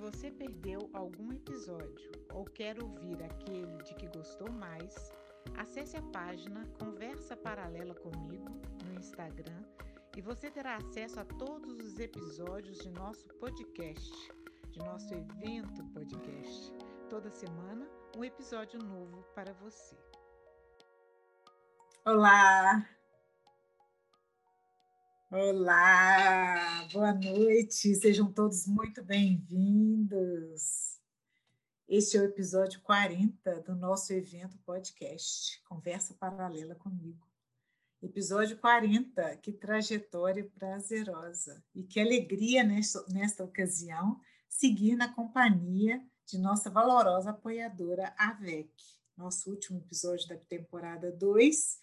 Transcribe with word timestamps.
Você 0.00 0.30
perdeu 0.30 0.88
algum 0.94 1.30
episódio 1.30 2.10
ou 2.32 2.44
quer 2.44 2.82
ouvir 2.82 3.22
aquele 3.22 3.76
de 3.84 3.94
que 3.94 4.08
gostou 4.08 4.50
mais, 4.50 5.12
acesse 5.56 5.96
a 5.96 6.02
página 6.02 6.66
Conversa 6.78 7.36
Paralela 7.36 7.94
comigo 7.94 8.50
no 8.84 8.98
Instagram 8.98 9.62
e 10.16 10.22
você 10.22 10.50
terá 10.50 10.76
acesso 10.76 11.20
a 11.20 11.24
todos 11.24 11.78
os 11.80 11.98
episódios 11.98 12.78
de 12.78 12.90
nosso 12.90 13.28
podcast, 13.34 14.10
de 14.70 14.78
nosso 14.78 15.12
evento 15.12 15.84
podcast. 15.92 16.72
Toda 17.10 17.30
semana, 17.30 17.86
um 18.16 18.24
episódio 18.24 18.78
novo 18.82 19.22
para 19.34 19.52
você. 19.52 19.96
Olá! 22.06 22.99
Olá, 25.32 26.88
boa 26.92 27.14
noite, 27.14 27.94
sejam 27.94 28.32
todos 28.32 28.66
muito 28.66 29.00
bem-vindos. 29.00 30.98
Este 31.86 32.16
é 32.16 32.20
o 32.20 32.24
episódio 32.24 32.80
40 32.80 33.60
do 33.60 33.76
nosso 33.76 34.12
evento 34.12 34.58
podcast, 34.66 35.62
Conversa 35.62 36.14
Paralela 36.14 36.74
comigo. 36.74 37.24
Episódio 38.02 38.58
40, 38.58 39.36
que 39.36 39.52
trajetória 39.52 40.50
prazerosa 40.58 41.62
e 41.72 41.84
que 41.84 42.00
alegria 42.00 42.64
nesta, 42.64 43.06
nesta 43.06 43.44
ocasião 43.44 44.20
seguir 44.48 44.96
na 44.96 45.14
companhia 45.14 46.04
de 46.26 46.38
nossa 46.38 46.68
valorosa 46.68 47.30
apoiadora 47.30 48.12
AVEC, 48.18 48.72
nosso 49.16 49.48
último 49.48 49.78
episódio 49.78 50.26
da 50.26 50.36
temporada 50.36 51.12
2 51.12 51.78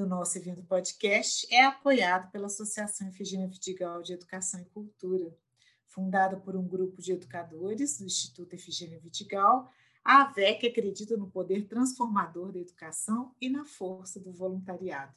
do 0.00 0.06
nosso 0.06 0.38
evento 0.38 0.62
podcast 0.62 1.46
é 1.54 1.62
apoiado 1.62 2.30
pela 2.30 2.46
Associação 2.46 3.06
Efigênia 3.08 3.46
Vidigal 3.46 4.00
de 4.00 4.14
Educação 4.14 4.58
e 4.58 4.64
Cultura. 4.64 5.36
Fundada 5.84 6.38
por 6.38 6.56
um 6.56 6.66
grupo 6.66 7.02
de 7.02 7.12
educadores 7.12 7.98
do 7.98 8.06
Instituto 8.06 8.54
Efigênia 8.54 8.98
Vidigal, 8.98 9.70
a 10.02 10.22
AVEC 10.22 10.68
acredita 10.68 11.18
no 11.18 11.30
poder 11.30 11.68
transformador 11.68 12.50
da 12.50 12.60
educação 12.60 13.34
e 13.38 13.50
na 13.50 13.66
força 13.66 14.18
do 14.18 14.32
voluntariado. 14.32 15.14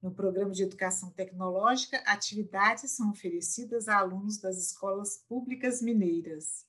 No 0.00 0.10
programa 0.10 0.52
de 0.52 0.62
educação 0.62 1.10
tecnológica, 1.10 1.98
atividades 2.06 2.92
são 2.92 3.10
oferecidas 3.10 3.88
a 3.88 3.98
alunos 3.98 4.38
das 4.38 4.56
escolas 4.56 5.18
públicas 5.28 5.82
mineiras. 5.82 6.64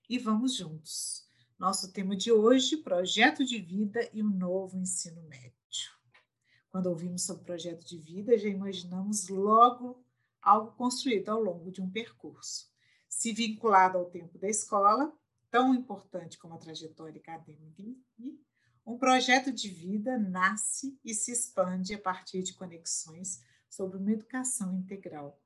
E 0.08 0.18
vamos 0.18 0.56
juntos. 0.56 1.28
Nosso 1.56 1.92
tema 1.92 2.16
de 2.16 2.32
hoje: 2.32 2.78
projeto 2.78 3.44
de 3.44 3.60
vida 3.60 4.10
e 4.12 4.20
o 4.22 4.28
novo 4.28 4.76
ensino 4.76 5.22
médio. 5.22 5.52
Quando 6.68 6.86
ouvimos 6.86 7.22
sobre 7.22 7.44
projeto 7.44 7.86
de 7.86 7.96
vida, 7.96 8.36
já 8.36 8.48
imaginamos 8.48 9.28
logo 9.28 10.04
algo 10.42 10.72
construído 10.72 11.28
ao 11.28 11.40
longo 11.40 11.70
de 11.70 11.80
um 11.80 11.88
percurso, 11.88 12.72
se 13.08 13.32
vinculado 13.32 13.98
ao 13.98 14.10
tempo 14.10 14.36
da 14.36 14.48
escola, 14.48 15.16
tão 15.48 15.72
importante 15.72 16.36
como 16.38 16.54
a 16.54 16.58
trajetória 16.58 17.20
acadêmica 17.20 17.84
si, 18.16 18.36
um 18.88 18.96
projeto 18.96 19.52
de 19.52 19.68
vida 19.68 20.16
nasce 20.16 20.98
e 21.04 21.12
se 21.12 21.30
expande 21.30 21.92
a 21.92 21.98
partir 21.98 22.42
de 22.42 22.54
conexões 22.54 23.42
sobre 23.68 23.98
uma 23.98 24.10
educação 24.10 24.74
integral. 24.74 25.38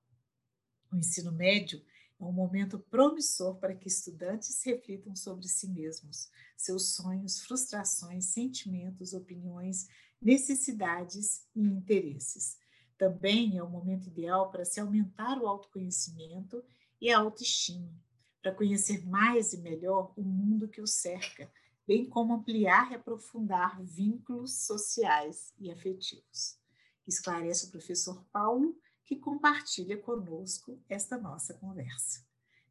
O 0.92 0.96
ensino 0.96 1.32
médio 1.32 1.84
é 2.20 2.24
um 2.24 2.30
momento 2.30 2.78
promissor 2.78 3.56
para 3.56 3.74
que 3.74 3.88
estudantes 3.88 4.62
reflitam 4.62 5.16
sobre 5.16 5.48
si 5.48 5.68
mesmos, 5.68 6.30
seus 6.56 6.94
sonhos, 6.94 7.40
frustrações, 7.40 8.26
sentimentos, 8.26 9.12
opiniões, 9.12 9.88
necessidades 10.20 11.44
e 11.52 11.62
interesses. 11.62 12.56
Também 12.96 13.58
é 13.58 13.64
um 13.64 13.70
momento 13.70 14.06
ideal 14.06 14.52
para 14.52 14.64
se 14.64 14.78
aumentar 14.78 15.36
o 15.42 15.48
autoconhecimento 15.48 16.62
e 17.00 17.10
a 17.10 17.18
autoestima, 17.18 17.92
para 18.40 18.54
conhecer 18.54 19.04
mais 19.04 19.52
e 19.52 19.58
melhor 19.58 20.12
o 20.16 20.22
mundo 20.22 20.68
que 20.68 20.80
o 20.80 20.86
cerca 20.86 21.50
bem 21.92 22.06
como 22.06 22.32
ampliar 22.32 22.90
e 22.90 22.94
aprofundar 22.94 23.78
vínculos 23.82 24.64
sociais 24.64 25.52
e 25.58 25.70
afetivos. 25.70 26.58
Esclarece 27.06 27.66
o 27.66 27.70
professor 27.70 28.24
Paulo, 28.32 28.74
que 29.04 29.16
compartilha 29.16 29.98
conosco 29.98 30.80
esta 30.88 31.18
nossa 31.18 31.52
conversa. 31.52 32.24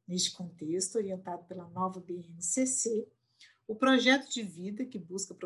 Neste 0.07 0.31
contexto, 0.31 0.95
orientado 0.95 1.43
pela 1.43 1.69
nova 1.69 1.99
BNCC, 1.99 3.07
o 3.67 3.75
projeto 3.75 4.27
de 4.27 4.41
vida 4.41 4.85
que 4.85 4.97
busca 4.97 5.37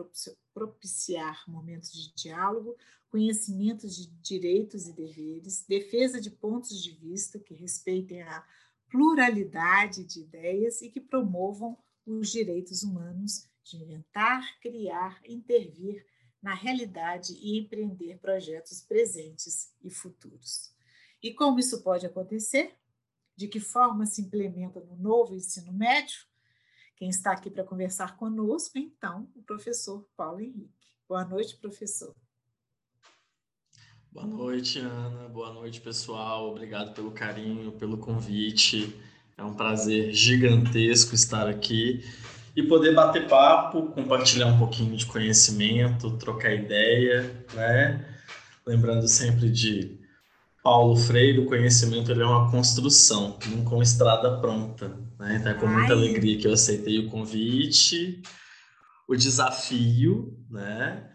propiciar 0.53 1.43
momentos 1.45 1.91
de 1.91 2.15
diálogo, 2.15 2.77
conhecimento 3.09 3.89
de 3.89 4.07
direitos 4.21 4.87
e 4.87 4.93
deveres, 4.93 5.65
defesa 5.67 6.21
de 6.21 6.31
pontos 6.31 6.81
de 6.81 6.91
vista 6.91 7.37
que 7.39 7.53
respeitem 7.53 8.21
a 8.21 8.47
pluralidade 8.89 10.05
de 10.05 10.21
ideias 10.21 10.81
e 10.81 10.89
que 10.89 11.01
promovam 11.01 11.77
os 12.05 12.31
direitos 12.31 12.81
humanos 12.81 13.53
de 13.65 13.77
inventar, 13.77 14.59
criar, 14.59 15.19
intervir 15.25 16.05
na 16.41 16.53
realidade 16.53 17.33
e 17.33 17.59
empreender 17.59 18.19
projetos 18.19 18.81
presentes 18.81 19.73
e 19.83 19.89
futuros. 19.89 20.71
E 21.21 21.33
como 21.33 21.59
isso 21.59 21.81
pode 21.81 22.05
acontecer? 22.05 22.75
De 23.35 23.47
que 23.47 23.59
forma 23.59 24.05
se 24.05 24.21
implementa 24.21 24.79
no 24.79 24.95
novo 24.95 25.33
ensino 25.33 25.73
médio? 25.73 26.19
Quem 26.95 27.09
está 27.09 27.31
aqui 27.31 27.49
para 27.49 27.63
conversar 27.63 28.15
conosco, 28.15 28.77
então, 28.77 29.27
o 29.35 29.41
professor 29.41 30.07
Paulo 30.15 30.39
Henrique. 30.39 30.71
Boa 31.09 31.25
noite, 31.25 31.57
professor. 31.57 32.15
Boa 34.11 34.27
noite, 34.27 34.79
Ana. 34.79 35.27
Boa 35.27 35.51
noite, 35.51 35.81
pessoal. 35.81 36.51
Obrigado 36.51 36.93
pelo 36.93 37.11
carinho, 37.11 37.71
pelo 37.73 37.97
convite. 37.97 38.95
É 39.37 39.43
um 39.43 39.53
prazer 39.53 40.13
gigantesco 40.13 41.13
estar 41.13 41.49
aqui 41.49 42.01
e 42.55 42.63
poder 42.63 42.93
bater 42.93 43.27
papo, 43.27 43.87
compartilhar 43.87 44.47
um 44.47 44.57
pouquinho 44.57 44.95
de 44.95 45.05
conhecimento, 45.05 46.17
trocar 46.17 46.53
ideia, 46.53 47.45
né? 47.53 48.05
Lembrando 48.65 49.07
sempre 49.07 49.49
de 49.49 49.99
Paulo 50.63 50.95
Freire, 50.95 51.39
o 51.39 51.45
conhecimento 51.45 52.11
ele 52.11 52.23
é 52.23 52.25
uma 52.25 52.49
construção, 52.49 53.37
nunca 53.47 53.75
uma 53.75 53.83
estrada 53.83 54.39
pronta. 54.39 54.87
Né? 55.19 55.37
Então 55.39 55.51
é 55.51 55.55
com 55.55 55.67
muita 55.67 55.93
Ai. 55.93 55.99
alegria 55.99 56.37
que 56.39 56.47
eu 56.47 56.53
aceitei 56.53 56.97
o 56.99 57.09
convite, 57.09 58.21
o 59.07 59.15
desafio, 59.15 60.35
né? 60.49 61.11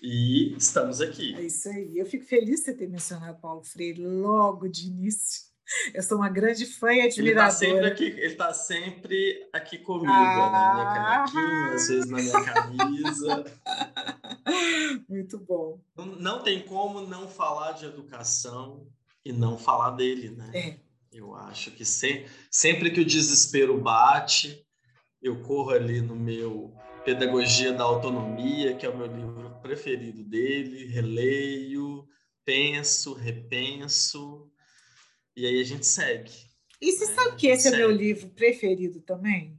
E 0.00 0.54
estamos 0.56 1.00
aqui. 1.02 1.34
É 1.34 1.42
isso 1.42 1.68
aí. 1.68 1.98
Eu 1.98 2.06
fico 2.06 2.24
feliz 2.24 2.64
de 2.64 2.72
ter 2.72 2.88
mencionado 2.88 3.38
Paulo 3.38 3.62
Freire 3.62 4.02
logo 4.02 4.66
de 4.66 4.86
início. 4.86 5.49
Eu 5.94 6.02
sou 6.02 6.18
uma 6.18 6.28
grande 6.28 6.66
fã 6.66 6.92
e 6.92 7.00
admiradora. 7.02 7.20
Ele 7.20 7.30
está 7.30 7.50
sempre 7.50 7.86
aqui, 7.86 8.04
ele 8.04 8.34
tá 8.34 8.52
sempre 8.52 9.48
aqui 9.52 9.78
comigo, 9.78 10.12
ah, 10.12 10.50
na 10.50 10.74
minha 10.74 10.94
canequinha, 10.94 11.74
às 11.74 11.88
vezes 11.88 12.10
na 12.10 12.16
minha 12.18 12.44
camisa. 12.44 13.44
Muito 15.08 15.38
bom. 15.38 15.80
Não, 15.96 16.06
não, 16.06 16.42
tem 16.42 16.60
como 16.62 17.00
não 17.02 17.28
falar 17.28 17.72
de 17.72 17.86
educação 17.86 18.86
e 19.24 19.32
não 19.32 19.56
falar 19.58 19.90
dele, 19.90 20.30
né? 20.30 20.50
É. 20.54 20.76
Eu 21.12 21.34
acho 21.34 21.70
que 21.72 21.84
se, 21.84 22.26
sempre 22.50 22.90
que 22.90 23.00
o 23.00 23.04
desespero 23.04 23.80
bate, 23.80 24.64
eu 25.20 25.42
corro 25.42 25.70
ali 25.70 26.00
no 26.00 26.14
meu 26.14 26.74
Pedagogia 27.04 27.72
da 27.72 27.84
Autonomia, 27.84 28.74
que 28.74 28.86
é 28.86 28.88
o 28.88 28.96
meu 28.96 29.06
livro 29.06 29.50
preferido 29.62 30.22
dele, 30.22 30.86
releio, 30.86 32.06
penso, 32.44 33.14
repenso, 33.14 34.50
e 35.40 35.46
aí 35.46 35.60
a 35.60 35.64
gente 35.64 35.86
segue. 35.86 36.30
E 36.80 36.92
você 36.92 37.06
né? 37.06 37.14
sabe 37.14 37.36
que 37.36 37.46
esse 37.46 37.62
segue. 37.62 37.76
é 37.76 37.78
meu 37.78 37.90
livro 37.90 38.28
preferido 38.30 39.00
também? 39.00 39.58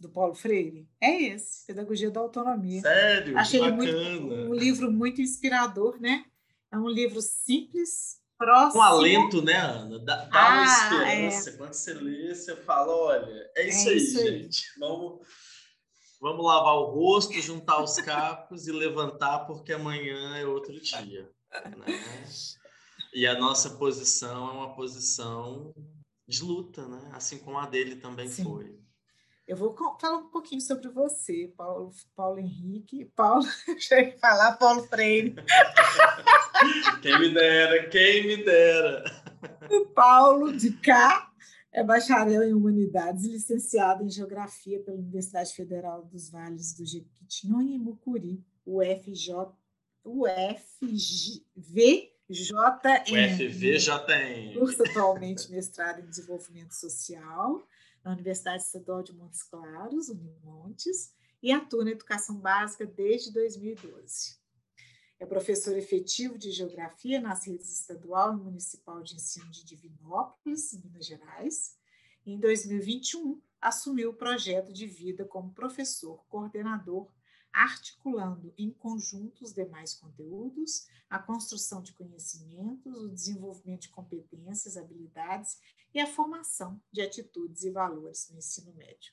Do 0.00 0.08
Paulo 0.08 0.34
Freire? 0.34 0.88
É 0.98 1.24
esse, 1.24 1.66
Pedagogia 1.66 2.10
da 2.10 2.20
Autonomia. 2.20 2.80
Sério? 2.80 3.36
Achei 3.36 3.60
muito, 3.70 3.94
um 3.94 4.54
livro 4.54 4.90
muito 4.90 5.20
inspirador, 5.20 6.00
né? 6.00 6.24
É 6.72 6.78
um 6.78 6.88
livro 6.88 7.20
simples, 7.20 8.18
próximo. 8.38 8.80
Um 8.80 8.84
alento, 8.84 9.42
né, 9.42 9.58
Ana? 9.58 9.98
Dá, 9.98 10.24
dá 10.24 10.30
ah, 10.32 10.52
uma 10.54 10.64
esperança. 10.64 11.50
É. 11.50 11.52
Quando 11.58 11.74
você 11.74 11.92
lê, 11.92 12.34
você 12.34 12.56
fala: 12.56 12.96
olha, 12.96 13.50
é 13.56 13.68
isso, 13.68 13.88
é 13.88 13.92
aí, 13.92 13.96
isso 13.98 14.18
aí, 14.20 14.42
gente. 14.42 14.62
Vamos, 14.78 15.20
vamos 16.18 16.46
lavar 16.46 16.76
o 16.76 16.94
rosto, 16.94 17.38
juntar 17.42 17.82
os 17.82 17.96
cacos 17.96 18.66
e 18.66 18.72
levantar, 18.72 19.40
porque 19.40 19.74
amanhã 19.74 20.38
é 20.38 20.46
outro 20.46 20.80
dia. 20.80 21.30
Né? 21.76 21.94
E 23.12 23.26
a 23.26 23.38
nossa 23.38 23.70
posição 23.70 24.48
é 24.48 24.52
uma 24.52 24.74
posição 24.74 25.74
de 26.28 26.42
luta, 26.44 26.86
né? 26.86 27.10
Assim 27.12 27.38
como 27.38 27.58
a 27.58 27.66
dele 27.66 27.96
também 27.96 28.28
Sim. 28.28 28.44
foi. 28.44 28.80
Eu 29.48 29.56
vou 29.56 29.76
falar 30.00 30.18
um 30.18 30.28
pouquinho 30.28 30.60
sobre 30.60 30.88
você, 30.90 31.52
Paulo, 31.56 31.90
Paulo 32.14 32.38
Henrique. 32.38 33.06
Paulo, 33.16 33.44
deixa 33.66 34.00
eu 34.00 34.16
falar, 34.18 34.52
Paulo 34.52 34.84
Freire. 34.84 35.34
quem 37.02 37.18
me 37.18 37.34
dera, 37.34 37.88
quem 37.88 38.28
me 38.28 38.44
dera. 38.44 39.04
O 39.68 39.86
Paulo 39.86 40.56
de 40.56 40.70
cá 40.74 41.32
é 41.72 41.82
bacharel 41.82 42.44
em 42.44 42.54
Humanidades 42.54 43.24
licenciado 43.24 44.04
em 44.04 44.08
Geografia 44.08 44.80
pela 44.84 44.98
Universidade 44.98 45.52
Federal 45.52 46.04
dos 46.04 46.30
Vales 46.30 46.72
do 46.74 46.86
Jequitinhonha 46.86 47.74
e 47.74 47.78
Mucuri, 47.78 48.44
UFJ, 48.64 49.32
UFVJN. 52.30 53.10
UFVJN. 53.10 54.54
Curso 54.54 54.82
atualmente 54.84 55.50
mestrado 55.50 56.00
em 56.00 56.06
Desenvolvimento 56.06 56.72
Social 56.72 57.66
na 58.04 58.12
Universidade 58.12 58.62
Estadual 58.62 59.02
de 59.02 59.12
Montes 59.12 59.42
Claros, 59.42 60.08
Unimontes, 60.08 61.12
e 61.42 61.50
atua 61.50 61.84
na 61.84 61.90
educação 61.90 62.36
básica 62.36 62.86
desde 62.86 63.32
2012. 63.32 64.38
É 65.18 65.26
professor 65.26 65.76
efetivo 65.76 66.38
de 66.38 66.52
Geografia 66.52 67.20
nas 67.20 67.46
redes 67.46 67.72
estadual 67.72 68.32
e 68.34 68.40
municipal 68.40 69.02
de 69.02 69.16
ensino 69.16 69.50
de 69.50 69.64
Divinópolis, 69.64 70.72
Minas 70.84 71.06
Gerais. 71.06 71.76
E 72.24 72.32
em 72.32 72.38
2021, 72.38 73.40
assumiu 73.60 74.10
o 74.10 74.14
projeto 74.14 74.72
de 74.72 74.86
vida 74.86 75.24
como 75.24 75.52
professor 75.52 76.24
coordenador, 76.28 77.10
articulando 77.52 78.52
em 78.56 78.70
conjunto 78.70 79.44
os 79.44 79.52
demais 79.52 79.94
conteúdos, 79.94 80.88
a 81.08 81.18
construção 81.18 81.82
de 81.82 81.92
conhecimentos, 81.92 82.96
o 82.96 83.08
desenvolvimento 83.08 83.82
de 83.82 83.88
competências, 83.88 84.76
habilidades 84.76 85.58
e 85.92 85.98
a 85.98 86.06
formação 86.06 86.80
de 86.92 87.00
atitudes 87.00 87.64
e 87.64 87.70
valores 87.70 88.30
no 88.30 88.38
ensino 88.38 88.72
médio. 88.74 89.12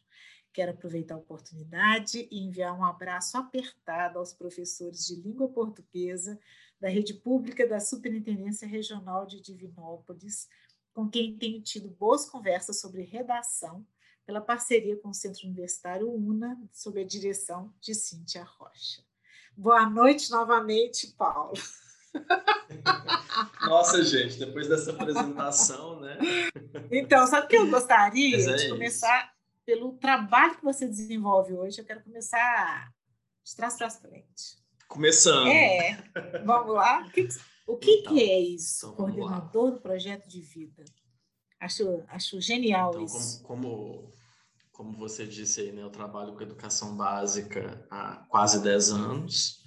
Quero 0.53 0.71
aproveitar 0.71 1.15
a 1.15 1.19
oportunidade 1.19 2.27
e 2.31 2.39
enviar 2.39 2.77
um 2.77 2.83
abraço 2.83 3.37
apertado 3.37 4.17
aos 4.17 4.33
professores 4.33 5.05
de 5.05 5.15
língua 5.15 5.47
portuguesa 5.47 6.39
da 6.79 6.89
rede 6.89 7.13
pública 7.13 7.67
da 7.67 7.79
Superintendência 7.79 8.67
Regional 8.67 9.25
de 9.25 9.41
Divinópolis, 9.41 10.47
com 10.93 11.09
quem 11.09 11.37
tenho 11.37 11.61
tido 11.61 11.89
boas 11.89 12.27
conversas 12.27 12.79
sobre 12.79 13.03
redação, 13.03 13.85
pela 14.27 14.41
parceria 14.41 14.97
com 14.97 15.07
o 15.07 15.13
Centro 15.13 15.45
Universitário 15.45 16.13
UNA, 16.13 16.59
sob 16.74 17.00
a 17.00 17.06
direção 17.06 17.74
de 17.79 17.95
Cíntia 17.95 18.44
Rocha. 18.44 19.01
Boa 19.56 19.89
noite 19.89 20.29
novamente, 20.29 21.07
Paulo. 21.18 21.53
Nossa, 23.65 24.03
gente, 24.03 24.38
depois 24.38 24.68
dessa 24.68 24.91
apresentação, 24.91 26.01
né? 26.01 26.18
Então, 26.91 27.25
sabe 27.25 27.45
o 27.45 27.50
que 27.50 27.56
eu 27.56 27.69
gostaria 27.69 28.38
é 28.38 28.56
de 28.56 28.69
começar 28.69 29.33
pelo 29.65 29.94
trabalho 29.94 30.57
que 30.57 30.63
você 30.63 30.85
desenvolve 30.85 31.53
hoje? 31.53 31.80
Eu 31.80 31.85
quero 31.85 32.03
começar 32.03 32.91
de 33.45 33.56
trás 33.56 33.77
para 33.77 33.89
frente. 33.89 34.57
Começando. 34.89 35.47
É, 35.47 36.03
vamos 36.44 36.75
lá. 36.75 37.06
O 37.07 37.12
que, 37.12 37.27
o 37.65 37.77
que, 37.77 37.91
então, 37.91 38.13
que 38.13 38.30
é 38.30 38.39
isso? 38.39 38.88
Então 38.88 39.06
Coordenador 39.06 39.71
do 39.71 39.80
projeto 39.80 40.27
de 40.27 40.41
vida. 40.41 40.83
Acho, 41.59 42.03
acho 42.07 42.39
genial 42.39 42.91
então, 42.91 43.06
isso. 43.06 43.41
Como, 43.44 43.63
como, 43.63 44.16
como 44.77 44.95
você 44.95 45.25
disse 45.25 45.59
aí, 45.59 45.71
né, 45.71 45.81
eu 45.81 45.89
trabalho 45.89 46.33
com 46.33 46.44
educação 46.44 46.95
básica 46.95 47.83
há 47.89 48.18
quase 48.29 48.62
10 48.62 48.91
anos. 48.91 49.63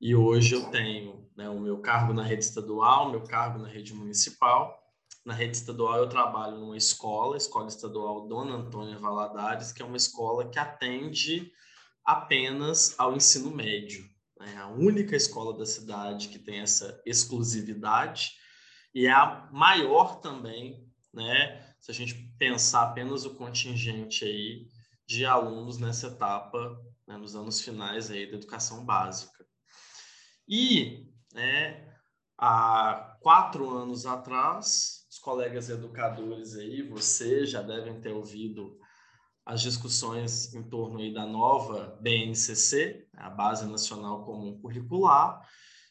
E 0.00 0.12
hoje 0.12 0.56
eu 0.56 0.70
tenho 0.72 1.30
né, 1.36 1.48
o 1.48 1.60
meu 1.60 1.78
cargo 1.80 2.12
na 2.12 2.24
rede 2.24 2.42
estadual, 2.42 3.12
meu 3.12 3.22
cargo 3.22 3.60
na 3.60 3.68
rede 3.68 3.94
municipal. 3.94 4.76
Na 5.24 5.34
rede 5.34 5.56
estadual 5.56 5.98
eu 5.98 6.08
trabalho 6.08 6.58
numa 6.58 6.76
escola, 6.76 7.36
Escola 7.36 7.68
Estadual 7.68 8.26
Dona 8.26 8.56
Antônia 8.56 8.98
Valadares, 8.98 9.70
que 9.70 9.82
é 9.82 9.84
uma 9.84 9.96
escola 9.96 10.50
que 10.50 10.58
atende 10.58 11.52
apenas 12.04 12.98
ao 12.98 13.14
ensino 13.14 13.54
médio. 13.54 14.04
É 14.40 14.56
a 14.56 14.66
única 14.66 15.14
escola 15.14 15.56
da 15.56 15.66
cidade 15.66 16.28
que 16.28 16.38
tem 16.40 16.58
essa 16.58 17.00
exclusividade 17.06 18.32
e 18.92 19.06
é 19.06 19.12
a 19.12 19.48
maior 19.52 20.20
também, 20.20 20.90
né? 21.14 21.69
Se 21.80 21.90
a 21.90 21.94
gente 21.94 22.14
pensar 22.38 22.82
apenas 22.82 23.24
o 23.24 23.34
contingente 23.34 24.24
aí 24.24 24.68
de 25.06 25.24
alunos 25.24 25.78
nessa 25.78 26.08
etapa, 26.08 26.80
né, 27.06 27.16
nos 27.16 27.34
anos 27.34 27.60
finais 27.60 28.10
aí 28.10 28.30
da 28.30 28.36
educação 28.36 28.84
básica. 28.84 29.44
E 30.46 31.08
né, 31.32 31.92
há 32.38 33.16
quatro 33.20 33.68
anos 33.70 34.06
atrás, 34.06 35.06
os 35.10 35.18
colegas 35.18 35.68
educadores 35.68 36.54
aí, 36.54 36.82
vocês 36.82 37.50
já 37.50 37.62
devem 37.62 38.00
ter 38.00 38.12
ouvido 38.12 38.78
as 39.44 39.62
discussões 39.62 40.54
em 40.54 40.62
torno 40.62 40.98
aí 40.98 41.12
da 41.12 41.26
nova 41.26 41.98
BNCC, 42.00 43.08
a 43.16 43.30
Base 43.30 43.66
Nacional 43.66 44.24
Comum 44.24 44.60
Curricular, 44.60 45.40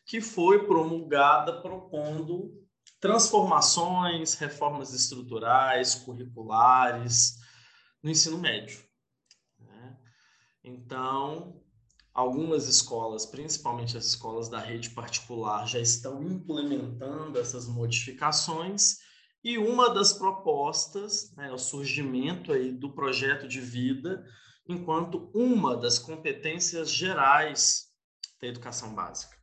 que 0.05 0.21
foi 0.21 0.65
promulgada 0.65 1.61
propondo 1.61 2.53
transformações, 2.99 4.35
reformas 4.35 4.93
estruturais, 4.93 5.95
curriculares 5.95 7.37
no 8.03 8.09
ensino 8.09 8.37
médio. 8.37 8.83
Né? 9.59 9.97
Então, 10.63 11.61
Algumas 12.19 12.67
escolas, 12.67 13.25
principalmente 13.25 13.95
as 13.95 14.07
escolas 14.07 14.49
da 14.49 14.59
rede 14.59 14.89
particular, 14.89 15.65
já 15.65 15.79
estão 15.79 16.21
implementando 16.21 17.39
essas 17.39 17.65
modificações 17.65 18.97
e 19.41 19.57
uma 19.57 19.93
das 19.93 20.11
propostas 20.11 21.33
né, 21.37 21.47
é 21.47 21.53
o 21.53 21.57
surgimento 21.57 22.51
aí 22.51 22.73
do 22.73 22.93
projeto 22.93 23.47
de 23.47 23.61
vida 23.61 24.25
enquanto 24.67 25.31
uma 25.33 25.77
das 25.77 25.97
competências 25.97 26.91
gerais 26.91 27.87
da 28.41 28.47
educação 28.47 28.93
básica. 28.93 29.37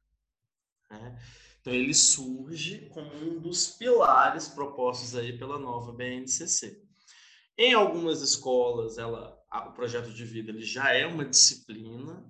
Né? 0.90 1.18
Então, 1.66 1.74
ele 1.74 1.94
surge 1.94 2.88
como 2.90 3.12
um 3.16 3.40
dos 3.40 3.70
pilares 3.70 4.46
propostos 4.46 5.16
aí 5.16 5.36
pela 5.36 5.58
nova 5.58 5.92
BNCC. 5.92 6.80
Em 7.58 7.72
algumas 7.72 8.22
escolas, 8.22 8.98
ela, 8.98 9.36
o 9.52 9.72
projeto 9.72 10.12
de 10.12 10.24
vida 10.24 10.52
ele 10.52 10.62
já 10.62 10.92
é 10.92 11.04
uma 11.04 11.24
disciplina, 11.24 12.24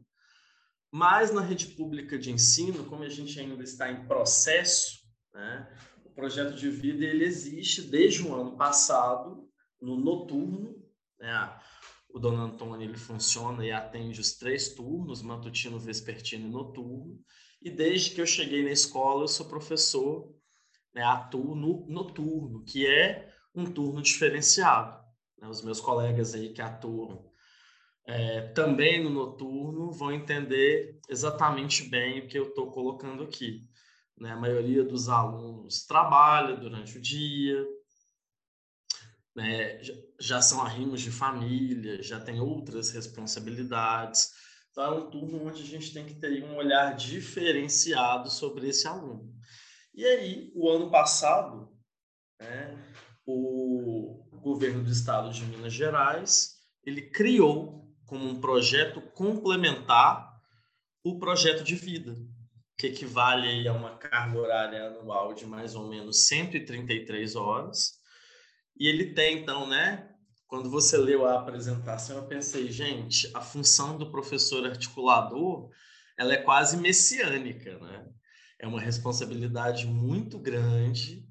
mas 0.90 1.34
na 1.34 1.42
rede 1.42 1.66
pública 1.66 2.18
de 2.18 2.32
ensino, 2.32 2.86
como 2.86 3.02
a 3.02 3.10
gente 3.10 3.38
ainda 3.38 3.62
está 3.62 3.92
em 3.92 4.06
processo, 4.06 5.00
né, 5.34 5.70
o 6.06 6.08
projeto 6.14 6.54
de 6.54 6.70
vida 6.70 7.04
ele 7.04 7.26
existe 7.26 7.82
desde 7.82 8.22
o 8.22 8.34
ano 8.34 8.56
passado 8.56 9.46
no 9.78 9.96
noturno. 9.96 10.82
Né, 11.20 11.60
o 12.08 12.18
Dona 12.18 12.44
Antônio 12.44 12.88
ele 12.88 12.96
funciona 12.96 13.66
e 13.66 13.70
atende 13.70 14.18
os 14.18 14.32
três 14.32 14.70
turnos, 14.70 15.20
matutino, 15.20 15.78
vespertino 15.78 16.48
e 16.48 16.50
noturno. 16.50 17.22
E 17.66 17.70
desde 17.70 18.12
que 18.12 18.20
eu 18.20 18.26
cheguei 18.26 18.62
na 18.62 18.70
escola, 18.70 19.24
eu 19.24 19.28
sou 19.28 19.48
professor, 19.48 20.32
né, 20.94 21.02
atuo 21.02 21.56
no 21.56 21.84
noturno, 21.88 22.62
que 22.62 22.86
é 22.86 23.28
um 23.52 23.64
turno 23.66 24.00
diferenciado. 24.00 25.04
Né, 25.36 25.48
os 25.48 25.64
meus 25.64 25.80
colegas 25.80 26.32
aí 26.32 26.52
que 26.52 26.62
atuam 26.62 27.28
é, 28.06 28.52
também 28.52 29.02
no 29.02 29.10
noturno 29.10 29.90
vão 29.90 30.12
entender 30.12 31.00
exatamente 31.08 31.82
bem 31.82 32.20
o 32.20 32.28
que 32.28 32.38
eu 32.38 32.50
estou 32.50 32.70
colocando 32.70 33.24
aqui. 33.24 33.68
Né? 34.16 34.30
A 34.30 34.36
maioria 34.36 34.84
dos 34.84 35.08
alunos 35.08 35.84
trabalha 35.84 36.56
durante 36.56 36.96
o 36.96 37.02
dia, 37.02 37.66
né? 39.34 39.80
já 40.20 40.40
são 40.40 40.62
arrimos 40.62 41.00
de 41.00 41.10
família, 41.10 42.00
já 42.00 42.20
tem 42.20 42.38
outras 42.38 42.92
responsabilidades. 42.92 44.30
Então, 44.76 44.84
é 44.84 44.98
um 44.98 45.08
turno 45.08 45.48
onde 45.48 45.62
a 45.62 45.64
gente 45.64 45.90
tem 45.94 46.04
que 46.04 46.16
ter 46.16 46.44
um 46.44 46.54
olhar 46.54 46.94
diferenciado 46.94 48.30
sobre 48.30 48.68
esse 48.68 48.86
aluno. 48.86 49.34
E 49.94 50.04
aí, 50.04 50.52
o 50.54 50.68
ano 50.68 50.90
passado, 50.90 51.74
né, 52.38 52.76
o 53.24 54.28
governo 54.42 54.84
do 54.84 54.90
estado 54.90 55.32
de 55.32 55.42
Minas 55.46 55.72
Gerais, 55.72 56.56
ele 56.84 57.00
criou 57.00 57.90
como 58.04 58.28
um 58.28 58.38
projeto 58.38 59.00
complementar 59.00 60.30
o 61.02 61.18
projeto 61.18 61.64
de 61.64 61.74
vida, 61.74 62.14
que 62.76 62.88
equivale 62.88 63.66
a 63.66 63.72
uma 63.72 63.96
carga 63.96 64.38
horária 64.38 64.88
anual 64.88 65.32
de 65.32 65.46
mais 65.46 65.74
ou 65.74 65.88
menos 65.88 66.26
133 66.26 67.34
horas. 67.34 67.94
E 68.78 68.86
ele 68.86 69.14
tem, 69.14 69.38
então, 69.38 69.66
né? 69.66 70.14
Quando 70.46 70.70
você 70.70 70.96
leu 70.96 71.26
a 71.26 71.40
apresentação, 71.40 72.16
eu 72.18 72.26
pensei, 72.26 72.70
gente, 72.70 73.30
a 73.34 73.40
função 73.40 73.98
do 73.98 74.10
professor 74.10 74.64
articulador, 74.64 75.70
ela 76.16 76.32
é 76.32 76.36
quase 76.36 76.76
messiânica, 76.76 77.78
né? 77.78 78.08
É 78.58 78.66
uma 78.66 78.80
responsabilidade 78.80 79.86
muito 79.86 80.38
grande 80.38 81.26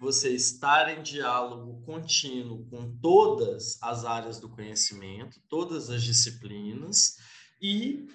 você 0.00 0.30
estar 0.30 0.88
em 0.88 1.02
diálogo 1.02 1.82
contínuo 1.82 2.66
com 2.68 2.96
todas 2.98 3.78
as 3.80 4.04
áreas 4.04 4.40
do 4.40 4.48
conhecimento, 4.48 5.40
todas 5.48 5.88
as 5.88 6.02
disciplinas 6.02 7.18
e 7.60 8.08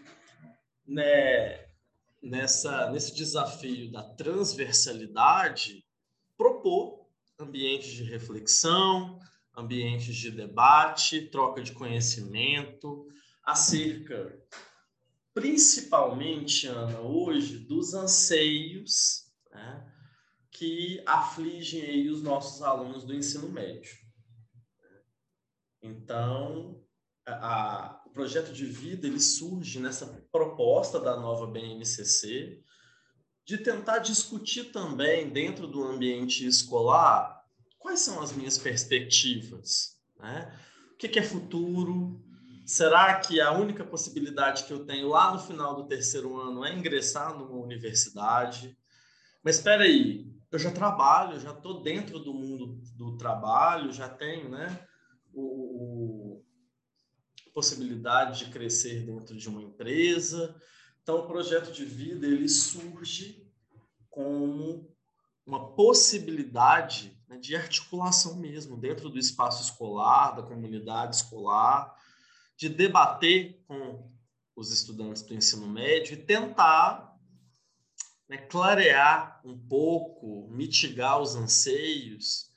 né, 0.85 1.65
nessa 2.21 2.91
nesse 2.91 3.15
desafio 3.15 3.91
da 3.91 4.03
transversalidade 4.03 5.85
propor 6.37 7.07
ambientes 7.39 7.91
de 7.91 8.03
reflexão, 8.03 9.19
ambientes 9.55 10.15
de 10.15 10.31
debate, 10.31 11.27
troca 11.27 11.61
de 11.61 11.71
conhecimento 11.71 13.07
acerca 13.43 14.37
principalmente 15.33 16.67
Ana 16.67 16.99
hoje 16.99 17.59
dos 17.59 17.93
anseios 17.93 19.31
né, 19.51 19.93
que 20.51 21.01
afligem 21.05 21.81
aí 21.81 22.09
os 22.09 22.21
nossos 22.21 22.61
alunos 22.61 23.05
do 23.05 23.13
ensino 23.13 23.47
médio. 23.47 23.97
Então, 25.81 26.83
a, 27.25 27.31
a, 27.31 28.03
o 28.05 28.09
projeto 28.09 28.51
de 28.51 28.65
vida 28.65 29.07
ele 29.07 29.19
surge 29.19 29.79
nessa 29.79 30.07
proposta 30.29 30.99
da 30.99 31.17
nova 31.17 31.47
BNCC 31.47 32.61
de 33.45 33.57
tentar 33.57 33.99
discutir 33.99 34.71
também 34.71 35.29
dentro 35.29 35.67
do 35.67 35.83
ambiente 35.83 36.45
escolar 36.45 37.38
quais 37.79 38.01
são 38.01 38.21
as 38.21 38.31
minhas 38.33 38.57
perspectivas, 38.57 39.97
né? 40.19 40.53
O 40.93 40.97
que, 40.97 41.07
que 41.07 41.19
é 41.19 41.23
futuro? 41.23 42.21
Será 42.65 43.19
que 43.19 43.41
a 43.41 43.51
única 43.51 43.83
possibilidade 43.83 44.65
que 44.65 44.73
eu 44.73 44.85
tenho 44.85 45.07
lá 45.07 45.33
no 45.33 45.39
final 45.39 45.75
do 45.75 45.87
terceiro 45.87 46.37
ano 46.37 46.63
é 46.63 46.73
ingressar 46.73 47.35
numa 47.35 47.55
universidade? 47.55 48.77
Mas 49.41 49.55
espera 49.55 49.83
aí, 49.83 50.31
eu 50.51 50.59
já 50.59 50.69
trabalho, 50.69 51.39
já 51.39 51.51
estou 51.51 51.81
dentro 51.81 52.19
do 52.19 52.33
mundo 52.33 52.81
do 52.95 53.17
trabalho, 53.17 53.93
já 53.93 54.09
tenho, 54.09 54.49
né, 54.49 54.85
o, 55.33 55.41
o, 55.41 56.45
possibilidade 57.53 58.45
de 58.45 58.51
crescer 58.51 59.05
dentro 59.05 59.35
de 59.35 59.49
uma 59.49 59.61
empresa. 59.61 60.55
Então, 61.01 61.19
o 61.19 61.27
projeto 61.27 61.71
de 61.71 61.85
vida 61.85 62.27
ele 62.27 62.47
surge 62.47 63.45
como 64.09 64.95
uma 65.45 65.73
possibilidade 65.73 67.18
né, 67.29 67.37
de 67.37 67.55
articulação 67.55 68.35
mesmo 68.37 68.75
dentro 68.75 69.09
do 69.09 69.19
espaço 69.19 69.61
escolar, 69.61 70.35
da 70.35 70.43
comunidade 70.43 71.15
escolar, 71.15 71.95
de 72.57 72.67
debater 72.67 73.63
com 73.67 74.11
os 74.55 74.71
estudantes 74.71 75.21
do 75.21 75.33
ensino 75.33 75.67
médio 75.67 76.13
e 76.13 76.17
tentar 76.17 77.15
né, 78.27 78.37
clarear 78.37 79.39
um 79.45 79.57
pouco, 79.57 80.49
mitigar 80.49 81.21
os 81.21 81.35
anseios, 81.35 82.49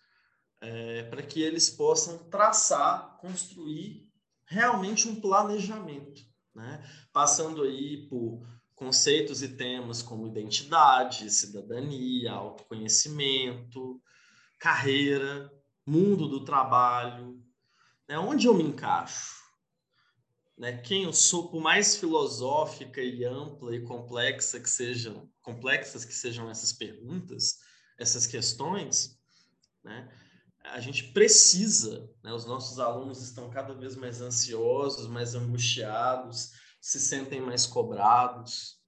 é, 0.61 1.02
para 1.05 1.23
que 1.23 1.43
eles 1.43 1.69
possam 1.69 2.19
traçar, 2.31 3.19
construir 3.19 4.09
realmente 4.47 5.09
um 5.09 5.21
planejamento, 5.21 6.23
né? 6.55 6.85
passando 7.12 7.62
aí 7.62 8.07
por 8.09 8.47
conceitos 8.75 9.43
e 9.43 9.49
temas 9.49 10.02
como 10.02 10.26
identidade, 10.26 11.31
cidadania, 11.31 12.33
autoconhecimento, 12.33 14.00
carreira, 14.62 15.52
mundo 15.85 16.28
do 16.28 16.45
trabalho, 16.45 17.45
né? 18.09 18.16
onde 18.16 18.47
eu 18.47 18.54
me 18.54 18.62
encaixo, 18.62 19.42
né? 20.57 20.76
Quem 20.76 21.02
eu 21.02 21.12
sou, 21.12 21.50
por 21.50 21.61
mais 21.61 21.97
filosófica 21.97 23.00
e 23.00 23.25
ampla 23.25 23.75
e 23.75 23.83
complexa 23.83 24.61
que 24.61 24.71
sejam, 24.71 25.28
complexas 25.42 26.04
que 26.04 26.14
sejam 26.14 26.49
essas 26.49 26.73
perguntas, 26.73 27.59
essas 27.99 28.25
questões, 28.25 29.19
né? 29.83 30.09
A 30.62 30.78
gente 30.78 31.12
precisa, 31.12 32.09
né? 32.23 32.33
Os 32.33 32.45
nossos 32.45 32.78
alunos 32.78 33.21
estão 33.21 33.50
cada 33.50 33.75
vez 33.75 33.97
mais 33.97 34.21
ansiosos, 34.21 35.09
mais 35.09 35.35
angustiados, 35.35 36.52
se 36.81 37.00
sentem 37.00 37.40
mais 37.40 37.66
cobrados. 37.66 38.81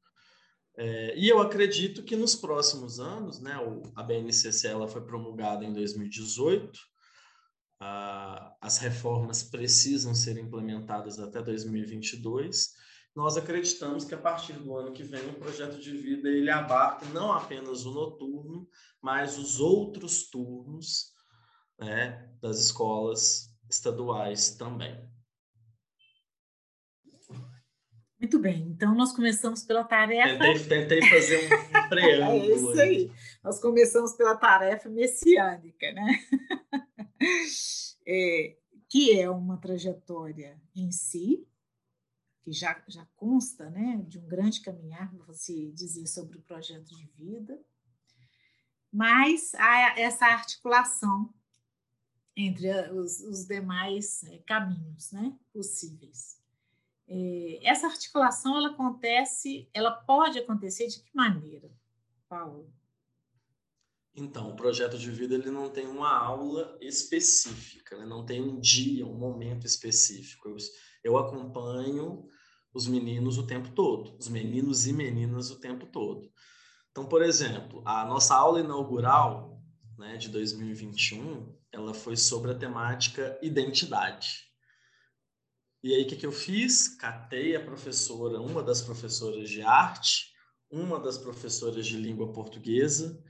É, 0.76 1.16
e 1.16 1.28
eu 1.28 1.38
acredito 1.40 2.02
que 2.02 2.16
nos 2.16 2.34
próximos 2.34 2.98
anos, 2.98 3.40
né, 3.40 3.54
a 3.94 4.02
BNCC 4.02 4.66
ela 4.66 4.88
foi 4.88 5.02
promulgada 5.02 5.64
em 5.64 5.72
2018, 5.72 6.78
as 8.60 8.78
reformas 8.78 9.42
precisam 9.42 10.14
ser 10.14 10.38
implementadas 10.38 11.18
até 11.18 11.42
2022. 11.42 12.72
Nós 13.14 13.36
acreditamos 13.36 14.04
que 14.04 14.14
a 14.14 14.18
partir 14.18 14.54
do 14.54 14.76
ano 14.76 14.92
que 14.92 15.02
vem 15.02 15.28
o 15.28 15.34
projeto 15.34 15.78
de 15.78 15.96
vida 15.96 16.28
ele 16.28 16.50
abarque 16.50 17.06
não 17.08 17.32
apenas 17.32 17.84
o 17.84 17.92
noturno, 17.92 18.66
mas 19.00 19.38
os 19.38 19.60
outros 19.60 20.28
turnos 20.30 21.12
né, 21.78 22.30
das 22.40 22.58
escolas 22.58 23.54
estaduais 23.70 24.56
também. 24.56 24.98
Muito 28.24 28.38
bem, 28.38 28.68
então 28.70 28.94
nós 28.94 29.12
começamos 29.12 29.64
pela 29.64 29.84
tarefa. 29.84 30.38
Tentei, 30.38 30.86
tentei 30.88 31.10
fazer 31.10 31.44
um 31.44 31.48
preâmbulo. 31.90 32.42
é 32.42 32.56
isso 32.56 32.80
aí. 32.80 33.12
Nós 33.42 33.60
começamos 33.60 34.14
pela 34.14 34.34
tarefa 34.34 34.88
messiânica, 34.88 35.92
né? 35.92 36.26
é, 38.08 38.56
que 38.88 39.20
é 39.20 39.28
uma 39.28 39.58
trajetória 39.58 40.58
em 40.74 40.90
si, 40.90 41.46
que 42.42 42.50
já, 42.50 42.82
já 42.88 43.06
consta 43.14 43.68
né, 43.68 44.02
de 44.08 44.18
um 44.18 44.26
grande 44.26 44.62
caminhar, 44.62 45.14
para 45.14 45.26
você 45.26 45.70
dizer 45.72 46.06
sobre 46.06 46.38
o 46.38 46.42
projeto 46.42 46.96
de 46.96 47.06
vida, 47.08 47.62
mas 48.90 49.54
há 49.56 50.00
essa 50.00 50.24
articulação 50.24 51.28
entre 52.34 52.70
os, 52.90 53.20
os 53.20 53.44
demais 53.44 54.24
é, 54.24 54.38
caminhos 54.38 55.12
né, 55.12 55.38
possíveis. 55.52 56.42
É, 57.06 57.60
essa 57.62 57.86
articulação 57.86 58.56
ela 58.56 58.70
acontece, 58.70 59.68
ela 59.74 59.90
pode 59.90 60.38
acontecer 60.38 60.86
de 60.86 61.02
que 61.02 61.10
maneira, 61.14 61.70
Paulo? 62.28 62.72
Então, 64.16 64.50
o 64.50 64.56
projeto 64.56 64.96
de 64.96 65.10
vida 65.10 65.34
ele 65.34 65.50
não 65.50 65.68
tem 65.68 65.86
uma 65.86 66.16
aula 66.16 66.78
específica, 66.80 67.98
né? 67.98 68.06
não 68.06 68.24
tem 68.24 68.40
um 68.40 68.60
dia, 68.60 69.04
um 69.04 69.18
momento 69.18 69.66
específico. 69.66 70.48
Eu, 70.48 70.56
eu 71.02 71.18
acompanho 71.18 72.28
os 72.72 72.86
meninos 72.86 73.38
o 73.38 73.46
tempo 73.46 73.70
todo, 73.70 74.16
os 74.16 74.28
meninos 74.28 74.86
e 74.86 74.92
meninas 74.92 75.50
o 75.50 75.58
tempo 75.58 75.86
todo. 75.86 76.30
Então, 76.90 77.06
por 77.06 77.22
exemplo, 77.22 77.82
a 77.84 78.04
nossa 78.04 78.36
aula 78.36 78.60
inaugural 78.60 79.60
né, 79.98 80.16
de 80.16 80.28
2021, 80.28 81.52
ela 81.72 81.92
foi 81.92 82.16
sobre 82.16 82.52
a 82.52 82.54
temática 82.54 83.36
identidade. 83.42 84.44
E 85.84 85.94
aí, 85.94 86.04
o 86.04 86.06
que, 86.06 86.16
que 86.16 86.24
eu 86.24 86.32
fiz? 86.32 86.96
Catei 86.96 87.54
a 87.54 87.62
professora, 87.62 88.40
uma 88.40 88.62
das 88.62 88.80
professoras 88.80 89.50
de 89.50 89.60
arte, 89.60 90.32
uma 90.70 90.98
das 90.98 91.18
professoras 91.18 91.86
de 91.86 91.98
língua 91.98 92.32
portuguesa, 92.32 93.22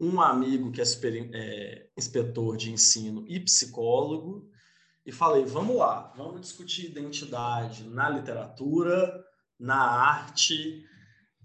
um 0.00 0.18
amigo 0.18 0.72
que 0.72 0.80
é, 0.80 0.84
super, 0.86 1.14
é, 1.34 1.90
inspetor 1.98 2.56
de 2.56 2.72
ensino 2.72 3.22
e 3.28 3.38
psicólogo, 3.38 4.48
e 5.04 5.12
falei: 5.12 5.44
vamos 5.44 5.76
lá, 5.76 6.10
vamos 6.16 6.40
discutir 6.40 6.86
identidade 6.86 7.84
na 7.84 8.08
literatura, 8.08 9.22
na 9.58 9.76
arte, 9.76 10.82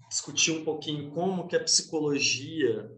discutir 0.07 0.51
um 0.51 0.63
pouquinho 0.63 1.11
como 1.11 1.49
que 1.49 1.57
a 1.57 1.63
psicologia, 1.65 2.89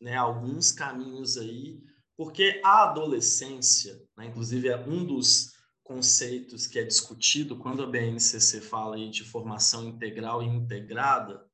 né, 0.00 0.14
alguns 0.14 0.70
caminhos 0.70 1.36
aí, 1.36 1.82
porque 2.16 2.60
a 2.64 2.84
adolescência, 2.84 4.00
né, 4.16 4.26
inclusive 4.26 4.68
é 4.68 4.78
um 4.78 5.04
dos 5.04 5.51
conceitos 5.82 6.66
que 6.66 6.78
é 6.78 6.84
discutido 6.84 7.56
quando 7.56 7.82
a 7.82 7.86
BNCC 7.86 8.60
fala 8.60 8.96
aí 8.96 9.10
de 9.10 9.24
formação 9.24 9.88
integral 9.88 10.42
e 10.42 10.46
integrada, 10.46 11.44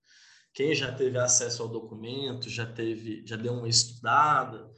quem 0.52 0.74
já 0.74 0.92
teve 0.92 1.18
acesso 1.18 1.62
ao 1.62 1.68
documento, 1.68 2.48
já 2.48 2.66
teve, 2.66 3.24
já 3.26 3.36
deu 3.36 3.52
uma 3.52 3.68
estudada, 3.68 4.70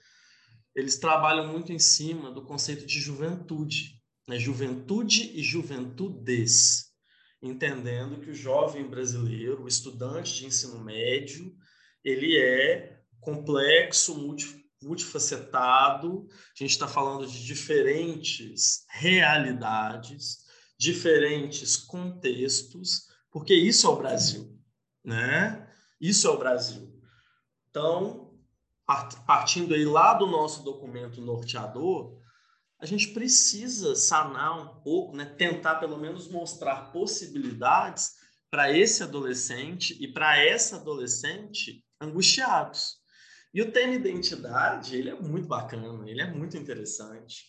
eles 0.75 0.99
trabalham 0.99 1.49
muito 1.49 1.73
em 1.73 1.79
cima 1.79 2.31
do 2.31 2.43
conceito 2.43 2.87
de 2.87 3.01
juventude, 3.01 4.01
né? 4.29 4.39
Juventude 4.39 5.33
e 5.35 5.43
juventudes, 5.43 6.91
entendendo 7.43 8.21
que 8.21 8.31
o 8.31 8.35
jovem 8.35 8.89
brasileiro, 8.89 9.65
o 9.65 9.69
estudante 9.69 10.35
de 10.35 10.47
ensino 10.47 10.79
médio, 10.85 11.55
ele 12.05 12.37
é 12.37 13.01
complexo, 13.21 14.15
multifacetado. 14.83 16.27
A 16.29 16.59
gente 16.59 16.71
está 16.71 16.89
falando 16.89 17.27
de 17.27 17.45
diferentes 17.45 18.85
realidades, 18.89 20.39
diferentes 20.79 21.77
contextos, 21.77 23.09
porque 23.31 23.55
isso 23.55 23.87
é 23.87 23.91
o 23.91 23.97
Brasil, 23.97 24.59
né? 25.05 25.69
Isso 26.01 26.27
é 26.27 26.31
o 26.31 26.39
Brasil. 26.39 26.91
Então, 27.69 28.35
partindo 29.27 29.75
aí 29.75 29.85
lá 29.85 30.15
do 30.15 30.27
nosso 30.27 30.63
documento 30.63 31.21
norteador, 31.21 32.19
a 32.79 32.87
gente 32.87 33.09
precisa 33.09 33.95
sanar 33.95 34.59
um 34.59 34.81
pouco, 34.81 35.15
né? 35.15 35.27
tentar 35.27 35.77
pelo 35.77 35.99
menos 35.99 36.29
mostrar 36.29 36.91
possibilidades 36.91 38.13
para 38.51 38.77
esse 38.77 39.03
adolescente 39.03 39.97
e 40.01 40.09
para 40.09 40.39
essa 40.39 40.77
adolescente 40.77 41.85
angustiados. 42.01 43.00
E 43.53 43.63
o 43.63 43.73
tema 43.73 43.95
identidade, 43.95 44.97
ele 44.97 45.11
é 45.11 45.15
muito 45.15 45.49
bacana, 45.49 46.09
ele 46.09 46.21
é 46.21 46.31
muito 46.31 46.57
interessante. 46.57 47.47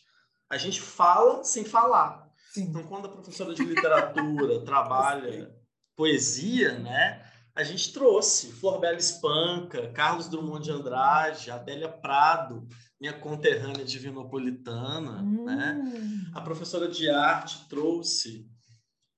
A 0.50 0.58
gente 0.58 0.81
fala 0.81 1.43
sem 1.43 1.63
falar. 1.63 2.27
Sim. 2.53 2.63
Então, 2.63 2.84
quando 2.84 3.05
a 3.05 3.10
professora 3.10 3.53
de 3.53 3.63
literatura 3.63 4.60
trabalha 4.65 5.55
poesia, 5.96 6.79
né? 6.79 7.24
A 7.53 7.63
gente 7.63 7.93
trouxe 7.93 8.51
Florbela 8.51 8.98
Espanca, 8.98 9.91
Carlos 9.91 10.27
Drummond 10.27 10.63
de 10.63 10.72
Andrade, 10.72 11.51
Adélia 11.51 11.89
Prado, 11.89 12.67
minha 13.00 13.13
conterrânea 13.13 13.86
divinopolitana, 13.86 15.22
hum. 15.22 15.46
né? 15.46 16.31
A 16.34 16.41
professora 16.41 16.88
de 16.88 17.10
arte 17.10 17.67
trouxe 17.67 18.50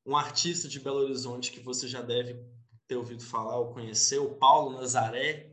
um 0.05 0.17
artista 0.17 0.67
de 0.67 0.79
Belo 0.79 0.99
Horizonte 0.99 1.51
que 1.51 1.61
você 1.61 1.87
já 1.87 2.01
deve 2.01 2.35
ter 2.87 2.97
ouvido 2.97 3.23
falar 3.23 3.57
ou 3.57 3.73
conhecer, 3.73 4.19
o 4.19 4.35
Paulo 4.35 4.77
Nazaré, 4.77 5.52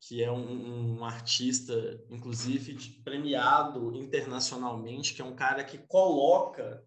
que 0.00 0.22
é 0.22 0.30
um, 0.30 0.98
um, 0.98 1.04
artista, 1.04 1.74
inclusive, 2.10 2.74
premiado 3.02 3.94
internacionalmente, 3.96 5.14
que 5.14 5.22
é 5.22 5.24
um 5.24 5.34
cara 5.34 5.64
que 5.64 5.78
coloca 5.78 6.84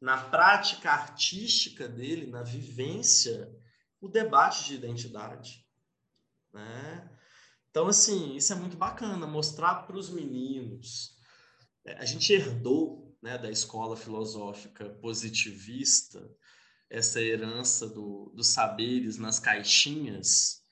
na 0.00 0.16
prática 0.16 0.90
artística 0.90 1.88
dele, 1.88 2.26
na 2.26 2.42
vivência, 2.42 3.50
o 4.00 4.08
debate 4.08 4.66
de 4.66 4.74
identidade. 4.74 5.66
Né? 6.52 7.10
Então, 7.70 7.88
assim, 7.88 8.36
isso 8.36 8.52
é 8.52 8.56
muito 8.56 8.76
bacana, 8.76 9.26
mostrar 9.26 9.86
para 9.86 9.96
os 9.96 10.08
meninos. 10.08 11.16
É, 11.84 11.94
a 11.98 12.04
gente 12.04 12.32
herdou 12.32 13.16
né, 13.22 13.36
da 13.36 13.50
escola 13.50 13.96
filosófica 13.96 14.88
positivista 15.00 16.30
essa 16.88 17.20
herança 17.20 17.88
do, 17.88 18.32
dos 18.34 18.48
saberes 18.48 19.18
nas 19.18 19.40
caixinhas, 19.40 20.62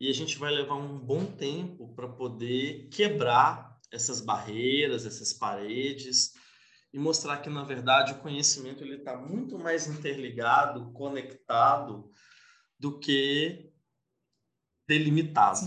e 0.00 0.08
a 0.08 0.14
gente 0.14 0.38
vai 0.38 0.52
levar 0.52 0.76
um 0.76 0.98
bom 0.98 1.24
tempo 1.24 1.92
para 1.94 2.08
poder 2.08 2.88
quebrar 2.90 3.78
essas 3.90 4.20
barreiras, 4.20 5.06
essas 5.06 5.32
paredes 5.32 6.34
e 6.92 6.98
mostrar 6.98 7.38
que 7.38 7.50
na 7.50 7.64
verdade 7.64 8.12
o 8.12 8.18
conhecimento 8.18 8.82
ele 8.82 8.96
está 8.96 9.16
muito 9.16 9.58
mais 9.58 9.86
interligado, 9.86 10.92
conectado 10.92 12.10
do 12.78 12.98
que 12.98 13.72
delimitado. 14.86 15.60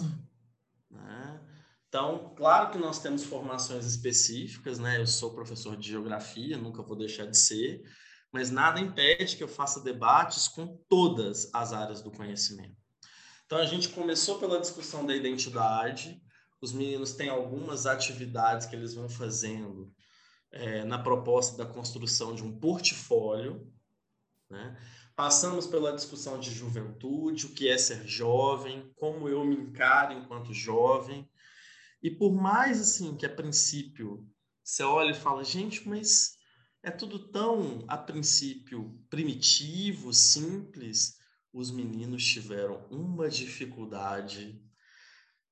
Né? 0.89 1.41
Então, 1.87 2.33
claro 2.35 2.71
que 2.71 2.77
nós 2.77 2.99
temos 3.01 3.23
formações 3.23 3.85
específicas, 3.85 4.79
né? 4.79 4.99
Eu 4.99 5.05
sou 5.05 5.35
professor 5.35 5.75
de 5.75 5.89
geografia, 5.89 6.57
nunca 6.57 6.81
vou 6.81 6.97
deixar 6.97 7.25
de 7.25 7.37
ser, 7.37 7.83
mas 8.31 8.49
nada 8.49 8.79
impede 8.79 9.35
que 9.35 9.43
eu 9.43 9.47
faça 9.47 9.81
debates 9.81 10.47
com 10.47 10.77
todas 10.87 11.53
as 11.53 11.73
áreas 11.73 12.01
do 12.01 12.09
conhecimento. 12.09 12.80
Então 13.51 13.59
a 13.59 13.65
gente 13.65 13.89
começou 13.89 14.39
pela 14.39 14.61
discussão 14.61 15.05
da 15.05 15.13
identidade. 15.13 16.23
Os 16.61 16.71
meninos 16.71 17.11
têm 17.11 17.27
algumas 17.27 17.85
atividades 17.85 18.65
que 18.65 18.73
eles 18.73 18.93
vão 18.93 19.09
fazendo 19.09 19.93
é, 20.53 20.85
na 20.85 20.97
proposta 20.97 21.57
da 21.57 21.65
construção 21.65 22.33
de 22.33 22.41
um 22.43 22.57
portfólio. 22.57 23.69
Né? 24.49 24.81
Passamos 25.17 25.67
pela 25.67 25.93
discussão 25.93 26.39
de 26.39 26.49
juventude, 26.49 27.47
o 27.47 27.53
que 27.53 27.67
é 27.67 27.77
ser 27.77 28.07
jovem, 28.07 28.89
como 28.95 29.27
eu 29.27 29.43
me 29.43 29.57
encaro 29.57 30.13
enquanto 30.13 30.53
jovem. 30.53 31.29
E 32.01 32.09
por 32.09 32.31
mais 32.31 32.79
assim 32.79 33.17
que 33.17 33.25
a 33.25 33.35
princípio 33.35 34.25
você 34.63 34.81
olha 34.81 35.11
e 35.11 35.13
fala, 35.13 35.43
gente, 35.43 35.89
mas 35.89 36.37
é 36.81 36.89
tudo 36.89 37.19
tão 37.19 37.83
a 37.89 37.97
princípio 37.97 38.97
primitivo, 39.09 40.13
simples, 40.13 41.19
os 41.53 41.71
meninos 41.71 42.23
tiveram 42.25 42.85
uma 42.89 43.29
dificuldade. 43.29 44.61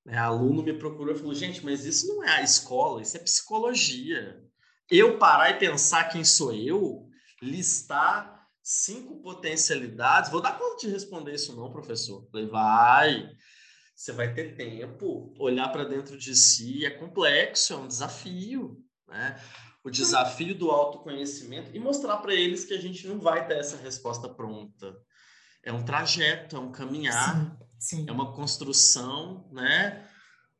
Né? 0.05 0.17
Aluno 0.17 0.63
me 0.63 0.73
procurou 0.73 1.13
e 1.13 1.17
falou: 1.17 1.33
gente, 1.33 1.63
mas 1.63 1.85
isso 1.85 2.07
não 2.07 2.23
é 2.23 2.37
a 2.37 2.43
escola, 2.43 3.01
isso 3.01 3.17
é 3.17 3.19
psicologia. 3.19 4.43
Eu 4.89 5.17
parar 5.17 5.51
e 5.51 5.59
pensar 5.59 6.05
quem 6.05 6.23
sou 6.23 6.53
eu, 6.53 7.07
listar 7.41 8.47
cinco 8.63 9.21
potencialidades, 9.21 10.31
vou 10.31 10.41
dar 10.41 10.57
conta 10.57 10.77
de 10.77 10.91
responder 10.91 11.35
isso, 11.35 11.55
não, 11.55 11.71
professor? 11.71 12.27
Falei, 12.31 12.47
vai. 12.47 13.29
Você 13.95 14.11
vai 14.13 14.33
ter 14.33 14.55
tempo, 14.55 15.33
olhar 15.37 15.67
para 15.69 15.83
dentro 15.83 16.17
de 16.17 16.35
si 16.35 16.85
é 16.85 16.89
complexo, 16.89 17.73
é 17.73 17.75
um 17.75 17.87
desafio, 17.87 18.81
né? 19.07 19.39
O 19.83 19.89
desafio 19.89 20.57
do 20.57 20.71
autoconhecimento 20.71 21.75
e 21.75 21.79
mostrar 21.79 22.17
para 22.17 22.33
eles 22.33 22.63
que 22.63 22.73
a 22.73 22.81
gente 22.81 23.05
não 23.07 23.19
vai 23.19 23.45
ter 23.47 23.57
essa 23.57 23.77
resposta 23.77 24.29
pronta 24.29 24.95
é 25.63 25.73
um 25.73 25.83
trajeto, 25.83 26.55
é 26.55 26.59
um 26.59 26.71
caminhar, 26.71 27.57
sim, 27.77 27.97
sim. 27.97 28.05
é 28.07 28.11
uma 28.11 28.33
construção, 28.33 29.47
né? 29.51 30.05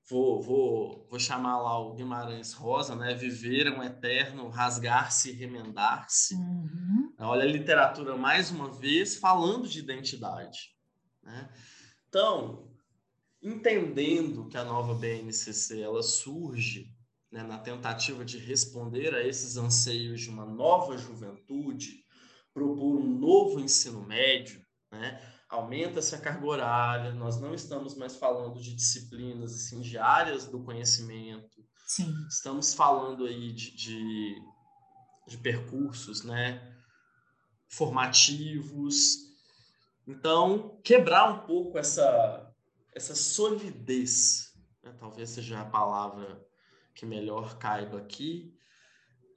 Vou, 0.10 0.42
vou, 0.42 1.08
vou 1.08 1.20
chamar 1.20 1.62
lá 1.62 1.78
o 1.80 1.94
Guimarães 1.94 2.54
Rosa, 2.54 2.96
né? 2.96 3.14
Viver 3.14 3.72
um 3.72 3.84
eterno 3.84 4.50
rasgar-se 4.50 5.30
e 5.30 5.34
remendar-se. 5.34 6.34
Uhum. 6.34 7.14
Olha 7.20 7.44
a 7.44 7.48
literatura 7.48 8.18
mais 8.18 8.50
uma 8.50 8.72
vez 8.72 9.18
falando 9.18 9.68
de 9.68 9.80
identidade. 9.80 10.76
Né? 11.22 11.50
Então, 12.08 12.68
entendendo 13.42 14.48
que 14.48 14.58
a 14.58 14.64
nova 14.64 14.96
BNCC 14.96 15.80
ela 15.80 16.02
surge 16.02 16.92
né, 17.32 17.44
na 17.44 17.60
tentativa 17.60 18.26
de 18.26 18.40
responder 18.40 19.14
a 19.14 19.24
esses 19.24 19.58
anseios 19.58 20.22
de 20.22 20.30
uma 20.30 20.46
nova 20.46 20.98
juventude, 20.98 22.04
propor 22.52 22.96
um 22.98 23.20
novo 23.20 23.60
ensino 23.60 24.02
médio, 24.02 24.66
né? 24.92 25.22
Aumenta-se 25.50 26.14
a 26.14 26.22
carga 26.22 26.46
horária, 26.46 27.12
nós 27.14 27.40
não 27.40 27.54
estamos 27.54 27.96
mais 27.96 28.16
falando 28.16 28.62
de 28.62 28.76
disciplinas 28.76 29.54
assim, 29.54 29.82
de 29.82 29.98
áreas 29.98 30.46
do 30.46 30.64
conhecimento. 30.64 31.64
Sim. 31.88 32.14
Estamos 32.28 32.74
falando 32.74 33.26
aí 33.26 33.52
de, 33.52 33.76
de, 33.76 34.36
de 35.28 35.38
percursos 35.38 36.24
né? 36.24 36.76
formativos. 37.68 39.30
Então, 40.08 40.80
quebrar 40.84 41.32
um 41.32 41.48
pouco 41.48 41.78
essa, 41.78 42.54
essa 42.94 43.16
solidez, 43.16 44.54
né? 44.84 44.94
talvez 45.00 45.30
seja 45.32 45.62
a 45.62 45.66
palavra 45.66 46.46
que 46.94 47.06
melhor 47.06 47.58
caiba 47.58 47.98
aqui, 47.98 48.54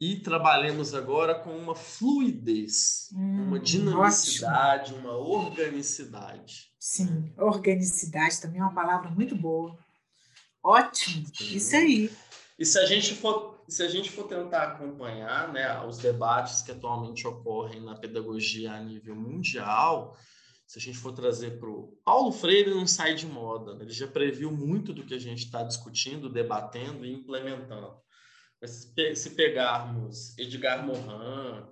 e 0.03 0.17
trabalhemos 0.17 0.95
agora 0.95 1.33
com 1.33 1.57
uma 1.57 1.77
fluidez, 1.77 3.09
hum, 3.15 3.47
uma 3.47 3.61
dinamicidade, 3.61 4.95
ótimo. 4.95 5.09
uma 5.09 5.17
organicidade. 5.17 6.73
Sim, 6.77 7.33
organicidade 7.39 8.41
também 8.41 8.61
é 8.61 8.65
uma 8.65 8.75
palavra 8.75 9.11
muito 9.11 9.37
boa. 9.37 9.79
Ótimo, 10.61 11.25
Sim. 11.33 11.55
isso 11.55 11.77
aí. 11.77 12.11
E 12.59 12.67
se 12.67 12.81
a 12.81 12.85
gente 12.85 13.15
for 13.15 13.63
se 13.69 13.81
a 13.85 13.89
gente 13.89 14.11
for 14.11 14.25
tentar 14.25 14.65
acompanhar 14.65 15.53
né, 15.53 15.81
os 15.87 15.99
debates 15.99 16.63
que 16.63 16.73
atualmente 16.73 17.25
ocorrem 17.25 17.81
na 17.81 17.95
pedagogia 17.95 18.73
a 18.73 18.81
nível 18.81 19.15
mundial, 19.15 20.17
se 20.67 20.81
a 20.81 20.83
gente 20.83 20.99
for 20.99 21.13
trazer 21.13 21.61
para 21.61 21.71
o 21.71 21.97
Paulo 22.05 22.33
Freire 22.33 22.75
não 22.75 22.89
sai 22.89 23.15
de 23.15 23.25
moda, 23.25 23.75
né? 23.77 23.85
ele 23.85 23.93
já 23.93 24.09
previu 24.09 24.51
muito 24.51 24.93
do 24.93 25.05
que 25.05 25.15
a 25.15 25.19
gente 25.19 25.45
está 25.45 25.63
discutindo, 25.63 26.29
debatendo 26.29 27.07
e 27.07 27.13
implementando. 27.13 28.03
Se 28.67 29.31
pegarmos 29.31 30.39
Edgar 30.39 30.87
Morin, 30.87 31.67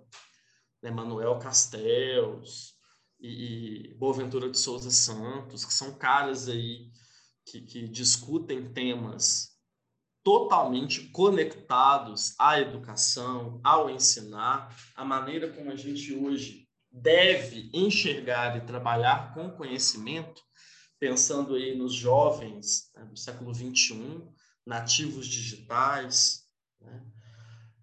né, 0.83 0.91
Manuel 0.91 1.39
Castells 1.39 2.75
e, 3.21 3.91
e 3.91 3.95
Boaventura 3.95 4.51
de 4.51 4.59
Souza 4.59 4.91
Santos, 4.91 5.65
que 5.65 5.73
são 5.73 5.97
caras 5.97 6.49
aí 6.49 6.91
que, 7.45 7.61
que 7.61 7.89
discutem 7.89 8.73
temas 8.73 9.51
totalmente 10.23 11.09
conectados 11.11 12.35
à 12.39 12.61
educação, 12.61 13.61
ao 13.65 13.89
ensinar, 13.89 14.75
a 14.95 15.05
maneira 15.05 15.51
como 15.53 15.71
a 15.71 15.77
gente 15.77 16.13
hoje 16.15 16.69
deve 16.91 17.71
enxergar 17.73 18.57
e 18.57 18.67
trabalhar 18.67 19.33
com 19.33 19.51
conhecimento, 19.51 20.43
pensando 20.99 21.55
aí 21.55 21.77
nos 21.77 21.95
jovens 21.95 22.91
né, 22.95 23.05
do 23.05 23.17
século 23.17 23.55
21, 23.55 24.31
nativos 24.67 25.27
digitais, 25.27 26.40
né? 26.81 27.05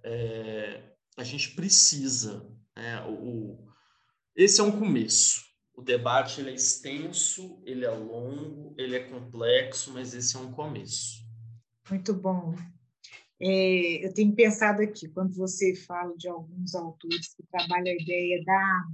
É, 0.03 0.83
a 1.17 1.23
gente 1.23 1.55
precisa. 1.55 2.49
Né? 2.75 3.01
O, 3.01 3.11
o, 3.11 3.67
esse 4.35 4.59
é 4.59 4.63
um 4.63 4.79
começo. 4.79 5.45
O 5.73 5.81
debate 5.81 6.41
ele 6.41 6.51
é 6.51 6.55
extenso, 6.55 7.61
ele 7.65 7.85
é 7.85 7.89
longo, 7.89 8.73
ele 8.77 8.95
é 8.95 9.09
complexo, 9.09 9.93
mas 9.93 10.13
esse 10.13 10.35
é 10.35 10.39
um 10.39 10.51
começo. 10.51 11.25
Muito 11.89 12.13
bom. 12.13 12.55
É, 13.39 14.05
eu 14.05 14.13
tenho 14.13 14.35
pensado 14.35 14.81
aqui, 14.81 15.07
quando 15.09 15.35
você 15.35 15.75
fala 15.75 16.15
de 16.17 16.27
alguns 16.27 16.73
autores 16.73 17.35
que 17.35 17.43
trabalham 17.43 17.93
a 17.93 18.01
ideia 18.01 18.43
da, 18.43 18.87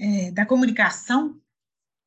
é, 0.00 0.30
da 0.32 0.44
comunicação, 0.44 1.40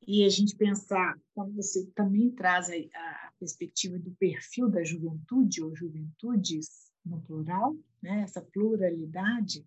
e 0.05 0.25
a 0.25 0.29
gente 0.29 0.55
pensar, 0.55 1.17
quando 1.33 1.55
você 1.55 1.85
também 1.95 2.31
traz 2.31 2.69
a, 2.69 2.73
a, 2.73 3.30
perspectiva 3.41 3.97
do 3.97 4.11
perfil 4.11 4.69
da 4.69 4.83
juventude, 4.83 5.63
ou 5.63 5.75
juventudes 5.75 6.91
no 7.03 7.19
plural, 7.21 7.75
né, 8.01 8.21
essa 8.21 8.39
pluralidade, 8.39 9.65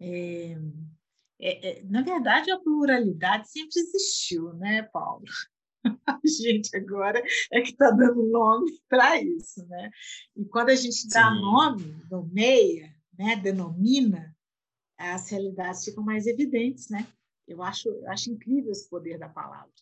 é, 0.00 0.56
é, 1.40 1.68
é, 1.68 1.82
na 1.82 2.02
verdade, 2.02 2.52
a 2.52 2.60
pluralidade 2.60 3.50
sempre 3.50 3.80
existiu, 3.80 4.52
né, 4.54 4.84
Paulo? 4.84 5.24
A 6.06 6.20
gente 6.24 6.76
agora 6.76 7.20
é 7.50 7.60
que 7.60 7.70
está 7.70 7.90
dando 7.90 8.22
nome 8.28 8.70
para 8.88 9.20
isso, 9.20 9.66
né? 9.66 9.90
E 10.36 10.44
quando 10.44 10.68
a 10.70 10.76
gente 10.76 11.08
dá 11.08 11.28
Sim. 11.28 11.40
nome, 11.40 12.04
nomeia, 12.08 12.94
né, 13.18 13.34
denomina, 13.34 14.32
as 14.96 15.28
realidades 15.28 15.84
ficam 15.84 16.04
mais 16.04 16.28
evidentes, 16.28 16.88
né? 16.88 17.04
Eu 17.48 17.60
acho, 17.64 17.88
eu 17.88 18.08
acho 18.12 18.30
incrível 18.30 18.70
esse 18.70 18.88
poder 18.88 19.18
da 19.18 19.28
palavra. 19.28 19.72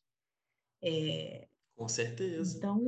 É, 0.82 1.46
Com 1.80 1.88
certeza. 1.88 2.58
Então, 2.58 2.78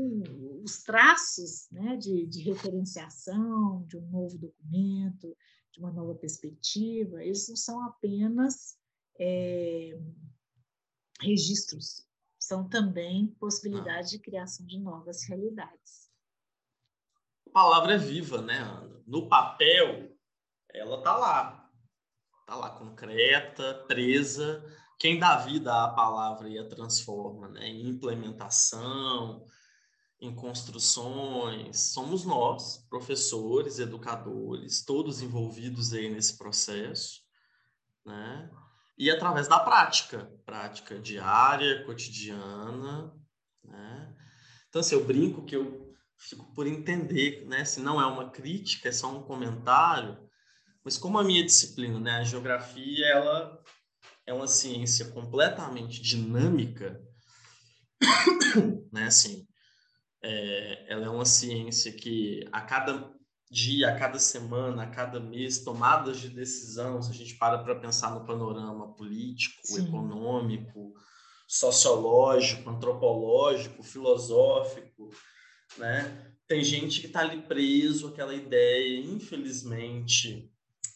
os 0.62 0.82
traços 0.82 1.66
né, 1.70 1.96
de, 1.96 2.26
de 2.26 2.42
referenciação 2.42 3.86
de 3.86 3.96
um 3.96 4.06
novo 4.10 4.36
documento, 4.36 5.34
de 5.72 5.80
uma 5.80 5.90
nova 5.90 6.14
perspectiva, 6.14 7.24
eles 7.24 7.48
não 7.48 7.56
são 7.56 7.82
apenas 7.86 8.76
é, 9.18 9.98
registros, 11.22 12.06
são 12.38 12.68
também 12.68 13.28
possibilidades 13.40 14.10
de 14.10 14.18
criação 14.18 14.66
de 14.66 14.78
novas 14.78 15.22
realidades. 15.26 16.10
A 17.48 17.50
palavra 17.50 17.94
é 17.94 17.98
viva, 17.98 18.42
né, 18.42 18.58
Ana? 18.58 19.02
No 19.06 19.26
papel, 19.26 20.14
ela 20.68 20.98
está 20.98 21.16
lá. 21.16 21.72
Está 22.40 22.56
lá 22.56 22.68
concreta, 22.78 23.86
presa. 23.88 24.62
Quem 25.02 25.18
dá 25.18 25.34
vida 25.34 25.82
à 25.82 25.88
palavra 25.88 26.48
e 26.48 26.56
a 26.56 26.68
transforma, 26.68 27.48
né? 27.48 27.66
Em 27.66 27.88
implementação, 27.88 29.44
em 30.20 30.32
construções, 30.32 31.76
somos 31.92 32.24
nós, 32.24 32.86
professores, 32.88 33.80
educadores, 33.80 34.84
todos 34.84 35.20
envolvidos 35.20 35.92
aí 35.92 36.08
nesse 36.08 36.38
processo, 36.38 37.20
né? 38.06 38.48
E 38.96 39.10
através 39.10 39.48
da 39.48 39.58
prática, 39.58 40.32
prática 40.46 40.96
diária, 41.00 41.84
cotidiana, 41.84 43.12
né? 43.64 44.16
Então, 44.68 44.82
assim, 44.82 44.94
eu 44.94 45.04
brinco 45.04 45.44
que 45.44 45.56
eu 45.56 45.96
fico 46.16 46.54
por 46.54 46.64
entender, 46.64 47.44
né? 47.48 47.64
Se 47.64 47.80
não 47.80 48.00
é 48.00 48.06
uma 48.06 48.30
crítica, 48.30 48.88
é 48.88 48.92
só 48.92 49.10
um 49.10 49.24
comentário, 49.24 50.16
mas 50.84 50.96
como 50.96 51.18
a 51.18 51.24
minha 51.24 51.44
disciplina, 51.44 51.98
né, 51.98 52.18
a 52.18 52.24
geografia, 52.24 53.04
ela 53.06 53.60
é 54.26 54.32
uma 54.32 54.46
ciência 54.46 55.06
completamente 55.06 56.00
dinâmica, 56.00 57.00
né, 58.92 59.04
assim, 59.04 59.46
é, 60.22 60.92
ela 60.92 61.06
é 61.06 61.08
uma 61.08 61.24
ciência 61.24 61.92
que 61.92 62.48
a 62.52 62.60
cada 62.60 63.12
dia, 63.50 63.90
a 63.90 63.98
cada 63.98 64.18
semana, 64.18 64.84
a 64.84 64.90
cada 64.90 65.20
mês, 65.20 65.62
tomadas 65.62 66.18
de 66.18 66.30
decisão, 66.30 67.02
se 67.02 67.10
a 67.10 67.14
gente 67.14 67.36
para 67.36 67.58
para 67.58 67.78
pensar 67.78 68.14
no 68.14 68.24
panorama 68.24 68.94
político, 68.94 69.60
Sim. 69.64 69.88
econômico, 69.88 70.94
sociológico, 71.46 72.70
antropológico, 72.70 73.82
filosófico, 73.82 75.10
né? 75.76 76.32
Tem 76.48 76.64
gente 76.64 77.00
que 77.00 77.08
está 77.08 77.20
ali 77.20 77.42
preso 77.42 78.08
àquela 78.08 78.34
ideia, 78.34 79.00
infelizmente, 79.00 80.50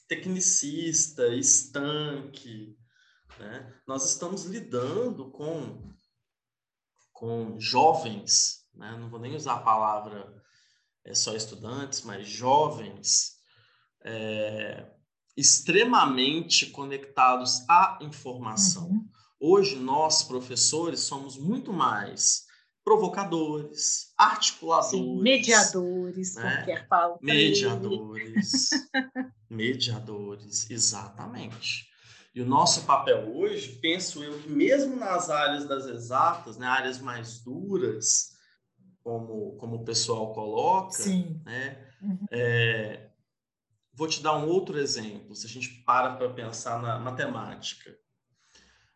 tecnicista, 0.08 1.28
estanque, 1.34 2.76
né? 3.38 3.74
Nós 3.86 4.04
estamos 4.04 4.44
lidando 4.44 5.30
com 5.30 5.94
com 7.12 7.58
jovens 7.58 8.66
né? 8.76 8.96
não 8.98 9.08
vou 9.08 9.18
nem 9.18 9.34
usar 9.34 9.54
a 9.54 9.62
palavra 9.62 10.32
é, 11.04 11.14
só 11.14 11.34
estudantes, 11.34 12.02
mas 12.02 12.28
jovens, 12.28 13.36
é, 14.04 14.86
extremamente 15.36 16.66
conectados 16.66 17.64
à 17.68 17.98
informação. 18.02 18.88
Uhum. 18.88 19.08
Hoje, 19.38 19.76
nós, 19.76 20.22
professores, 20.22 21.00
somos 21.00 21.36
muito 21.36 21.72
mais 21.72 22.44
provocadores, 22.84 24.12
articuladores. 24.16 24.90
Sim, 24.90 25.20
mediadores, 25.20 26.34
né? 26.36 26.56
qualquer 26.56 26.88
pauta. 26.88 27.18
Mediadores. 27.22 28.70
mediadores, 29.50 30.70
exatamente. 30.70 31.88
E 32.36 32.40
o 32.42 32.44
nosso 32.44 32.84
papel 32.84 33.34
hoje, 33.34 33.78
penso 33.80 34.22
eu 34.22 34.38
que 34.38 34.50
mesmo 34.50 34.94
nas 34.94 35.30
áreas 35.30 35.66
das 35.66 35.86
exatas, 35.86 36.58
né, 36.58 36.66
áreas 36.66 37.00
mais 37.00 37.42
duras, 37.42 38.36
como, 39.02 39.56
como 39.56 39.76
o 39.76 39.84
pessoal 39.86 40.34
coloca, 40.34 40.92
Sim. 41.02 41.40
né? 41.46 41.82
Uhum. 42.02 42.26
É, 42.30 43.08
vou 43.94 44.06
te 44.06 44.22
dar 44.22 44.36
um 44.36 44.46
outro 44.48 44.78
exemplo. 44.78 45.34
Se 45.34 45.46
a 45.46 45.48
gente 45.48 45.82
para 45.86 46.14
para 46.14 46.28
pensar 46.28 46.82
na 46.82 46.98
matemática, 46.98 47.96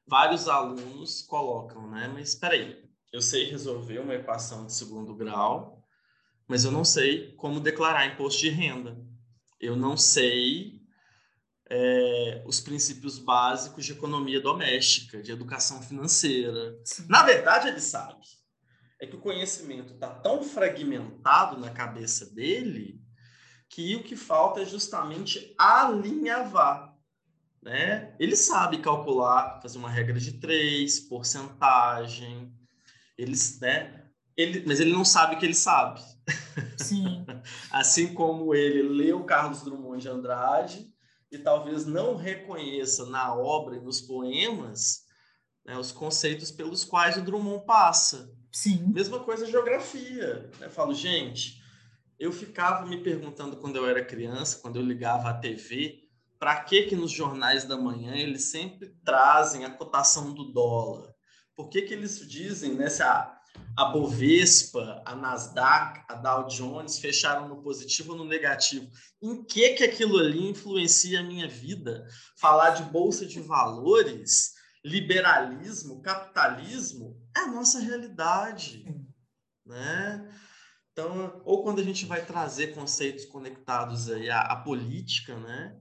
vários 0.07 0.46
alunos 0.46 1.22
colocam, 1.22 1.90
né? 1.90 2.09
Mas 2.12 2.35
espera 2.35 2.53
aí, 2.53 2.85
eu 3.11 3.22
sei 3.22 3.48
resolver 3.50 4.00
uma 4.00 4.16
equação 4.16 4.66
de 4.66 4.74
segundo 4.74 5.16
grau, 5.16 5.83
mas 6.46 6.66
eu 6.66 6.70
não 6.70 6.85
sei 6.85 7.33
como 7.37 7.59
declarar 7.59 8.07
imposto 8.07 8.42
de 8.42 8.50
renda. 8.50 9.03
Eu 9.59 9.76
não 9.76 9.96
sei 9.96 10.80
é, 11.71 12.43
os 12.45 12.61
princípios 12.61 13.19
básicos 13.19 13.85
de 13.85 13.93
economia 13.93 14.41
doméstica, 14.41 15.23
de 15.23 15.31
educação 15.31 15.81
financeira. 15.81 16.77
Sim. 16.85 17.07
Na 17.09 17.23
verdade, 17.23 17.69
ele 17.69 17.81
sabe 17.81 18.21
é 19.01 19.07
que 19.07 19.17
o 19.17 19.21
conhecimento 19.21 19.95
está 19.95 20.09
tão 20.09 20.43
fragmentado 20.43 21.59
na 21.59 21.71
cabeça 21.71 22.27
dele 22.27 23.01
que 23.69 23.97
o 23.97 24.03
que 24.03 24.15
falta 24.15 24.61
é 24.61 24.67
justamente 24.67 25.55
alinhavar. 25.57 26.95
Né? 27.63 28.15
Ele 28.19 28.37
sabe 28.37 28.79
calcular, 28.79 29.61
fazer 29.63 29.79
uma 29.79 29.89
regra 29.89 30.19
de 30.19 30.33
três, 30.33 31.01
porcentagem, 31.01 32.53
eles, 33.17 33.59
né? 33.61 34.05
ele, 34.37 34.65
mas 34.67 34.81
ele 34.81 34.93
não 34.93 35.05
sabe 35.05 35.37
que 35.37 35.47
ele 35.47 35.55
sabe. 35.55 36.01
Sim. 36.77 37.25
assim 37.71 38.13
como 38.13 38.55
ele 38.55 38.83
leu 38.83 39.25
Carlos 39.25 39.63
Drummond 39.63 40.03
de 40.03 40.09
Andrade 40.09 40.93
e 41.31 41.38
talvez 41.38 41.87
não 41.87 42.16
reconheça 42.16 43.07
na 43.07 43.35
obra 43.35 43.77
e 43.77 43.81
nos 43.81 44.01
poemas 44.01 45.05
né, 45.64 45.79
os 45.79 45.93
conceitos 45.93 46.51
pelos 46.51 46.85
quais 46.85 47.16
o 47.16 47.23
Drummond 47.23 47.64
passa. 47.64 48.35
Sim. 48.53 48.93
Mesma 48.93 49.21
coisa 49.21 49.47
geografia. 49.47 50.51
Né? 50.59 50.66
Eu 50.66 50.71
falo, 50.71 50.93
gente, 50.93 51.62
eu 52.19 52.33
ficava 52.33 52.87
me 52.87 53.03
perguntando 53.03 53.57
quando 53.57 53.77
eu 53.77 53.88
era 53.88 54.05
criança, 54.05 54.59
quando 54.61 54.77
eu 54.77 54.83
ligava 54.83 55.31
a 55.31 55.35
TV, 55.35 56.01
para 56.38 56.57
que 56.64 56.83
que 56.83 56.97
nos 56.97 57.11
jornais 57.11 57.64
da 57.64 57.77
manhã 57.77 58.14
eles 58.14 58.45
sempre 58.45 58.88
trazem 59.05 59.64
a 59.64 59.71
cotação 59.71 60.35
do 60.35 60.53
dólar? 60.53 61.14
Por 61.55 61.69
que 61.69 61.83
que 61.83 61.95
eles 61.95 62.27
dizem, 62.27 62.75
né, 62.75 62.88
se 62.88 63.03
a, 63.03 63.39
a 63.77 63.85
Bovespa, 63.87 65.03
a 65.07 65.15
Nasdaq, 65.15 66.05
a 66.09 66.15
Dow 66.15 66.47
Jones 66.47 66.99
fecharam 66.99 67.49
no 67.49 67.63
positivo 67.63 68.13
ou 68.13 68.19
no 68.19 68.25
negativo? 68.25 68.91
Em 69.23 69.43
que 69.45 69.71
que 69.71 69.85
aquilo 69.85 70.19
ali 70.19 70.51
influencia 70.51 71.21
a 71.21 71.25
minha 71.25 71.49
vida? 71.49 72.07
Falar 72.39 72.71
de 72.71 72.83
bolsa 72.85 73.25
de 73.27 73.41
valores 73.41 74.59
liberalismo, 74.85 76.01
capitalismo, 76.03 77.21
é 77.37 77.41
a 77.41 77.47
nossa 77.47 77.79
realidade, 77.79 78.85
né? 79.65 80.31
Então, 80.93 81.41
ou 81.45 81.63
quando 81.63 81.81
a 81.81 81.85
gente 81.85 82.07
vai 82.07 82.25
trazer 82.25 82.75
conceitos 82.75 83.25
conectados 83.25 84.11
aí 84.11 84.29
à, 84.31 84.41
à 84.41 84.57
política, 84.57 85.39
né? 85.39 85.79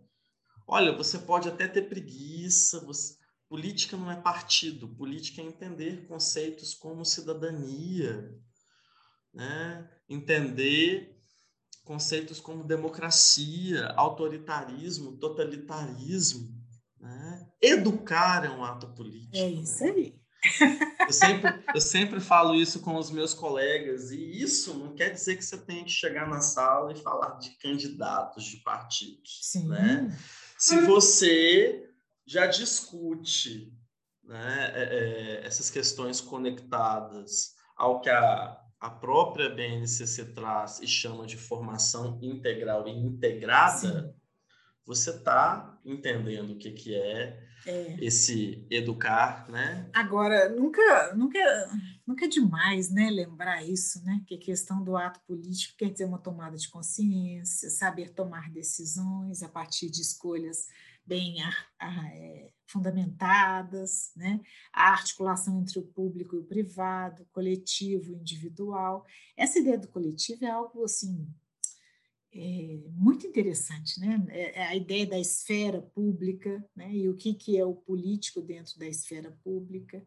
Olha, 0.68 0.96
você 0.96 1.18
pode 1.18 1.50
até 1.50 1.68
ter 1.68 1.84
preguiça, 1.84 2.86
você... 2.86 3.18
política 3.50 3.98
não 3.98 4.12
é 4.12 4.16
partido, 4.16 4.88
política 4.88 5.42
é 5.42 5.46
entender 5.46 6.06
conceitos 6.08 6.76
como 6.76 7.04
cidadania, 7.04 8.32
né? 9.34 9.90
Entender 10.08 11.20
conceitos 11.84 12.40
como 12.40 12.64
democracia, 12.64 13.88
autoritarismo, 13.98 15.18
totalitarismo, 15.18 16.56
né? 17.00 17.50
Educar 17.60 18.46
é 18.46 18.50
um 18.52 18.64
ato 18.64 18.88
político. 18.94 19.36
É 19.36 19.50
isso 19.50 19.84
aí. 19.84 20.20
Eu 21.06 21.12
sempre, 21.12 21.64
eu 21.74 21.82
sempre 21.82 22.20
falo 22.22 22.56
isso 22.56 22.80
com 22.80 22.96
os 22.96 23.10
meus 23.10 23.34
colegas, 23.34 24.12
e 24.12 24.42
isso 24.42 24.74
não 24.76 24.94
quer 24.94 25.10
dizer 25.10 25.36
que 25.36 25.44
você 25.44 25.58
tenha 25.58 25.84
que 25.84 25.90
chegar 25.90 26.30
na 26.30 26.40
sala 26.40 26.94
e 26.94 27.02
falar 27.02 27.40
de 27.40 27.50
candidatos 27.58 28.46
de 28.46 28.58
partidos. 28.58 29.40
Sim. 29.42 29.68
Né? 29.68 30.18
Se 30.58 30.80
você 30.82 31.89
já 32.30 32.46
discute 32.46 33.74
né, 34.24 34.72
é, 34.76 34.84
é, 34.84 35.46
essas 35.46 35.70
questões 35.70 36.22
conectadas 36.22 37.56
ao 37.76 38.02
que 38.02 38.10
a 38.10 38.60
a 38.80 38.90
própria 38.90 39.50
BNCC 39.50 40.26
traz 40.34 40.80
e 40.80 40.88
chama 40.88 41.26
de 41.26 41.36
formação 41.36 42.18
integral 42.22 42.88
e 42.88 42.92
integrada, 42.92 43.78
Sim. 43.78 44.14
você 44.86 45.10
está 45.10 45.78
entendendo 45.86 46.52
o 46.52 46.58
que, 46.58 46.72
que 46.72 46.96
é, 46.96 47.46
é, 47.68 47.98
esse 48.00 48.66
educar, 48.72 49.50
né? 49.50 49.90
Agora, 49.94 50.48
nunca, 50.48 51.14
nunca, 51.14 51.40
nunca 52.08 52.24
é 52.24 52.30
demais, 52.30 52.90
né, 52.90 53.10
lembrar 53.10 53.68
isso, 53.68 54.02
né? 54.06 54.24
Que 54.26 54.36
a 54.36 54.40
questão 54.40 54.82
do 54.82 54.96
ato 54.96 55.20
político 55.28 55.76
quer 55.78 55.92
dizer 55.92 56.06
uma 56.06 56.18
tomada 56.18 56.56
de 56.56 56.70
consciência, 56.70 57.70
saber 57.70 58.12
tomar 58.12 58.50
decisões 58.50 59.44
a 59.44 59.50
partir 59.50 59.90
de 59.90 60.02
escolhas 60.02 60.68
bem 61.10 61.42
a, 61.42 61.52
a, 61.80 62.08
é, 62.16 62.52
fundamentadas, 62.68 64.12
né? 64.16 64.40
a 64.72 64.92
articulação 64.92 65.60
entre 65.60 65.80
o 65.80 65.88
público 65.88 66.36
e 66.36 66.40
o 66.40 66.46
privado, 66.46 67.26
coletivo 67.32 68.14
individual. 68.14 69.04
Essa 69.36 69.58
ideia 69.58 69.80
do 69.80 69.88
coletivo 69.88 70.46
é 70.46 70.52
algo 70.52 70.84
assim 70.84 71.28
é, 72.32 72.80
muito 72.92 73.26
interessante, 73.26 74.00
né? 74.00 74.24
É, 74.30 74.62
é 74.62 74.68
a 74.68 74.76
ideia 74.76 75.08
da 75.08 75.20
esfera 75.20 75.82
pública, 75.82 76.64
né? 76.76 76.94
E 76.94 77.10
o 77.10 77.16
que, 77.16 77.34
que 77.34 77.58
é 77.58 77.66
o 77.66 77.74
político 77.74 78.40
dentro 78.40 78.78
da 78.78 78.86
esfera 78.86 79.36
pública. 79.44 80.06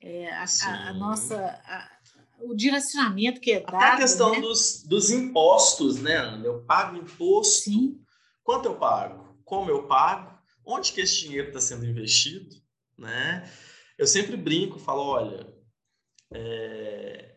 É, 0.00 0.30
a, 0.32 0.44
a, 0.44 0.88
a, 0.88 0.94
nossa 0.94 1.36
a, 1.36 1.98
o 2.40 2.54
direcionamento 2.54 3.40
que 3.40 3.52
é 3.52 3.60
dado. 3.60 3.74
Até 3.74 3.86
a 3.86 3.96
questão 3.96 4.30
né? 4.30 4.40
dos, 4.40 4.84
dos 4.84 5.10
impostos, 5.10 6.00
né, 6.00 6.16
Ana? 6.16 6.46
Eu 6.46 6.62
pago 6.62 6.96
imposto. 6.96 7.64
Sim. 7.64 8.00
Quanto 8.42 8.66
eu 8.66 8.76
pago? 8.76 9.36
Como 9.44 9.70
eu 9.70 9.86
pago? 9.86 10.37
Onde 10.68 10.92
que 10.92 11.00
esse 11.00 11.20
dinheiro 11.20 11.48
está 11.48 11.60
sendo 11.60 11.86
investido, 11.86 12.54
né? 12.96 13.50
Eu 13.96 14.06
sempre 14.06 14.36
brinco, 14.36 14.78
falo, 14.78 15.02
olha, 15.02 15.52
é, 16.32 17.36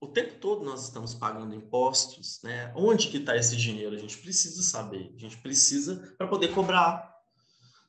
o 0.00 0.06
tempo 0.06 0.38
todo 0.38 0.64
nós 0.64 0.84
estamos 0.84 1.12
pagando 1.12 1.54
impostos, 1.54 2.40
né? 2.44 2.72
Onde 2.76 3.08
que 3.08 3.18
está 3.18 3.36
esse 3.36 3.56
dinheiro? 3.56 3.96
A 3.96 3.98
gente 3.98 4.16
precisa 4.18 4.62
saber, 4.62 5.12
a 5.14 5.18
gente 5.18 5.36
precisa 5.38 6.14
para 6.16 6.28
poder 6.28 6.54
cobrar. 6.54 7.10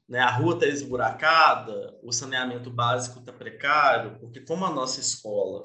Né? 0.09 0.19
A 0.19 0.31
rua 0.31 0.55
está 0.55 0.65
esburacada, 0.65 1.97
o 2.03 2.11
saneamento 2.11 2.69
básico 2.69 3.19
está 3.19 3.31
precário, 3.31 4.19
porque 4.19 4.41
como 4.41 4.65
a 4.65 4.71
nossa 4.71 4.99
escola 4.99 5.63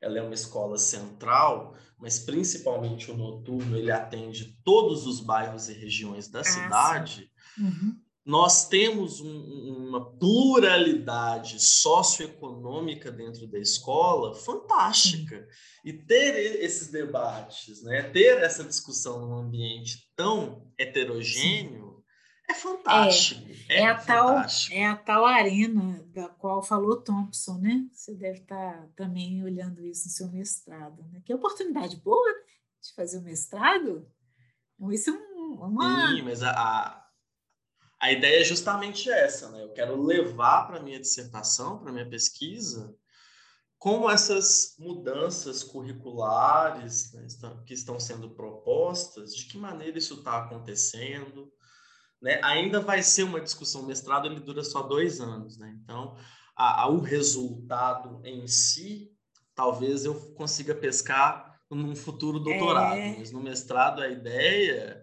ela 0.00 0.18
é 0.18 0.22
uma 0.22 0.34
escola 0.34 0.78
central, 0.78 1.76
mas 1.98 2.18
principalmente 2.18 3.10
o 3.10 3.16
noturno 3.16 3.76
ele 3.76 3.92
atende 3.92 4.58
todos 4.64 5.06
os 5.06 5.20
bairros 5.20 5.68
e 5.68 5.74
regiões 5.74 6.26
da 6.26 6.40
ah, 6.40 6.44
cidade. 6.44 7.30
Uhum 7.58 8.02
nós 8.24 8.68
temos 8.68 9.20
um, 9.20 9.86
uma 9.88 10.16
pluralidade 10.16 11.60
socioeconômica 11.60 13.10
dentro 13.10 13.46
da 13.46 13.58
escola 13.58 14.34
fantástica. 14.34 15.46
E 15.84 15.92
ter 15.92 16.62
esses 16.62 16.88
debates, 16.88 17.82
né, 17.82 18.02
ter 18.02 18.38
essa 18.38 18.62
discussão 18.62 19.26
num 19.26 19.34
ambiente 19.34 20.08
tão 20.14 20.70
heterogêneo 20.78 21.92
é 22.48 22.54
fantástico. 22.54 23.48
É, 23.68 23.76
é, 23.76 23.80
é 23.80 23.86
a 23.86 23.98
fantástico. 23.98 24.74
Tal, 24.74 24.82
é 24.82 24.86
a 24.86 24.96
tal 24.96 25.24
arena 25.24 26.04
da 26.12 26.28
qual 26.28 26.62
falou 26.62 27.00
Thompson, 27.00 27.58
né? 27.58 27.86
Você 27.92 28.14
deve 28.14 28.40
estar 28.40 28.88
também 28.94 29.42
olhando 29.42 29.84
isso 29.84 30.06
no 30.06 30.12
seu 30.12 30.28
mestrado. 30.30 31.02
Né? 31.10 31.22
Que 31.24 31.32
oportunidade 31.32 31.96
boa 31.96 32.30
né? 32.32 32.40
de 32.82 32.94
fazer 32.94 33.18
o 33.18 33.22
mestrado. 33.22 34.06
Então, 34.74 34.92
isso 34.92 35.10
é 35.10 35.12
um, 35.12 35.54
uma... 35.62 36.08
Sim, 36.08 36.22
mas 36.22 36.42
a, 36.42 36.50
a 36.50 37.01
a 38.02 38.10
ideia 38.10 38.40
é 38.40 38.44
justamente 38.44 39.08
essa, 39.08 39.48
né? 39.50 39.62
Eu 39.62 39.72
quero 39.72 40.02
levar 40.02 40.66
para 40.66 40.82
minha 40.82 40.98
dissertação, 40.98 41.78
para 41.78 41.92
minha 41.92 42.08
pesquisa, 42.08 42.92
como 43.78 44.10
essas 44.10 44.74
mudanças 44.76 45.62
curriculares 45.62 47.12
né, 47.12 47.24
que 47.64 47.72
estão 47.72 48.00
sendo 48.00 48.30
propostas, 48.30 49.36
de 49.36 49.44
que 49.46 49.56
maneira 49.56 49.98
isso 49.98 50.14
está 50.14 50.38
acontecendo, 50.38 51.48
né? 52.20 52.40
Ainda 52.42 52.80
vai 52.80 53.04
ser 53.04 53.22
uma 53.22 53.40
discussão, 53.40 53.82
o 53.82 53.86
mestrado 53.86 54.26
ele 54.26 54.40
dura 54.40 54.64
só 54.64 54.82
dois 54.82 55.20
anos, 55.20 55.56
né? 55.56 55.72
Então, 55.80 56.16
a, 56.56 56.82
a, 56.82 56.88
o 56.88 56.98
resultado 56.98 58.20
em 58.24 58.48
si, 58.48 59.12
talvez 59.54 60.04
eu 60.04 60.32
consiga 60.32 60.74
pescar 60.74 61.60
num 61.70 61.94
futuro 61.94 62.40
doutorado, 62.40 62.98
é... 62.98 63.16
mas 63.16 63.30
no 63.30 63.40
mestrado 63.40 64.02
a 64.02 64.08
ideia 64.08 65.01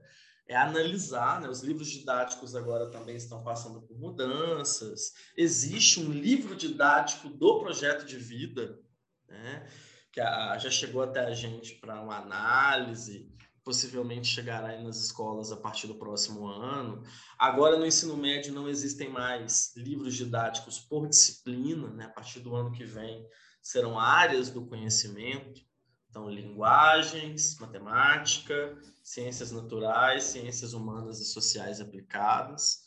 é 0.50 0.56
analisar, 0.56 1.40
né? 1.40 1.48
Os 1.48 1.62
livros 1.62 1.88
didáticos 1.88 2.56
agora 2.56 2.90
também 2.90 3.16
estão 3.16 3.44
passando 3.44 3.84
por 3.84 3.98
mudanças. 4.00 5.14
Existe 5.38 6.00
um 6.00 6.12
livro 6.12 6.56
didático 6.56 7.30
do 7.30 7.60
projeto 7.60 8.04
de 8.04 8.18
vida, 8.18 8.80
né? 9.28 9.70
Que 10.12 10.20
a, 10.20 10.58
já 10.58 10.72
chegou 10.72 11.04
até 11.04 11.20
a 11.20 11.36
gente 11.36 11.76
para 11.76 12.02
uma 12.02 12.18
análise, 12.18 13.32
possivelmente 13.64 14.28
chegará 14.28 14.70
aí 14.70 14.84
nas 14.84 14.98
escolas 14.98 15.52
a 15.52 15.58
partir 15.58 15.86
do 15.86 16.00
próximo 16.00 16.48
ano. 16.48 17.04
Agora 17.38 17.78
no 17.78 17.86
ensino 17.86 18.18
médio 18.18 18.52
não 18.52 18.68
existem 18.68 19.08
mais 19.08 19.72
livros 19.78 20.16
didáticos 20.16 20.80
por 20.80 21.08
disciplina, 21.08 21.92
né? 21.92 22.06
A 22.06 22.10
partir 22.10 22.40
do 22.40 22.56
ano 22.56 22.72
que 22.72 22.84
vem 22.84 23.24
serão 23.62 24.00
áreas 24.00 24.50
do 24.50 24.66
conhecimento. 24.66 25.62
Então, 26.10 26.30
linguagens, 26.30 27.58
matemática, 27.60 28.78
ciências 29.04 29.52
naturais, 29.52 30.24
ciências 30.24 30.74
humanas 30.74 31.20
e 31.20 31.26
sociais 31.26 31.80
aplicadas. 31.80 32.82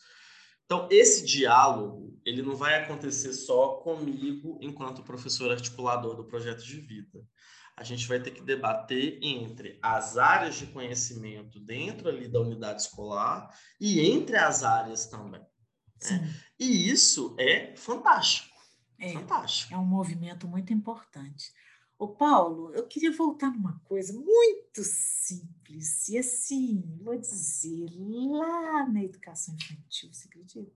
Então, 0.64 0.88
esse 0.90 1.24
diálogo, 1.24 2.18
ele 2.24 2.42
não 2.42 2.56
vai 2.56 2.82
acontecer 2.82 3.32
só 3.32 3.76
comigo 3.76 4.58
enquanto 4.61 5.02
professor 5.02 5.50
articulador 5.50 6.16
do 6.16 6.24
projeto 6.24 6.64
de 6.64 6.80
vida. 6.80 7.24
A 7.76 7.85
gente 7.85 8.06
vai 8.06 8.20
ter 8.20 8.32
que 8.32 8.42
debater 8.42 9.18
entre 9.22 9.78
as 9.82 10.16
áreas 10.16 10.56
de 10.56 10.66
conhecimento 10.66 11.61
dentro 11.61 12.08
ali 12.08 12.28
da 12.28 12.40
unidade 12.40 12.82
escolar 12.82 13.48
e 13.80 14.00
entre 14.00 14.37
as 14.37 14.62
áreas 14.62 15.06
também. 15.06 15.40
Né? 16.11 16.35
E 16.58 16.90
isso 16.90 17.37
é 17.38 17.74
fantástico. 17.76 18.56
É, 18.98 19.12
fantástico. 19.12 19.74
É 19.74 19.78
um 19.78 19.85
movimento 19.85 20.46
muito 20.46 20.72
importante. 20.72 21.52
Ô 22.02 22.08
Paulo, 22.08 22.74
eu 22.74 22.82
queria 22.88 23.12
voltar 23.12 23.52
numa 23.52 23.80
coisa 23.84 24.12
muito 24.12 24.82
simples, 24.82 26.08
e 26.08 26.18
assim, 26.18 26.82
vou 27.00 27.16
dizer, 27.16 27.86
lá 27.96 28.88
na 28.88 29.04
educação 29.04 29.54
infantil, 29.54 30.12
você 30.12 30.26
acredita? 30.26 30.72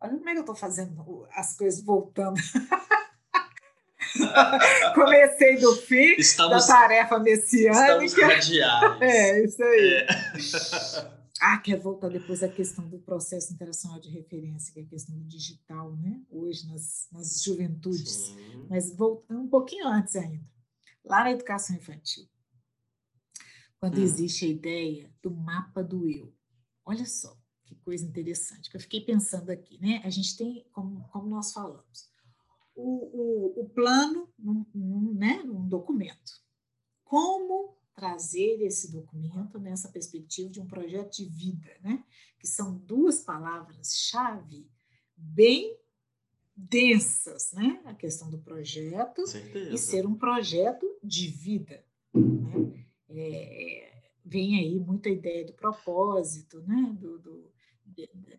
Olha 0.00 0.16
como 0.16 0.28
é 0.28 0.32
que 0.32 0.38
eu 0.38 0.40
estou 0.40 0.56
fazendo 0.56 1.24
as 1.30 1.56
coisas 1.56 1.80
voltando. 1.84 2.40
Comecei 4.96 5.56
do 5.58 5.76
fim 5.76 6.16
estamos, 6.18 6.66
da 6.66 6.74
tarefa 6.74 7.20
messiânica. 7.20 8.04
Estamos 8.04 8.50
É, 9.00 9.44
isso 9.44 9.62
aí. 9.62 9.92
É. 9.92 10.08
Ah, 11.40 11.58
quer 11.58 11.78
voltar 11.78 12.08
depois 12.08 12.42
à 12.42 12.48
questão 12.48 12.88
do 12.88 12.98
processo 12.98 13.52
interacional 13.52 14.00
de 14.00 14.10
referência, 14.10 14.74
que 14.74 14.80
é 14.80 14.82
a 14.82 14.86
questão 14.86 15.16
do 15.16 15.22
digital, 15.26 15.94
né? 15.94 16.22
Hoje 16.28 16.66
nas, 16.66 17.06
nas 17.12 17.40
juventudes. 17.40 18.10
Sim. 18.10 18.66
Mas 18.68 18.92
voltando 18.96 19.42
um 19.42 19.48
pouquinho 19.48 19.86
antes 19.86 20.16
ainda 20.16 20.55
lá 21.06 21.24
na 21.24 21.30
educação 21.30 21.76
infantil, 21.76 22.28
quando 23.78 23.98
hum. 23.98 24.02
existe 24.02 24.44
a 24.44 24.48
ideia 24.48 25.14
do 25.22 25.30
mapa 25.30 25.82
do 25.82 26.08
eu. 26.08 26.34
Olha 26.84 27.06
só 27.06 27.36
que 27.64 27.74
coisa 27.76 28.04
interessante, 28.04 28.70
que 28.70 28.76
eu 28.76 28.80
fiquei 28.80 29.00
pensando 29.00 29.50
aqui, 29.50 29.78
né? 29.80 30.00
A 30.04 30.10
gente 30.10 30.36
tem, 30.36 30.64
como, 30.72 31.06
como 31.08 31.28
nós 31.28 31.52
falamos, 31.52 32.10
o, 32.74 33.56
o, 33.56 33.62
o 33.62 33.68
plano 33.70 34.32
num, 34.38 34.64
num, 34.72 35.14
né, 35.14 35.42
num 35.42 35.68
documento. 35.68 36.44
Como 37.04 37.76
trazer 37.94 38.60
esse 38.62 38.92
documento 38.92 39.58
nessa 39.58 39.88
perspectiva 39.88 40.50
de 40.50 40.60
um 40.60 40.66
projeto 40.66 41.16
de 41.16 41.24
vida, 41.24 41.76
né? 41.80 42.04
Que 42.38 42.46
são 42.46 42.78
duas 42.78 43.20
palavras-chave 43.20 44.70
bem 45.16 45.76
densas, 46.56 47.52
né? 47.52 47.80
A 47.84 47.92
questão 47.92 48.30
do 48.30 48.38
projeto 48.38 49.22
e 49.70 49.76
ser 49.76 50.06
um 50.06 50.14
projeto 50.14 50.86
de 51.02 51.28
vida. 51.28 51.84
Né? 52.14 52.86
É, 53.10 53.92
vem 54.24 54.58
aí 54.58 54.78
muita 54.78 55.10
ideia 55.10 55.44
do 55.44 55.52
propósito, 55.52 56.62
né? 56.66 56.96
Do, 56.98 57.18
do 57.18 57.52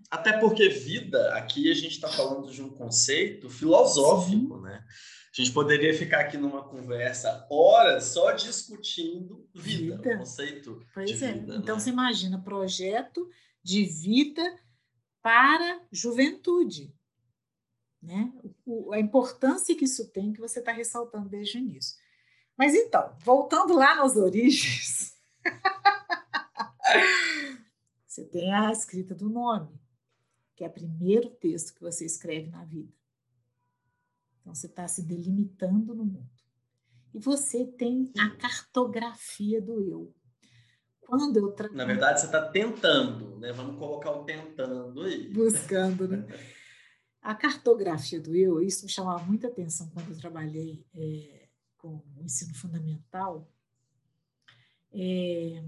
Até 0.10 0.40
porque 0.40 0.68
vida, 0.68 1.36
aqui 1.36 1.70
a 1.70 1.76
gente 1.76 1.92
está 1.92 2.08
falando 2.08 2.52
de 2.52 2.62
um 2.62 2.70
conceito 2.70 3.50
filosófico, 3.50 4.56
Sim. 4.56 4.64
né? 4.64 4.84
A 5.32 5.42
gente 5.42 5.54
poderia 5.54 5.94
ficar 5.94 6.22
aqui 6.22 6.36
numa 6.36 6.68
conversa 6.68 7.46
horas 7.52 8.06
só 8.06 8.32
discutindo 8.32 9.48
vida, 9.54 9.98
vida. 9.98 10.16
o 10.16 10.18
conceito 10.18 10.82
pois 10.92 11.12
de 11.12 11.24
é. 11.24 11.34
vida. 11.34 11.56
Então 11.58 11.76
né? 11.76 11.82
você 11.82 11.92
imagina 11.92 12.42
projeto 12.42 13.30
de 13.62 13.84
vida 13.84 14.42
para 15.22 15.86
juventude 15.92 16.97
né? 18.08 18.32
O, 18.66 18.94
a 18.94 19.00
importância 19.00 19.76
que 19.76 19.84
isso 19.84 20.10
tem, 20.12 20.32
que 20.32 20.40
você 20.40 20.60
está 20.60 20.72
ressaltando 20.72 21.28
desde 21.28 21.58
o 21.58 21.60
início. 21.60 21.98
Mas 22.58 22.74
então, 22.74 23.14
voltando 23.20 23.76
lá 23.76 23.96
nas 23.96 24.16
origens, 24.16 25.16
você 28.08 28.24
tem 28.24 28.54
a 28.54 28.72
escrita 28.72 29.14
do 29.14 29.30
nome, 29.30 29.78
que 30.56 30.64
é 30.64 30.68
o 30.68 30.72
primeiro 30.72 31.30
texto 31.30 31.76
que 31.76 31.82
você 31.82 32.06
escreve 32.06 32.50
na 32.50 32.64
vida. 32.64 32.92
Então, 34.40 34.56
você 34.56 34.68
está 34.68 34.88
se 34.88 35.04
delimitando 35.04 35.94
no 35.94 36.06
mundo. 36.06 36.30
e 37.14 37.20
você 37.20 37.66
tem 37.66 38.12
a 38.18 38.30
cartografia 38.38 39.62
do 39.62 39.82
eu. 39.82 40.16
Quando 41.02 41.38
eu 41.38 41.52
tra... 41.52 41.70
Na 41.70 41.86
verdade, 41.86 42.22
você 42.22 42.28
está 42.28 42.50
tentando, 42.50 43.38
né? 43.38 43.52
Vamos 43.52 43.78
colocar 43.78 44.12
o 44.12 44.24
tentando 44.24 45.02
aí. 45.02 45.30
Buscando, 45.30 46.08
né? 46.08 46.26
A 47.28 47.36
cartografia 47.36 48.22
do 48.22 48.34
eu, 48.34 48.62
isso 48.62 48.86
me 48.86 48.90
chamava 48.90 49.22
muita 49.26 49.50
atenção 49.50 49.90
quando 49.90 50.12
eu 50.12 50.18
trabalhei 50.18 50.86
é, 50.96 51.50
com 51.78 52.02
o 52.16 52.24
ensino 52.24 52.56
fundamental. 52.56 53.52
É, 54.94 55.62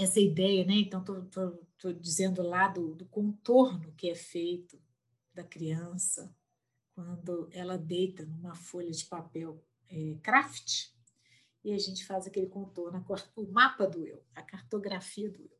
essa 0.00 0.18
ideia, 0.18 0.66
né? 0.66 0.74
Então, 0.74 1.04
estou 1.22 1.92
dizendo 1.92 2.42
lá 2.42 2.66
do, 2.66 2.96
do 2.96 3.06
contorno 3.06 3.92
que 3.92 4.10
é 4.10 4.16
feito 4.16 4.76
da 5.32 5.44
criança 5.44 6.36
quando 6.96 7.48
ela 7.52 7.78
deita 7.78 8.26
numa 8.26 8.56
folha 8.56 8.90
de 8.90 9.04
papel 9.04 9.64
é, 9.88 10.18
craft 10.20 10.88
e 11.62 11.72
a 11.72 11.78
gente 11.78 12.04
faz 12.04 12.26
aquele 12.26 12.48
contorno, 12.48 13.06
o 13.36 13.46
mapa 13.52 13.86
do 13.86 14.04
eu, 14.04 14.20
a 14.34 14.42
cartografia 14.42 15.30
do 15.30 15.42
eu. 15.44 15.58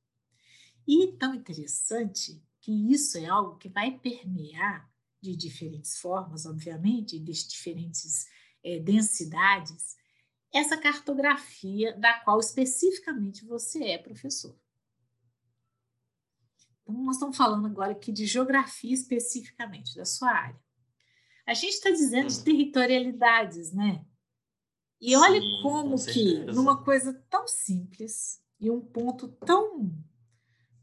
E 0.85 1.13
tão 1.13 1.33
interessante 1.33 2.43
que 2.65 2.73
isso 2.91 3.19
é 3.19 3.27
algo 3.27 3.59
que 3.59 3.69
vai 3.69 3.99
permear 3.99 4.91
de 5.21 5.37
diferentes 5.37 5.99
formas, 5.99 6.47
obviamente, 6.47 7.19
de 7.19 7.33
diferentes 7.47 8.27
é, 8.65 8.79
densidades, 8.79 9.97
essa 10.51 10.79
cartografia 10.79 11.95
da 11.99 12.21
qual 12.21 12.41
especificamente 12.41 13.45
você 13.45 13.85
é 13.85 13.99
professor. 13.99 14.59
Então, 16.83 16.95
nós 17.05 17.17
estamos 17.17 17.37
falando 17.37 17.67
agora 17.67 17.93
aqui 17.93 18.11
de 18.11 18.25
geografia 18.25 18.95
especificamente, 18.95 19.95
da 19.95 20.07
sua 20.07 20.31
área. 20.31 20.61
A 21.47 21.53
gente 21.53 21.75
está 21.75 21.91
dizendo 21.91 22.29
de 22.29 22.39
hum. 22.39 22.45
territorialidades, 22.45 23.73
né? 23.73 24.03
E 24.99 25.15
olha 25.17 25.39
Sim, 25.39 25.61
como 25.63 25.99
com 25.99 26.05
que, 26.07 26.45
numa 26.47 26.83
coisa 26.83 27.13
tão 27.29 27.47
simples 27.47 28.43
e 28.59 28.71
um 28.71 28.81
ponto 28.81 29.29
tão, 29.29 29.95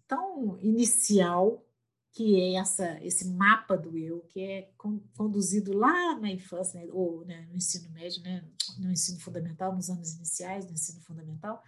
tão 0.08 0.60
inicial, 0.60 1.65
que 2.13 2.41
é 2.41 2.56
essa, 2.56 3.00
esse 3.04 3.30
mapa 3.30 3.78
do 3.78 3.97
eu, 3.97 4.21
que 4.30 4.41
é 4.41 4.71
conduzido 5.15 5.74
lá 5.74 6.19
na 6.19 6.30
infância, 6.30 6.80
né, 6.80 6.88
ou 6.91 7.26
né, 7.26 7.47
no 7.50 7.56
ensino 7.56 7.89
médio, 7.91 8.21
né, 8.21 8.45
no 8.80 8.91
ensino 8.91 9.19
fundamental, 9.19 9.74
nos 9.74 9.89
anos 9.89 10.15
iniciais 10.15 10.65
do 10.65 10.74
ensino 10.74 11.02
fundamental, 11.02 11.63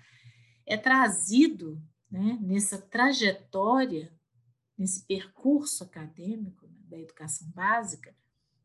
é 0.66 0.76
trazido 0.76 1.82
né, 2.12 2.38
nessa 2.42 2.78
trajetória, 2.78 4.14
nesse 4.78 5.06
percurso 5.06 5.84
acadêmico 5.84 6.68
né, 6.68 6.78
da 6.90 7.00
educação 7.00 7.50
básica, 7.52 8.14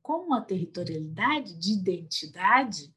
com 0.02 0.26
uma 0.26 0.40
territorialidade 0.40 1.56
de 1.58 1.72
identidade 1.74 2.92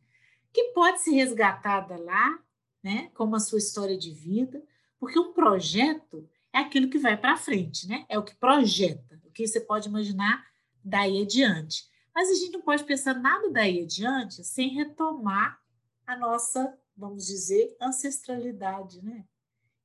que 0.52 0.72
pode 0.74 1.02
ser 1.02 1.12
resgatada 1.12 1.98
lá, 1.98 2.39
né, 2.84 3.12
como 3.13 3.36
a 3.36 3.39
sua 3.39 3.60
história 3.60 3.98
de 3.98 4.12
vida, 4.12 4.63
porque 5.00 5.20
um 5.20 5.34
projeto 5.34 6.28
é 6.54 6.60
aquilo 6.60 6.90
que 6.90 6.98
vai 6.98 7.18
para 7.18 7.38
frente, 7.38 7.88
né? 7.88 8.06
É 8.10 8.18
o 8.18 8.24
que 8.24 8.36
projeta, 8.36 9.20
o 9.24 9.32
que 9.32 9.48
você 9.48 9.60
pode 9.60 9.88
imaginar 9.88 10.46
daí 10.84 11.22
adiante. 11.22 11.90
Mas 12.14 12.30
a 12.30 12.34
gente 12.34 12.52
não 12.52 12.62
pode 12.62 12.84
pensar 12.84 13.14
nada 13.14 13.50
daí 13.50 13.84
adiante 13.84 14.44
sem 14.44 14.70
retomar 14.70 15.60
a 16.06 16.18
nossa, 16.18 16.78
vamos 16.96 17.26
dizer, 17.26 17.76
ancestralidade, 17.82 19.02
né? 19.02 19.26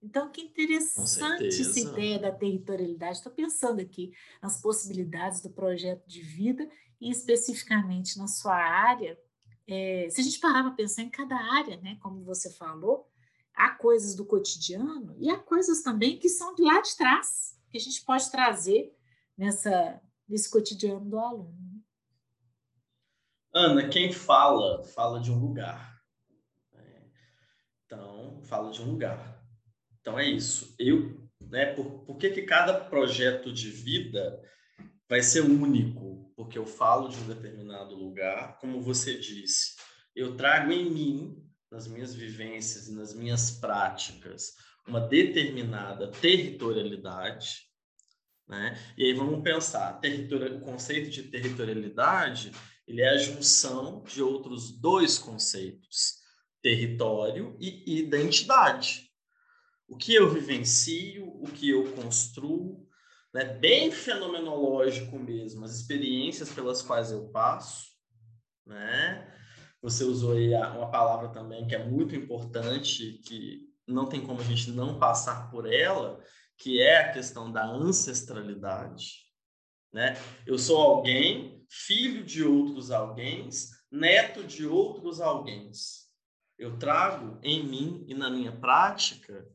Então, 0.03 0.31
que 0.31 0.41
interessante 0.41 1.47
essa 1.47 1.81
ideia 1.81 2.19
da 2.19 2.31
territorialidade. 2.31 3.17
Estou 3.17 3.33
pensando 3.33 3.81
aqui 3.81 4.13
nas 4.43 4.61
possibilidades 4.61 5.41
do 5.41 5.51
projeto 5.51 6.07
de 6.07 6.21
vida 6.21 6.69
e 7.01 7.11
especificamente 7.11 8.19
na 8.19 8.29
sua 8.29 8.55
área. 8.55 9.19
É, 9.67 10.09
se 10.11 10.21
a 10.21 10.25
gente 10.25 10.39
parar 10.39 10.63
para 10.63 10.73
pensar 10.73 11.03
em 11.03 11.11
cada 11.11 11.37
área, 11.37 11.77
né, 11.79 11.99
como 12.01 12.23
você 12.23 12.53
falou, 12.53 13.11
há 13.57 13.71
coisas 13.71 14.15
do 14.15 14.27
cotidiano 14.27 15.17
e 15.19 15.31
há 15.31 15.39
coisas 15.39 15.83
também 15.83 16.19
que 16.19 16.29
são 16.29 16.55
de 16.55 16.63
lá 16.63 16.81
de 16.81 16.95
trás, 16.97 17.59
que 17.71 17.79
a 17.79 17.81
gente 17.81 18.05
pode 18.05 18.31
trazer 18.31 18.95
nessa, 19.37 20.01
nesse 20.29 20.51
cotidiano 20.51 21.09
do 21.09 21.19
aluno. 21.19 21.83
Ana, 23.53 23.89
quem 23.89 24.13
fala, 24.13 24.85
fala 24.85 25.19
de 25.19 25.33
um 25.33 25.39
lugar. 25.39 25.97
Então, 27.87 28.43
fala 28.43 28.71
de 28.71 28.83
um 28.83 28.91
lugar. 28.91 29.43
Então, 30.01 30.19
é 30.19 30.29
isso. 30.29 30.75
Eu, 30.79 31.27
né, 31.41 31.73
por, 31.73 32.05
por 32.05 32.19
que, 32.19 32.31
que 32.31 32.43
cada 32.43 32.79
projeto 32.85 33.53
de 33.53 33.71
vida 33.71 34.43
vai 35.09 35.23
ser 35.23 35.41
único? 35.41 36.31
Porque 36.37 36.59
eu 36.59 36.67
falo 36.67 37.09
de 37.09 37.17
um 37.19 37.29
determinado 37.29 37.95
lugar, 37.95 38.59
como 38.59 38.83
você 38.83 39.19
disse, 39.19 39.77
eu 40.15 40.37
trago 40.37 40.71
em 40.73 40.91
mim 40.91 41.46
nas 41.71 41.87
minhas 41.87 42.15
vivências 42.15 42.89
e 42.89 42.95
nas 42.95 43.15
minhas 43.15 43.51
práticas 43.51 44.55
uma 44.87 45.01
determinada 45.01 46.11
territorialidade, 46.11 47.67
né? 48.49 48.79
E 48.97 49.05
aí 49.05 49.13
vamos 49.13 49.43
pensar, 49.43 50.01
o 50.01 50.61
conceito 50.61 51.11
de 51.11 51.25
territorialidade, 51.25 52.53
ele 52.87 53.03
é 53.03 53.09
a 53.09 53.19
junção 53.19 54.05
de 54.05 54.23
outros 54.23 54.71
dois 54.81 55.19
conceitos, 55.19 56.21
território 56.63 57.57
e 57.61 57.99
identidade. 58.01 59.11
O 59.89 59.97
que 59.97 60.15
eu 60.15 60.33
vivencio, 60.33 61.27
o 61.27 61.47
que 61.47 61.71
eu 61.71 61.93
construo, 61.93 62.89
né? 63.35 63.45
bem 63.45 63.91
fenomenológico 63.91 65.19
mesmo, 65.19 65.65
as 65.65 65.75
experiências 65.75 66.51
pelas 66.51 66.83
quais 66.83 67.11
eu 67.11 67.29
passo, 67.29 67.89
né? 68.65 69.16
Você 69.87 70.03
usou 70.03 70.33
aí 70.33 70.53
uma 70.53 70.91
palavra 70.91 71.29
também 71.29 71.65
que 71.65 71.73
é 71.73 71.85
muito 71.85 72.13
importante, 72.17 73.21
que 73.25 73.73
não 73.87 74.05
tem 74.05 74.21
como 74.21 74.41
a 74.41 74.45
gente 74.45 74.73
não 74.73 74.99
passar 74.99 75.49
por 75.49 75.65
ela, 75.73 76.21
que 76.59 76.83
é 76.83 77.03
a 77.03 77.13
questão 77.13 77.53
da 77.53 77.65
ancestralidade. 77.65 79.27
Né? 79.93 80.17
Eu 80.45 80.59
sou 80.59 80.79
alguém, 80.79 81.65
filho 81.71 82.25
de 82.25 82.43
outros 82.43 82.91
alguém, 82.91 83.49
neto 83.89 84.43
de 84.43 84.67
outros 84.67 85.21
alguém. 85.21 85.71
Eu 86.59 86.77
trago 86.81 87.39
em 87.41 87.63
mim 87.65 88.05
e 88.09 88.15
na 88.15 88.29
minha 88.29 88.51
prática 88.51 89.49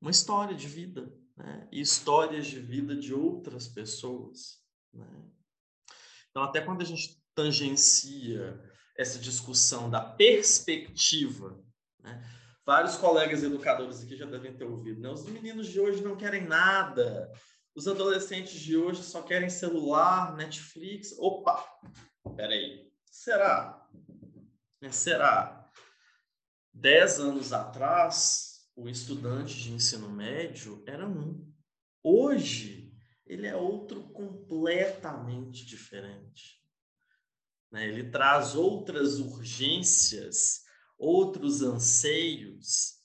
uma 0.00 0.10
história 0.10 0.56
de 0.56 0.66
vida, 0.66 1.14
né? 1.36 1.68
e 1.70 1.80
histórias 1.80 2.48
de 2.48 2.58
vida 2.58 2.96
de 2.96 3.14
outras 3.14 3.68
pessoas. 3.68 4.64
Né? 4.92 5.06
Então, 6.28 6.42
até 6.42 6.60
quando 6.60 6.82
a 6.82 6.84
gente 6.84 7.22
tangencia 7.36 8.68
essa 9.00 9.18
discussão 9.18 9.88
da 9.88 10.00
perspectiva. 10.00 11.58
Né? 12.02 12.22
Vários 12.66 12.96
colegas 12.96 13.42
educadores 13.42 14.02
aqui 14.02 14.14
já 14.14 14.26
devem 14.26 14.54
ter 14.54 14.64
ouvido. 14.64 15.00
Né? 15.00 15.08
Os 15.08 15.24
meninos 15.24 15.68
de 15.68 15.80
hoje 15.80 16.02
não 16.02 16.16
querem 16.16 16.46
nada. 16.46 17.32
Os 17.74 17.88
adolescentes 17.88 18.60
de 18.60 18.76
hoje 18.76 19.02
só 19.02 19.22
querem 19.22 19.48
celular, 19.48 20.36
Netflix. 20.36 21.14
Opa! 21.18 21.64
Peraí. 22.36 22.92
Será? 23.06 23.88
É, 24.82 24.92
será? 24.92 25.66
Dez 26.72 27.18
anos 27.18 27.54
atrás, 27.54 28.68
o 28.76 28.86
estudante 28.86 29.54
de 29.62 29.72
ensino 29.72 30.10
médio 30.10 30.84
era 30.86 31.08
um. 31.08 31.50
Hoje, 32.02 32.92
ele 33.26 33.46
é 33.46 33.56
outro 33.56 34.02
completamente 34.10 35.64
diferente. 35.64 36.59
Né? 37.70 37.86
Ele 37.86 38.10
traz 38.10 38.54
outras 38.54 39.18
urgências, 39.18 40.64
outros 40.98 41.62
anseios, 41.62 42.98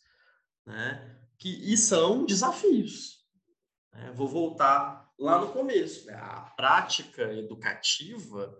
né? 0.65 1.19
que, 1.37 1.49
e 1.71 1.77
são 1.77 2.25
desafios. 2.25 3.25
Né? 3.93 4.11
Vou 4.15 4.27
voltar 4.27 5.11
lá 5.17 5.39
no 5.39 5.51
começo. 5.51 6.07
Né? 6.07 6.13
A 6.15 6.41
prática 6.41 7.33
educativa 7.33 8.57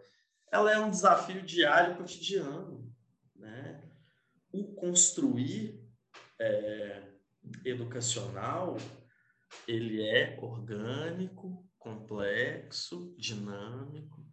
ela 0.51 0.71
é 0.71 0.79
um 0.79 0.89
desafio 0.89 1.41
diário, 1.41 1.97
cotidiano. 1.97 2.93
Né? 3.35 3.83
O 4.51 4.73
construir 4.73 5.83
é, 6.39 7.11
educacional 7.65 8.77
ele 9.67 10.01
é 10.01 10.37
orgânico, 10.41 11.65
complexo, 11.77 13.15
dinâmico, 13.17 14.24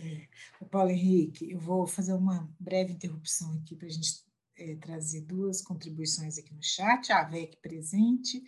é, 0.00 0.28
o 0.60 0.66
Paulo 0.66 0.90
Henrique, 0.90 1.50
eu 1.50 1.58
vou 1.58 1.86
fazer 1.86 2.14
uma 2.14 2.48
breve 2.58 2.92
interrupção 2.92 3.52
aqui 3.54 3.76
para 3.76 3.86
a 3.86 3.90
gente 3.90 4.24
é, 4.56 4.74
trazer 4.76 5.22
duas 5.22 5.60
contribuições 5.60 6.38
aqui 6.38 6.54
no 6.54 6.62
chat. 6.62 7.12
A 7.12 7.24
VEC 7.24 7.56
presente, 7.60 8.42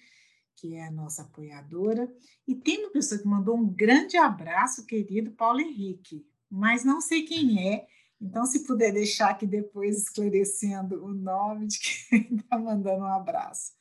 que 0.57 0.75
é 0.75 0.87
a 0.87 0.91
nossa 0.91 1.23
apoiadora, 1.23 2.11
e 2.47 2.55
tem 2.55 2.81
uma 2.81 2.93
pessoa 2.93 3.21
que 3.21 3.27
mandou 3.27 3.57
um 3.57 3.69
grande 3.69 4.17
abraço, 4.17 4.87
querido 4.87 5.33
Paulo 5.33 5.61
Henrique, 5.61 6.27
mas 6.49 6.85
não 6.85 7.01
sei 7.01 7.23
quem 7.23 7.69
é. 7.69 7.87
Então, 8.21 8.47
se 8.47 8.65
puder 8.65 8.93
deixar 8.93 9.31
aqui 9.31 9.47
depois 9.47 9.99
esclarecendo 9.99 11.05
o 11.05 11.13
nome 11.13 11.67
de 11.67 11.79
quem 11.81 12.37
está 12.37 12.57
mandando 12.59 13.03
um 13.03 13.07
abraço. 13.07 13.73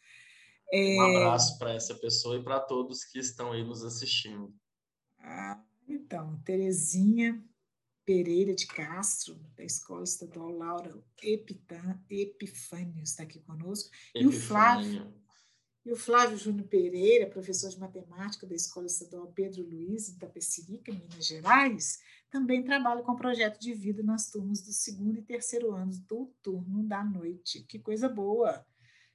É... 0.74 0.98
Um 0.98 1.18
abraço 1.18 1.58
para 1.60 1.74
essa 1.74 1.94
pessoa 1.96 2.38
e 2.38 2.44
para 2.44 2.60
todos 2.60 3.04
que 3.04 3.20
estão 3.20 3.52
aí 3.52 3.64
nos 3.64 3.84
assistindo. 3.84 4.54
Ah, 5.20 5.62
então, 5.88 6.42
Terezinha 6.44 7.44
Pereira 8.12 8.54
de 8.54 8.68
Castro, 8.68 9.40
da 9.56 9.64
Escola 9.64 10.04
Estadual 10.04 10.50
Laura 10.50 11.02
Epifânio, 12.10 13.02
está 13.02 13.24
aqui 13.24 13.40
conosco. 13.40 13.90
Epifânio. 14.14 14.26
E 14.26 14.28
o 14.28 14.32
Flávio, 14.42 15.14
e 15.86 15.92
o 15.94 15.96
Flávio 15.96 16.38
Júnior 16.38 16.68
Pereira, 16.68 17.30
professor 17.30 17.70
de 17.70 17.80
matemática 17.80 18.46
da 18.46 18.54
Escola 18.54 18.88
Estadual 18.88 19.32
Pedro 19.32 19.64
Luiz, 19.64 20.10
em 20.10 20.18
Tapecerica, 20.18 20.92
Minas 20.92 21.26
Gerais, 21.26 22.02
também 22.30 22.62
trabalha 22.62 23.02
com 23.02 23.16
projeto 23.16 23.58
de 23.58 23.74
vida 23.74 24.04
nas 24.04 24.30
turmas 24.30 24.62
do 24.62 24.74
segundo 24.74 25.20
e 25.20 25.24
terceiro 25.24 25.74
anos 25.74 25.98
do 26.00 26.34
turno 26.42 26.84
da 26.84 27.06
noite. 27.06 27.64
Que 27.64 27.80
coisa 27.80 28.10
boa! 28.10 28.66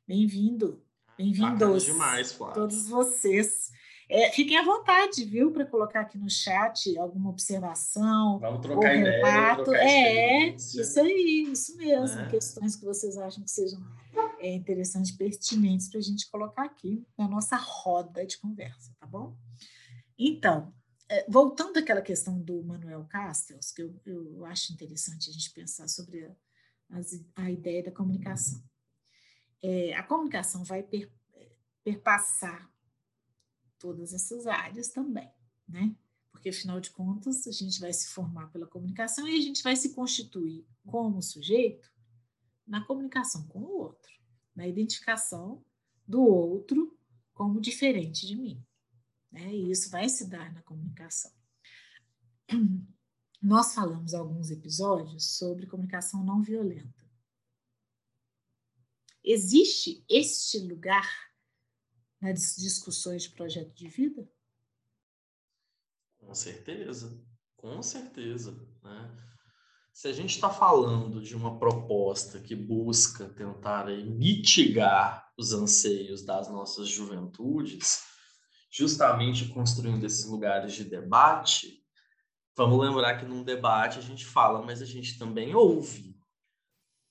Bem-vindo, 0.09 0.83
bem-vindos 1.19 1.85
demais, 1.85 2.33
Flávio. 2.33 2.63
todos 2.63 2.89
vocês. 2.89 3.71
É, 4.09 4.31
fiquem 4.31 4.57
à 4.57 4.63
vontade, 4.63 5.25
viu, 5.25 5.51
para 5.51 5.67
colocar 5.67 6.01
aqui 6.01 6.17
no 6.17 6.31
chat 6.31 6.97
alguma 6.97 7.31
observação. 7.31 8.39
Vamos 8.39 8.61
trocar 8.61 8.95
ideia. 8.95 9.17
Relato. 9.17 9.75
é, 9.75 10.49
isso 10.51 11.01
aí, 11.01 11.49
isso 11.51 11.77
mesmo. 11.77 12.21
É. 12.21 12.29
Questões 12.29 12.77
que 12.77 12.85
vocês 12.85 13.19
acham 13.19 13.43
que 13.43 13.51
sejam 13.51 13.81
é, 14.39 14.55
interessantes, 14.55 15.11
pertinentes 15.11 15.89
para 15.89 15.99
a 15.99 16.03
gente 16.03 16.31
colocar 16.31 16.65
aqui 16.65 17.05
na 17.19 17.27
nossa 17.27 17.57
roda 17.57 18.25
de 18.25 18.39
conversa, 18.39 18.95
tá 19.01 19.07
bom? 19.07 19.37
Então, 20.17 20.73
é, 21.09 21.27
voltando 21.29 21.79
àquela 21.79 22.01
questão 22.01 22.41
do 22.41 22.63
Manuel 22.63 23.05
Castells, 23.07 23.73
que 23.73 23.83
eu, 23.83 24.01
eu 24.07 24.45
acho 24.47 24.73
interessante 24.73 25.31
a 25.31 25.33
gente 25.33 25.51
pensar 25.51 25.89
sobre 25.89 26.25
a, 26.91 27.43
a 27.43 27.51
ideia 27.51 27.83
da 27.83 27.91
comunicação. 27.91 28.63
É, 29.61 29.95
a 29.95 30.03
comunicação 30.05 30.63
vai 30.63 30.85
per, 30.85 31.11
perpassar 31.83 32.71
todas 33.79 34.13
essas 34.13 34.47
áreas 34.47 34.89
também, 34.89 35.31
né? 35.69 35.95
Porque, 36.31 36.51
afinal 36.51 36.81
de 36.81 36.91
contas, 36.91 37.47
a 37.47 37.53
gente 37.53 37.81
vai 37.81 37.93
se 37.93 38.09
formar 38.09 38.49
pela 38.49 38.67
comunicação 38.67 39.27
e 39.27 39.39
a 39.39 39.41
gente 39.41 39.63
vai 39.63 39.75
se 39.75 39.95
constituir 39.95 40.67
como 40.85 41.23
sujeito 41.23 41.91
na 42.67 42.85
comunicação 42.85 43.47
com 43.49 43.61
o 43.61 43.79
outro, 43.79 44.13
na 44.55 44.67
identificação 44.67 45.65
do 46.07 46.21
outro 46.23 46.97
como 47.33 47.61
diferente 47.61 48.27
de 48.27 48.37
mim. 48.37 48.65
Né? 49.31 49.55
E 49.55 49.71
isso 49.71 49.91
vai 49.91 50.09
se 50.09 50.29
dar 50.29 50.53
na 50.53 50.63
comunicação. 50.63 51.33
Nós 53.41 53.75
falamos 53.75 54.15
alguns 54.15 54.51
episódios 54.51 55.37
sobre 55.37 55.67
comunicação 55.67 56.25
não 56.25 56.43
violenta. 56.43 57.07
Existe 59.23 60.05
este 60.09 60.59
lugar 60.61 61.09
nas 62.33 62.57
discussões 62.57 63.25
de 63.25 63.31
projeto 63.31 63.75
de 63.75 63.89
vida? 63.89 64.29
Com 66.19 66.35
certeza, 66.35 67.23
com 67.57 67.83
certeza. 67.83 68.53
Né? 68.83 69.27
Se 69.93 70.09
a 70.09 70.13
gente 70.13 70.35
está 70.35 70.51
falando 70.51 71.23
de 71.23 71.35
uma 71.35 71.59
proposta 71.59 72.41
que 72.41 72.55
busca 72.55 73.29
tentar 73.29 73.87
aí, 73.87 74.05
mitigar 74.05 75.33
os 75.39 75.53
anseios 75.53 76.25
das 76.25 76.49
nossas 76.49 76.89
juventudes, 76.89 78.05
justamente 78.71 79.49
construindo 79.49 80.05
esses 80.05 80.27
lugares 80.27 80.75
de 80.75 80.85
debate, 80.85 81.83
vamos 82.57 82.79
lembrar 82.79 83.19
que 83.19 83.25
num 83.25 83.45
debate 83.45 83.99
a 83.99 84.03
gente 84.03 84.27
fala, 84.27 84.63
mas 84.63 84.83
a 84.83 84.85
gente 84.85 85.19
também 85.19 85.55
ouve. 85.55 86.19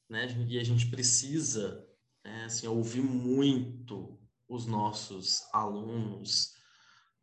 Né? 0.09 0.27
E 0.47 0.59
a 0.59 0.63
gente 0.63 0.89
precisa 0.89 1.87
né, 2.23 2.45
assim, 2.45 2.67
ouvir 2.67 3.01
muito 3.01 4.19
os 4.47 4.65
nossos 4.65 5.47
alunos 5.53 6.53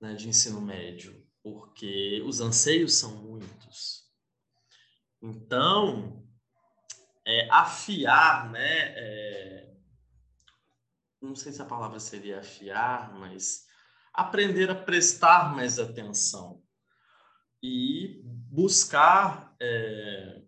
né, 0.01 0.15
de 0.15 0.29
ensino 0.29 0.61
médio, 0.61 1.25
porque 1.43 2.23
os 2.27 2.41
anseios 2.41 2.95
são 2.95 3.17
muitos. 3.17 4.03
Então, 5.23 6.27
é, 7.25 7.49
afiar, 7.51 8.51
né? 8.51 8.95
É, 8.97 9.73
não 11.21 11.37
sei 11.37 11.53
se 11.53 11.63
a 11.63 11.67
palavra 11.67 12.01
seria 12.01 12.41
afiar, 12.41 13.15
mas 13.15 13.65
aprender 14.13 14.71
a 14.71 14.75
prestar 14.75 15.55
mais 15.55 15.79
atenção 15.79 16.63
e 17.63 18.21
buscar. 18.25 19.55
É, 19.61 20.43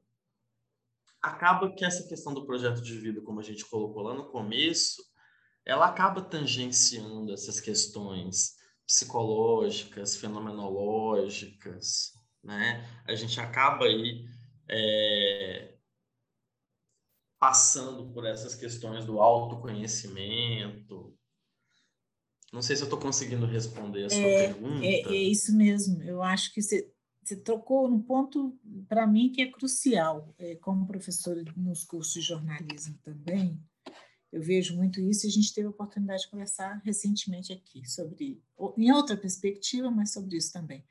acaba 1.22 1.72
que 1.72 1.85
essa 1.85 2.07
questão 2.09 2.35
do 2.35 2.45
projeto 2.45 2.83
de 2.83 2.99
vida, 2.99 3.22
como 3.22 3.41
a 3.41 3.43
gente 3.43 3.64
colocou 3.64 4.03
lá 4.03 4.12
no 4.12 4.29
começo, 4.31 5.03
ela 5.67 5.87
acaba 5.87 6.21
tangenciando 6.21 7.33
essas 7.33 7.59
questões 7.59 8.57
psicológicas, 8.87 10.17
fenomenológicas, 10.17 12.12
né? 12.43 12.87
A 13.07 13.15
gente 13.15 13.41
acaba 13.41 13.87
aí 13.87 14.27
é, 14.69 15.75
passando 17.39 18.12
por 18.12 18.27
essas 18.27 18.55
questões 18.55 19.07
do 19.07 19.21
autoconhecimento. 19.21 21.17
Não 22.53 22.61
sei 22.61 22.77
se 22.77 22.83
eu 22.83 22.87
estou 22.87 23.01
conseguindo 23.01 23.47
responder 23.47 24.05
a 24.05 24.11
sua 24.11 24.19
é, 24.19 24.53
pergunta. 24.53 24.85
É, 24.85 25.01
é, 25.01 25.23
isso 25.23 25.57
mesmo. 25.57 26.03
Eu 26.03 26.23
acho 26.23 26.53
que 26.53 26.61
você, 26.61 26.93
você 27.23 27.37
tocou 27.37 27.89
num 27.89 28.03
ponto, 28.03 28.57
para 28.87 29.07
mim, 29.07 29.33
que 29.33 29.41
é 29.41 29.51
crucial, 29.51 30.33
é, 30.39 30.57
como 30.57 30.87
professora 30.87 31.43
nos 31.57 31.85
cursos 31.85 32.12
de 32.12 32.21
jornalismo 32.21 32.99
também 33.03 33.59
eu 34.35 34.43
vejo 34.43 34.76
muito 34.76 35.01
isso 35.01 35.24
e 35.24 35.28
a 35.28 35.30
gente 35.30 35.55
teve 35.55 35.68
a 35.68 35.70
oportunidade 35.70 36.22
de 36.22 36.28
conversar 36.28 36.82
recentemente 36.85 37.53
aqui 37.53 37.89
sobre, 37.89 38.43
em 38.76 38.91
outra 38.91 39.16
perspectiva, 39.16 39.89
mas 39.93 40.12
sobre 40.12 40.37
isso 40.37 40.53
também. 40.53 40.85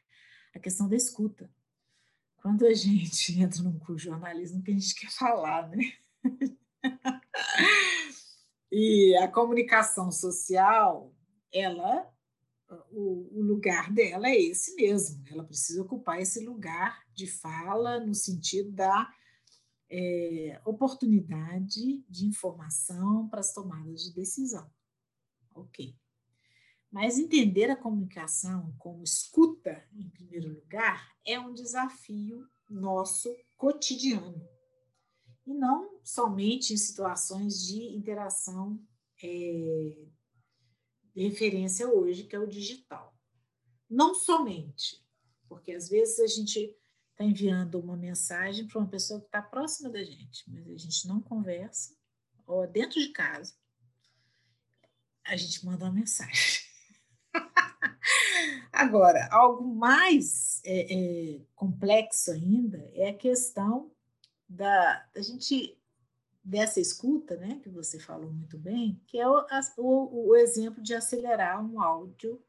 A 0.56 0.60
questão 0.60 0.88
da 0.88 0.96
escuta. 0.96 1.52
Quando 2.38 2.66
a 2.66 2.74
gente 2.74 3.36
entra 3.38 3.62
num 3.62 3.78
curso 3.78 3.98
de 3.98 4.04
jornalismo, 4.06 4.64
que 4.64 4.72
a 4.72 4.74
gente 4.74 4.96
quer 4.96 5.12
falar, 5.12 5.68
né? 5.68 5.92
e 8.72 9.14
a 9.18 9.28
comunicação 9.28 10.10
social, 10.10 11.14
ela, 11.52 12.10
o, 12.92 13.40
o 13.40 13.42
lugar 13.42 13.92
dela 13.92 14.30
é 14.30 14.40
esse 14.40 14.74
mesmo. 14.76 15.22
Ela 15.30 15.44
precisa 15.44 15.82
ocupar 15.82 16.22
esse 16.22 16.40
lugar 16.46 17.04
de 17.14 17.28
fala 17.28 18.00
no 18.00 18.16
sentido 18.16 18.72
da 18.72 19.14
é, 19.96 20.60
oportunidade 20.66 22.04
de 22.10 22.26
informação 22.26 23.30
para 23.30 23.42
as 23.42 23.54
tomadas 23.54 24.02
de 24.02 24.14
decisão. 24.14 24.68
Ok. 25.54 25.96
Mas 26.92 27.20
entender 27.20 27.70
a 27.70 27.76
comunicação 27.76 28.74
como 28.80 29.04
escuta, 29.04 29.88
em 29.94 30.10
primeiro 30.10 30.52
lugar, 30.52 31.16
é 31.24 31.40
um 31.40 31.54
desafio 31.54 32.50
nosso 32.68 33.36
cotidiano. 33.56 34.44
E 35.46 35.54
não 35.54 36.00
somente 36.04 36.74
em 36.74 36.78
situações 36.78 37.64
de 37.64 37.96
interação 37.96 38.84
é, 39.22 40.08
de 41.14 41.22
referência 41.28 41.88
hoje, 41.88 42.24
que 42.24 42.36
é 42.36 42.40
o 42.40 42.48
digital. 42.48 43.16
Não 43.88 44.16
somente, 44.16 45.06
porque 45.48 45.72
às 45.72 45.88
vezes 45.88 46.20
a 46.20 46.26
gente 46.26 46.76
está 47.14 47.24
enviando 47.24 47.80
uma 47.80 47.96
mensagem 47.96 48.68
para 48.68 48.80
uma 48.80 48.90
pessoa 48.90 49.20
que 49.20 49.28
está 49.28 49.42
próxima 49.42 49.90
da 49.90 50.04
gente, 50.04 50.44
mas 50.50 50.68
a 50.68 50.78
gente 50.78 51.08
não 51.08 51.22
conversa, 51.22 51.96
ou 52.46 52.68
dentro 52.68 53.00
de 53.00 53.10
casa, 53.10 53.54
a 55.26 55.36
gente 55.36 55.66
manda 55.66 55.86
uma 55.86 55.92
mensagem. 55.92 56.62
Agora, 58.74 59.30
algo 59.32 59.64
mais 59.64 60.60
é, 60.66 61.36
é, 61.36 61.42
complexo 61.56 62.32
ainda 62.32 62.78
é 62.94 63.10
a 63.10 63.18
questão 63.18 63.92
da, 64.50 65.08
da 65.14 65.22
gente 65.22 65.80
dessa 66.44 66.82
escuta, 66.82 67.38
né, 67.38 67.60
que 67.64 67.70
você 67.70 68.00
falou 68.00 68.34
muito 68.34 68.58
bem, 68.58 69.02
que 69.08 69.18
é 69.18 69.28
o, 69.28 69.46
o, 69.78 70.30
o 70.30 70.36
exemplo 70.36 70.84
de 70.84 70.94
acelerar 70.94 71.64
um 71.64 71.80
áudio, 71.80 72.44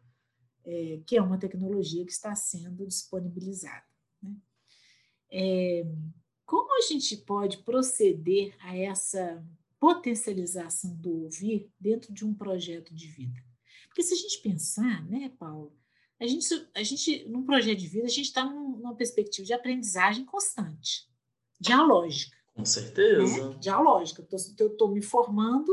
é, 0.64 1.00
que 1.06 1.16
é 1.16 1.22
uma 1.22 1.38
tecnologia 1.38 2.04
que 2.04 2.10
está 2.10 2.34
sendo 2.34 2.86
disponibilizada. 2.86 3.93
É, 5.31 5.85
como 6.45 6.77
a 6.77 6.81
gente 6.83 7.16
pode 7.18 7.59
proceder 7.59 8.55
a 8.61 8.77
essa 8.77 9.45
potencialização 9.81 10.95
do 10.97 11.25
ouvir 11.25 11.70
dentro 11.79 12.12
de 12.12 12.25
um 12.25 12.35
projeto 12.35 12.95
de 12.95 13.07
vida? 13.09 13.43
Porque 13.89 14.03
se 14.03 14.14
a 14.14 14.16
gente 14.16 14.41
pensar, 14.43 15.05
né, 15.07 15.33
Paulo, 15.39 15.72
a 16.20 16.27
gente, 16.27 16.47
a 16.75 16.83
gente 16.83 17.29
num 17.29 17.45
projeto 17.45 17.79
de 17.79 17.89
vida, 17.89 18.07
a 18.07 18.11
gente 18.11 18.27
está 18.27 18.45
numa 18.45 18.95
perspectiva 18.95 19.47
de 19.47 19.53
aprendizagem 19.53 20.25
constante, 20.25 21.09
dialógica. 21.61 22.37
Com 22.55 22.64
certeza. 22.64 23.51
Né? 23.51 23.57
Dialógica. 23.61 24.27
Eu 24.59 24.68
estou 24.68 24.91
me 24.91 25.03
formando, 25.03 25.72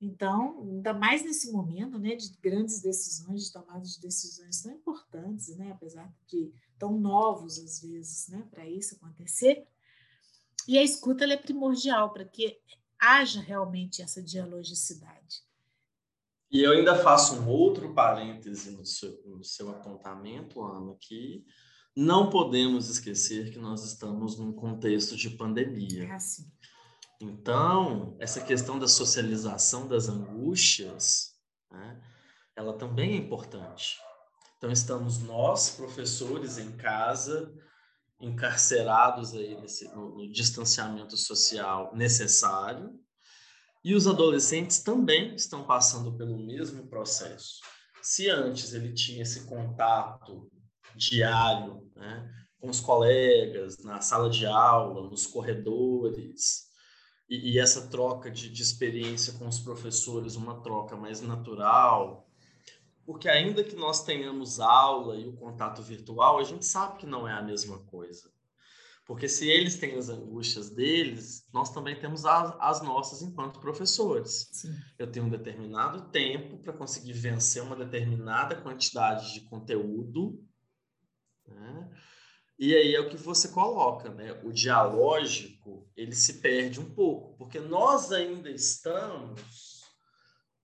então, 0.00 0.60
ainda 0.62 0.94
mais 0.94 1.24
nesse 1.24 1.50
momento 1.50 1.98
né, 1.98 2.14
de 2.14 2.30
grandes 2.40 2.80
decisões, 2.80 3.44
de 3.44 3.52
tomada 3.52 3.80
de 3.80 4.00
decisões 4.00 4.62
tão 4.62 4.72
importantes, 4.72 5.56
né, 5.56 5.72
apesar 5.72 6.12
de 6.26 6.52
tão 6.78 6.98
novos 6.98 7.58
às 7.58 7.82
vezes, 7.82 8.28
né, 8.28 8.46
para 8.50 8.68
isso 8.68 8.94
acontecer. 8.94 9.66
E 10.68 10.78
a 10.78 10.82
escuta 10.82 11.24
é 11.24 11.36
primordial 11.36 12.12
para 12.12 12.24
que 12.24 12.60
haja 12.98 13.40
realmente 13.40 14.00
essa 14.00 14.22
dialogicidade. 14.22 15.42
E 16.50 16.62
eu 16.62 16.72
ainda 16.72 16.96
faço 16.96 17.40
um 17.40 17.48
outro 17.48 17.92
parêntese 17.92 18.70
no 18.70 18.84
seu, 18.84 19.20
no 19.26 19.44
seu 19.44 19.68
apontamento, 19.70 20.62
Ana, 20.62 20.94
que 21.00 21.44
não 21.94 22.30
podemos 22.30 22.88
esquecer 22.88 23.50
que 23.50 23.58
nós 23.58 23.84
estamos 23.84 24.38
num 24.38 24.52
contexto 24.52 25.16
de 25.16 25.30
pandemia. 25.30 26.04
É 26.04 26.12
assim. 26.12 26.50
Então, 27.20 28.16
essa 28.20 28.40
questão 28.40 28.78
da 28.78 28.86
socialização 28.86 29.88
das 29.88 30.08
angústias, 30.08 31.34
né, 31.70 32.00
ela 32.54 32.72
também 32.72 33.12
é 33.12 33.16
importante. 33.16 33.98
Então, 34.56 34.70
estamos 34.70 35.18
nós, 35.18 35.70
professores, 35.70 36.58
em 36.58 36.76
casa, 36.76 37.52
encarcerados 38.20 39.34
aí 39.34 39.60
nesse, 39.60 39.88
no, 39.88 40.16
no 40.16 40.30
distanciamento 40.30 41.16
social 41.16 41.94
necessário, 41.94 42.98
e 43.84 43.94
os 43.94 44.06
adolescentes 44.06 44.82
também 44.82 45.34
estão 45.34 45.64
passando 45.64 46.16
pelo 46.16 46.36
mesmo 46.36 46.88
processo. 46.88 47.60
Se 48.02 48.28
antes 48.28 48.72
ele 48.74 48.92
tinha 48.92 49.22
esse 49.22 49.46
contato 49.46 50.50
diário 50.94 51.88
né, 51.94 52.28
com 52.60 52.68
os 52.68 52.80
colegas, 52.80 53.78
na 53.84 54.00
sala 54.00 54.28
de 54.28 54.46
aula, 54.46 55.08
nos 55.08 55.26
corredores, 55.26 56.67
e, 57.28 57.52
e 57.52 57.58
essa 57.58 57.88
troca 57.88 58.30
de, 58.30 58.48
de 58.48 58.62
experiência 58.62 59.34
com 59.34 59.46
os 59.46 59.58
professores, 59.58 60.36
uma 60.36 60.60
troca 60.60 60.96
mais 60.96 61.20
natural, 61.20 62.28
porque 63.04 63.28
ainda 63.28 63.64
que 63.64 63.74
nós 63.74 64.04
tenhamos 64.04 64.60
aula 64.60 65.16
e 65.16 65.26
o 65.26 65.32
contato 65.32 65.82
virtual, 65.82 66.38
a 66.38 66.44
gente 66.44 66.66
sabe 66.66 66.98
que 66.98 67.06
não 67.06 67.26
é 67.26 67.32
a 67.32 67.42
mesma 67.42 67.78
coisa. 67.78 68.30
Porque 69.06 69.26
se 69.26 69.48
eles 69.48 69.76
têm 69.76 69.96
as 69.96 70.10
angústias 70.10 70.68
deles, 70.68 71.48
nós 71.50 71.72
também 71.72 71.98
temos 71.98 72.26
as, 72.26 72.54
as 72.60 72.82
nossas 72.82 73.22
enquanto 73.22 73.58
professores. 73.58 74.50
Sim. 74.52 74.76
Eu 74.98 75.10
tenho 75.10 75.24
um 75.24 75.30
determinado 75.30 76.10
tempo 76.10 76.58
para 76.58 76.74
conseguir 76.74 77.14
vencer 77.14 77.62
uma 77.62 77.74
determinada 77.74 78.54
quantidade 78.54 79.32
de 79.32 79.40
conteúdo. 79.48 80.38
Né? 81.46 81.90
E 82.58 82.74
aí 82.74 82.94
é 82.94 83.00
o 83.00 83.08
que 83.08 83.16
você 83.16 83.48
coloca, 83.48 84.10
né? 84.10 84.40
O 84.42 84.52
dialógico, 84.52 85.88
ele 85.96 86.14
se 86.14 86.34
perde 86.34 86.80
um 86.80 86.90
pouco, 86.90 87.36
porque 87.38 87.60
nós 87.60 88.10
ainda 88.10 88.50
estamos... 88.50 89.84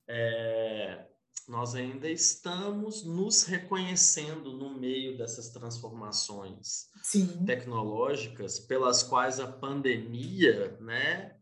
É, 0.06 1.06
nós 1.46 1.74
ainda 1.74 2.08
estamos 2.08 3.04
nos 3.04 3.44
reconhecendo 3.44 4.52
no 4.52 4.70
meio 4.70 5.16
dessas 5.16 5.50
transformações 5.50 6.88
Sim. 7.02 7.44
tecnológicas 7.44 8.58
pelas 8.58 9.02
quais 9.02 9.38
a 9.38 9.46
pandemia, 9.46 10.76
né, 10.80 11.36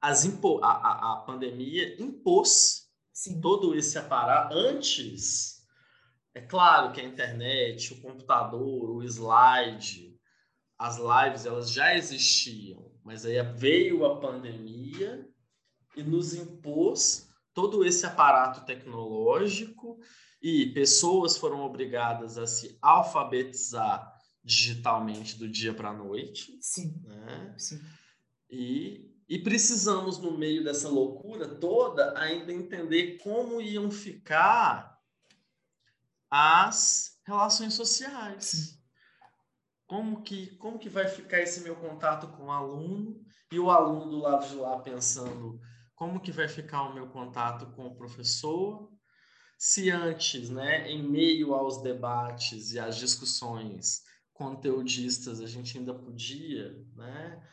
as 0.00 0.24
impo 0.24 0.58
a, 0.62 0.72
a, 0.72 1.12
a 1.12 1.16
pandemia 1.18 2.00
impôs 2.02 2.88
Sim. 3.12 3.40
todo 3.40 3.74
esse 3.74 3.98
aparato 3.98 4.54
antes. 4.56 5.59
É 6.34 6.40
claro 6.40 6.92
que 6.92 7.00
a 7.00 7.04
internet, 7.04 7.92
o 7.92 8.00
computador, 8.00 8.90
o 8.90 9.02
slide, 9.02 10.16
as 10.78 10.96
lives, 10.96 11.44
elas 11.44 11.70
já 11.70 11.96
existiam, 11.96 12.90
mas 13.04 13.26
aí 13.26 13.42
veio 13.42 14.06
a 14.06 14.20
pandemia 14.20 15.28
e 15.96 16.02
nos 16.02 16.34
impôs 16.34 17.28
todo 17.52 17.84
esse 17.84 18.06
aparato 18.06 18.64
tecnológico 18.64 19.98
e 20.40 20.66
pessoas 20.72 21.36
foram 21.36 21.60
obrigadas 21.60 22.38
a 22.38 22.46
se 22.46 22.78
alfabetizar 22.80 24.10
digitalmente 24.42 25.38
do 25.38 25.48
dia 25.48 25.74
para 25.74 25.90
a 25.90 25.94
noite. 25.94 26.56
Sim. 26.60 27.02
Né? 27.04 27.54
Sim. 27.58 27.80
E, 28.48 29.12
e 29.28 29.38
precisamos, 29.38 30.18
no 30.18 30.38
meio 30.38 30.64
dessa 30.64 30.88
loucura 30.88 31.46
toda, 31.46 32.18
ainda 32.18 32.52
entender 32.52 33.18
como 33.18 33.60
iam 33.60 33.90
ficar 33.90 34.98
as 36.30 37.18
relações 37.26 37.74
sociais. 37.74 38.78
Como 39.86 40.22
que, 40.22 40.56
como 40.56 40.78
que 40.78 40.88
vai 40.88 41.08
ficar 41.08 41.40
esse 41.40 41.60
meu 41.62 41.74
contato 41.76 42.28
com 42.28 42.44
o 42.44 42.52
aluno 42.52 43.20
e 43.50 43.58
o 43.58 43.70
aluno 43.70 44.08
do 44.08 44.18
lado 44.18 44.48
de 44.48 44.54
lá 44.54 44.78
pensando 44.78 45.60
como 46.00 46.18
que 46.18 46.32
vai 46.32 46.48
ficar 46.48 46.84
o 46.84 46.94
meu 46.94 47.08
contato 47.08 47.66
com 47.76 47.86
o 47.86 47.94
professor? 47.94 48.90
Se 49.58 49.90
antes, 49.90 50.48
né, 50.48 50.90
em 50.90 51.06
meio 51.06 51.52
aos 51.52 51.82
debates 51.82 52.72
e 52.72 52.78
às 52.78 52.96
discussões 52.96 54.00
conteudistas, 54.32 55.42
a 55.42 55.46
gente 55.46 55.76
ainda 55.76 55.92
podia, 55.92 56.74
né, 56.96 57.46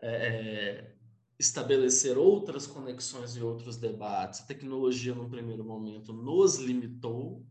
é, 0.00 0.94
estabelecer 1.38 2.16
outras 2.16 2.66
conexões 2.66 3.36
e 3.36 3.42
outros 3.42 3.76
debates. 3.76 4.40
A 4.40 4.46
tecnologia, 4.46 5.14
no 5.14 5.28
primeiro 5.28 5.62
momento, 5.62 6.10
nos 6.10 6.56
limitou. 6.56 7.46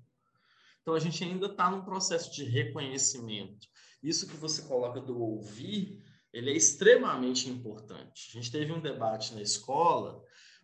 Então, 0.89 0.97
a 0.97 0.99
gente 0.99 1.23
ainda 1.23 1.45
está 1.45 1.69
num 1.69 1.83
processo 1.83 2.33
de 2.33 2.43
reconhecimento. 2.43 3.67
Isso 4.01 4.27
que 4.27 4.35
você 4.35 4.63
coloca 4.63 4.99
do 4.99 5.21
ouvir, 5.21 6.03
ele 6.33 6.49
é 6.49 6.55
extremamente 6.55 7.47
importante. 7.47 8.31
A 8.31 8.31
gente 8.31 8.51
teve 8.51 8.73
um 8.73 8.81
debate 8.81 9.35
na 9.35 9.41
escola 9.43 10.19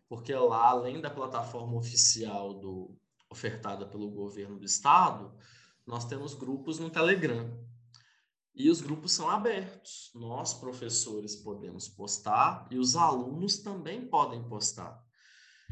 porque 0.10 0.34
lá, 0.34 0.70
além 0.70 1.00
da 1.00 1.12
plataforma 1.12 1.78
oficial 1.78 2.56
do, 2.56 2.98
ofertada 3.30 3.86
pelo 3.86 4.10
governo 4.10 4.58
do 4.58 4.66
estado, 4.66 5.32
nós 5.86 6.06
temos 6.06 6.34
grupos 6.34 6.80
no 6.80 6.90
Telegram. 6.90 7.64
E 8.56 8.68
os 8.72 8.82
grupos 8.82 9.12
são 9.12 9.30
abertos. 9.30 10.10
Nós, 10.16 10.56
professores, 10.56 11.36
podemos 11.36 11.88
postar 11.88 12.68
e 12.72 12.80
os 12.80 12.96
alunos 12.96 13.60
também 13.60 14.08
podem 14.08 14.42
postar. 14.42 15.05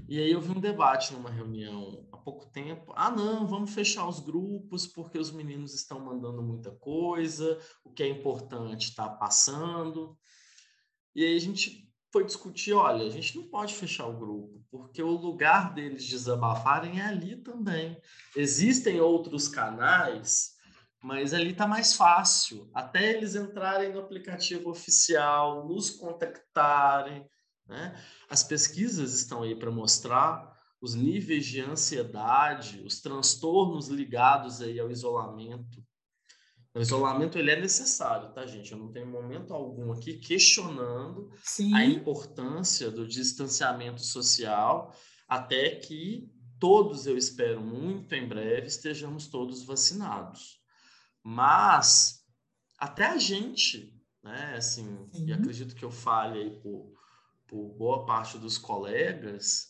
E 0.08 0.20
aí 0.20 0.32
eu 0.32 0.41
vi 0.41 0.52
um 0.52 0.60
debate 0.60 1.14
numa 1.14 1.30
reunião 1.30 2.08
há 2.12 2.18
pouco 2.18 2.46
tempo. 2.48 2.94
Ah, 2.96 3.10
não, 3.10 3.48
vamos 3.48 3.74
fechar 3.74 4.08
os 4.08 4.20
grupos 4.20 4.86
porque 4.86 5.18
os 5.18 5.32
meninos 5.32 5.74
estão 5.74 6.00
mandando 6.00 6.41
muita 6.41 6.72
coisa, 6.72 7.60
o 7.84 7.91
que 7.91 8.04
é 8.04 8.08
importante 8.08 8.89
está 8.89 9.08
passando. 9.08 10.18
E 11.16 11.24
aí 11.24 11.36
a 11.36 11.39
gente 11.39 11.89
foi 12.12 12.24
discutir, 12.24 12.74
olha, 12.74 13.08
a 13.08 13.10
gente 13.10 13.36
não 13.36 13.48
pode 13.48 13.74
fechar 13.74 14.06
o 14.06 14.18
grupo, 14.18 14.64
porque 14.70 15.02
o 15.02 15.10
lugar 15.10 15.74
deles 15.74 16.08
desabafarem 16.08 17.00
é 17.00 17.06
ali 17.06 17.38
também. 17.38 18.00
Existem 18.36 19.02
outros 19.02 19.48
canais, 19.48 20.52
mas 21.02 21.34
ali 21.34 21.52
está 21.52 21.66
mais 21.66 21.96
fácil. 21.96 22.70
Até 22.72 23.14
eles 23.14 23.34
entrarem 23.34 23.91
no 23.91 24.00
aplicativo 24.00 24.70
oficial, 24.70 25.68
nos 25.68 25.89
contactarem. 25.89 27.28
Né? 27.68 27.99
As 28.30 28.43
pesquisas 28.43 29.14
estão 29.14 29.43
aí 29.43 29.55
para 29.55 29.72
mostrar 29.72 30.53
os 30.82 30.95
níveis 30.95 31.45
de 31.45 31.61
ansiedade, 31.61 32.82
os 32.86 32.99
transtornos 32.99 33.88
ligados 33.88 34.61
aí 34.61 34.80
ao 34.80 34.91
isolamento 34.91 35.84
o 36.76 36.82
isolamento 36.82 37.38
ele 37.38 37.51
é 37.51 37.59
necessário, 37.59 38.34
tá, 38.34 38.47
gente? 38.47 38.72
Eu 38.72 38.80
não 38.80 38.91
tenho 38.91 39.05
momento 39.05 39.53
algum 39.53 39.91
aqui 39.91 40.16
questionando 40.18 41.32
Sim. 41.43 41.72
a 41.76 41.86
importância 41.86 42.89
do 42.89 43.07
distanciamento 43.07 44.01
social, 44.01 44.95
até 45.28 45.76
que 45.76 46.28
todos, 46.59 47.05
eu 47.05 47.16
espero 47.16 47.61
muito 47.61 48.16
em 48.16 48.28
breve, 48.28 48.68
estejamos 48.68 49.28
todos 49.28 49.64
vacinados. 49.64 50.59
Mas 51.22 52.26
até 52.80 53.05
a 53.05 53.20
gente, 53.20 53.95
né, 54.24 54.55
assim, 54.57 55.07
Sim. 55.11 55.28
e 55.28 55.34
acredito 55.34 55.76
que 55.76 55.86
eu 55.86 55.91
fale 55.91 56.39
aí 56.39 56.59
por, 56.59 56.91
por 57.54 57.70
boa 57.76 58.04
parte 58.04 58.39
dos 58.39 58.58
colegas, 58.58 59.68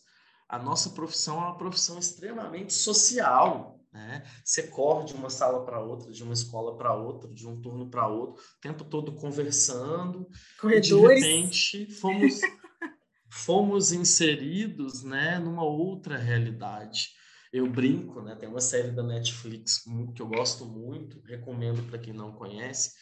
a 0.48 0.58
nossa 0.58 0.88
profissão 0.88 1.36
é 1.36 1.40
uma 1.40 1.58
profissão 1.58 1.98
extremamente 1.98 2.72
social. 2.72 3.78
Né? 3.92 4.24
Você 4.42 4.68
corre 4.68 5.04
de 5.04 5.12
uma 5.12 5.28
sala 5.28 5.66
para 5.66 5.82
outra, 5.82 6.10
de 6.10 6.22
uma 6.22 6.32
escola 6.32 6.78
para 6.78 6.94
outra, 6.94 7.30
de 7.30 7.46
um 7.46 7.60
turno 7.60 7.90
para 7.90 8.08
outro, 8.08 8.42
o 8.42 8.60
tempo 8.62 8.84
todo 8.84 9.14
conversando. 9.14 10.26
Corredores. 10.58 11.22
E 11.22 11.26
de 11.26 11.36
repente 11.36 11.86
fomos, 11.92 12.40
fomos 13.30 13.92
inseridos 13.92 15.02
né, 15.02 15.38
numa 15.38 15.64
outra 15.64 16.16
realidade. 16.16 17.10
Eu 17.52 17.70
brinco, 17.70 18.22
né? 18.22 18.34
Tem 18.34 18.48
uma 18.48 18.62
série 18.62 18.92
da 18.92 19.02
Netflix 19.02 19.84
que 20.16 20.22
eu 20.22 20.26
gosto 20.26 20.64
muito, 20.64 21.20
recomendo 21.26 21.82
para 21.82 21.98
quem 21.98 22.14
não 22.14 22.32
conhece, 22.32 22.94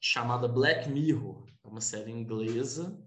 chamada 0.00 0.48
Black 0.48 0.88
Mirror. 0.88 1.44
É 1.62 1.68
uma 1.68 1.82
série 1.82 2.10
inglesa 2.10 2.98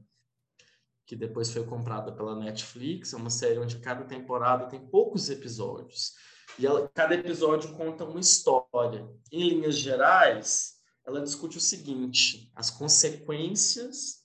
que 1.05 1.15
depois 1.15 1.51
foi 1.51 1.63
comprada 1.65 2.11
pela 2.11 2.35
Netflix. 2.35 3.13
É 3.13 3.17
uma 3.17 3.29
série 3.29 3.59
onde 3.59 3.79
cada 3.79 4.03
temporada 4.05 4.67
tem 4.67 4.79
poucos 4.79 5.29
episódios 5.29 6.13
e 6.57 6.65
ela, 6.65 6.87
cada 6.93 7.15
episódio 7.15 7.73
conta 7.73 8.05
uma 8.05 8.19
história. 8.19 9.09
Em 9.31 9.49
linhas 9.49 9.75
gerais, 9.75 10.75
ela 11.05 11.21
discute 11.21 11.57
o 11.57 11.61
seguinte: 11.61 12.51
as 12.55 12.69
consequências 12.69 14.23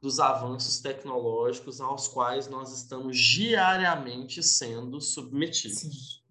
dos 0.00 0.20
avanços 0.20 0.80
tecnológicos 0.80 1.80
aos 1.80 2.06
quais 2.06 2.46
nós 2.46 2.72
estamos 2.76 3.18
diariamente 3.18 4.42
sendo 4.42 5.00
submetidos. 5.00 5.80
Sim. 5.80 6.24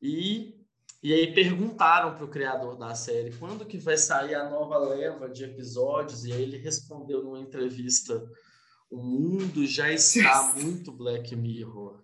E, 0.00 0.54
e 1.02 1.12
aí 1.12 1.34
perguntaram 1.34 2.14
para 2.14 2.24
o 2.24 2.30
criador 2.30 2.76
da 2.76 2.94
série 2.94 3.36
quando 3.36 3.66
que 3.66 3.76
vai 3.76 3.96
sair 3.96 4.34
a 4.34 4.48
nova 4.48 4.78
leva 4.78 5.28
de 5.28 5.44
episódios, 5.44 6.24
e 6.24 6.32
aí 6.32 6.42
ele 6.42 6.56
respondeu 6.56 7.22
numa 7.22 7.38
entrevista: 7.38 8.26
o 8.90 9.02
mundo 9.02 9.66
já 9.66 9.90
está 9.92 10.54
muito 10.56 10.92
Black 10.92 11.34
Mirror. 11.36 12.02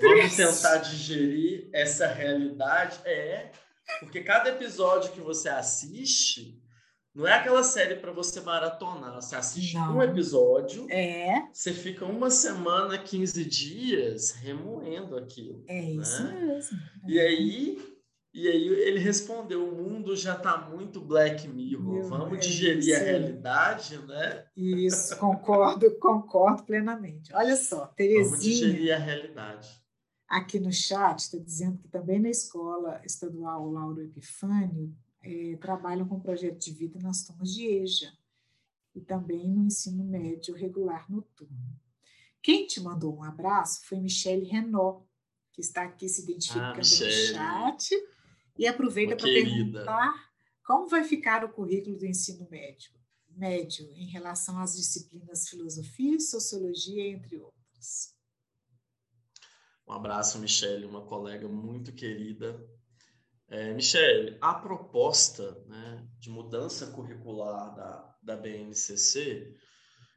Vamos 0.00 0.36
tentar 0.36 0.78
digerir 0.78 1.68
essa 1.72 2.06
realidade. 2.06 3.00
É, 3.04 3.50
Porque 4.00 4.22
cada 4.22 4.50
episódio 4.50 5.12
que 5.12 5.20
você 5.20 5.48
assiste 5.48 6.60
não 7.14 7.26
é 7.26 7.34
aquela 7.34 7.62
série 7.62 7.96
para 7.96 8.12
você 8.12 8.40
maratonar. 8.40 9.14
Você 9.14 9.34
assiste 9.34 9.74
não. 9.74 9.96
um 9.96 10.02
episódio, 10.02 10.86
é. 10.90 11.42
você 11.52 11.72
fica 11.72 12.04
uma 12.04 12.30
semana, 12.30 12.96
15 12.96 13.44
dias 13.44 14.30
remoendo 14.32 15.16
aquilo. 15.16 15.64
É 15.66 15.82
né? 15.82 15.90
isso 15.90 16.22
mesmo. 16.22 16.78
E 17.08 17.18
aí, 17.18 17.89
e 18.32 18.46
aí 18.46 18.68
ele 18.68 19.00
respondeu: 19.00 19.68
o 19.68 19.74
mundo 19.74 20.14
já 20.16 20.36
está 20.36 20.56
muito 20.68 21.00
Black 21.00 21.48
Mirror. 21.48 21.94
Meu 21.94 22.04
Vamos 22.04 22.38
é 22.38 22.40
digerir 22.40 22.78
isso. 22.78 22.94
a 22.94 22.98
realidade, 22.98 23.98
né? 24.06 24.46
Isso, 24.56 25.16
concordo, 25.18 25.90
concordo 25.98 26.62
plenamente. 26.62 27.34
Olha 27.34 27.56
só, 27.56 27.86
Terezinha. 27.86 28.24
Vamos 28.24 28.42
digerir 28.42 28.94
a 28.94 28.98
realidade. 28.98 29.82
Aqui 30.28 30.60
no 30.60 30.72
chat 30.72 31.18
está 31.18 31.38
dizendo 31.38 31.78
que 31.78 31.88
também 31.88 32.20
na 32.20 32.30
escola 32.30 33.00
estadual 33.04 33.68
Lauro 33.68 34.00
Epifânio 34.00 34.94
é, 35.22 35.56
trabalham 35.60 36.06
com 36.06 36.20
projeto 36.20 36.58
de 36.58 36.72
vida 36.72 37.00
nas 37.00 37.24
turmas 37.24 37.52
de 37.52 37.66
EJA 37.66 38.12
e 38.94 39.00
também 39.00 39.48
no 39.48 39.64
ensino 39.64 40.04
médio 40.04 40.54
regular 40.54 41.10
noturno. 41.10 41.76
Quem 42.40 42.64
te 42.64 42.80
mandou 42.80 43.16
um 43.16 43.24
abraço 43.24 43.84
foi 43.84 43.98
Michele 43.98 44.46
Renault, 44.46 45.04
que 45.52 45.60
está 45.60 45.82
aqui 45.82 46.08
se 46.08 46.22
identificando 46.22 46.74
ah, 46.74 46.76
no 46.76 46.84
chat 46.84 47.90
e 48.58 48.66
aproveita 48.66 49.16
para 49.16 49.26
perguntar 49.26 50.30
como 50.64 50.88
vai 50.88 51.04
ficar 51.04 51.44
o 51.44 51.48
currículo 51.48 51.96
do 51.96 52.06
ensino 52.06 52.46
médio, 52.50 52.92
médio 53.28 53.90
em 53.92 54.06
relação 54.06 54.58
às 54.58 54.76
disciplinas 54.76 55.48
filosofia 55.48 56.16
e 56.16 56.20
sociologia, 56.20 57.08
entre 57.08 57.36
outras. 57.36 58.14
Um 59.86 59.92
abraço, 59.92 60.38
Michele, 60.38 60.86
uma 60.86 61.04
colega 61.04 61.48
muito 61.48 61.92
querida 61.92 62.64
é, 63.50 63.74
Michele, 63.74 64.38
a 64.40 64.54
proposta 64.54 65.60
né, 65.66 66.06
de 66.20 66.30
mudança 66.30 66.86
curricular 66.92 67.74
da, 67.74 68.16
da 68.22 68.36
BNCC 68.36 69.56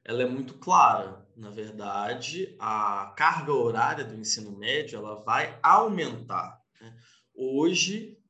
ela 0.06 0.22
é 0.22 0.26
muito 0.28 0.60
clara. 0.60 1.26
Na 1.36 1.50
verdade, 1.50 2.56
a 2.60 3.12
carga 3.18 3.52
horária 3.52 4.04
do 4.04 4.16
ensino 4.16 4.52
médio 4.56 5.00
ela 5.00 5.16
vai 5.24 5.58
aumentar. 5.64 6.62
Né? 6.80 6.96
Hoje, 7.34 8.22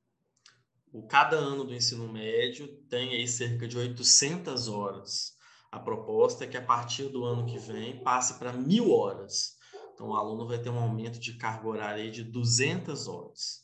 o, 0.93 1.05
cada 1.07 1.35
ano 1.35 1.65
do 1.65 1.73
ensino 1.73 2.07
médio 2.07 2.67
tem 2.89 3.09
aí 3.09 3.27
cerca 3.27 3.67
de 3.67 3.77
800 3.77 4.69
horas. 4.69 5.33
A 5.71 5.79
proposta 5.79 6.43
é 6.43 6.47
que 6.47 6.55
a 6.55 6.61
partir 6.61 7.09
do 7.09 7.25
ano 7.25 7.45
que 7.45 7.57
vem 7.57 8.01
passe 8.03 8.35
para 8.35 8.53
mil 8.53 8.91
horas. 8.91 9.55
Então, 9.93 10.09
o 10.09 10.15
aluno 10.15 10.47
vai 10.47 10.59
ter 10.59 10.69
um 10.69 10.79
aumento 10.79 11.19
de 11.19 11.33
carga 11.33 11.67
horária 11.67 12.09
de 12.09 12.23
200 12.23 13.07
horas 13.07 13.63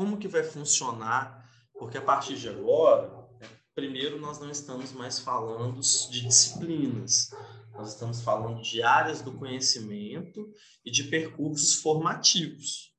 como 0.00 0.16
que 0.16 0.28
vai 0.28 0.42
funcionar? 0.42 1.46
Porque 1.78 1.98
a 1.98 2.02
partir 2.02 2.34
de 2.36 2.48
agora, 2.48 3.28
primeiro 3.74 4.18
nós 4.18 4.40
não 4.40 4.50
estamos 4.50 4.92
mais 4.92 5.18
falando 5.18 5.80
de 6.10 6.22
disciplinas, 6.22 7.28
nós 7.74 7.92
estamos 7.92 8.22
falando 8.22 8.62
de 8.62 8.82
áreas 8.82 9.20
do 9.20 9.32
conhecimento 9.32 10.50
e 10.84 10.90
de 10.90 11.04
percursos 11.04 11.74
formativos. 11.82 12.89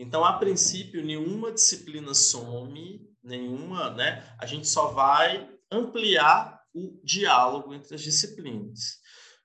Então, 0.00 0.24
a 0.24 0.34
princípio, 0.34 1.04
nenhuma 1.04 1.50
disciplina 1.50 2.14
some, 2.14 3.04
nenhuma, 3.20 3.90
né? 3.90 4.24
A 4.38 4.46
gente 4.46 4.68
só 4.68 4.92
vai 4.92 5.52
ampliar 5.72 6.62
o 6.72 7.00
diálogo 7.02 7.74
entre 7.74 7.96
as 7.96 8.00
disciplinas. 8.00 9.00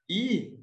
E 0.07 0.59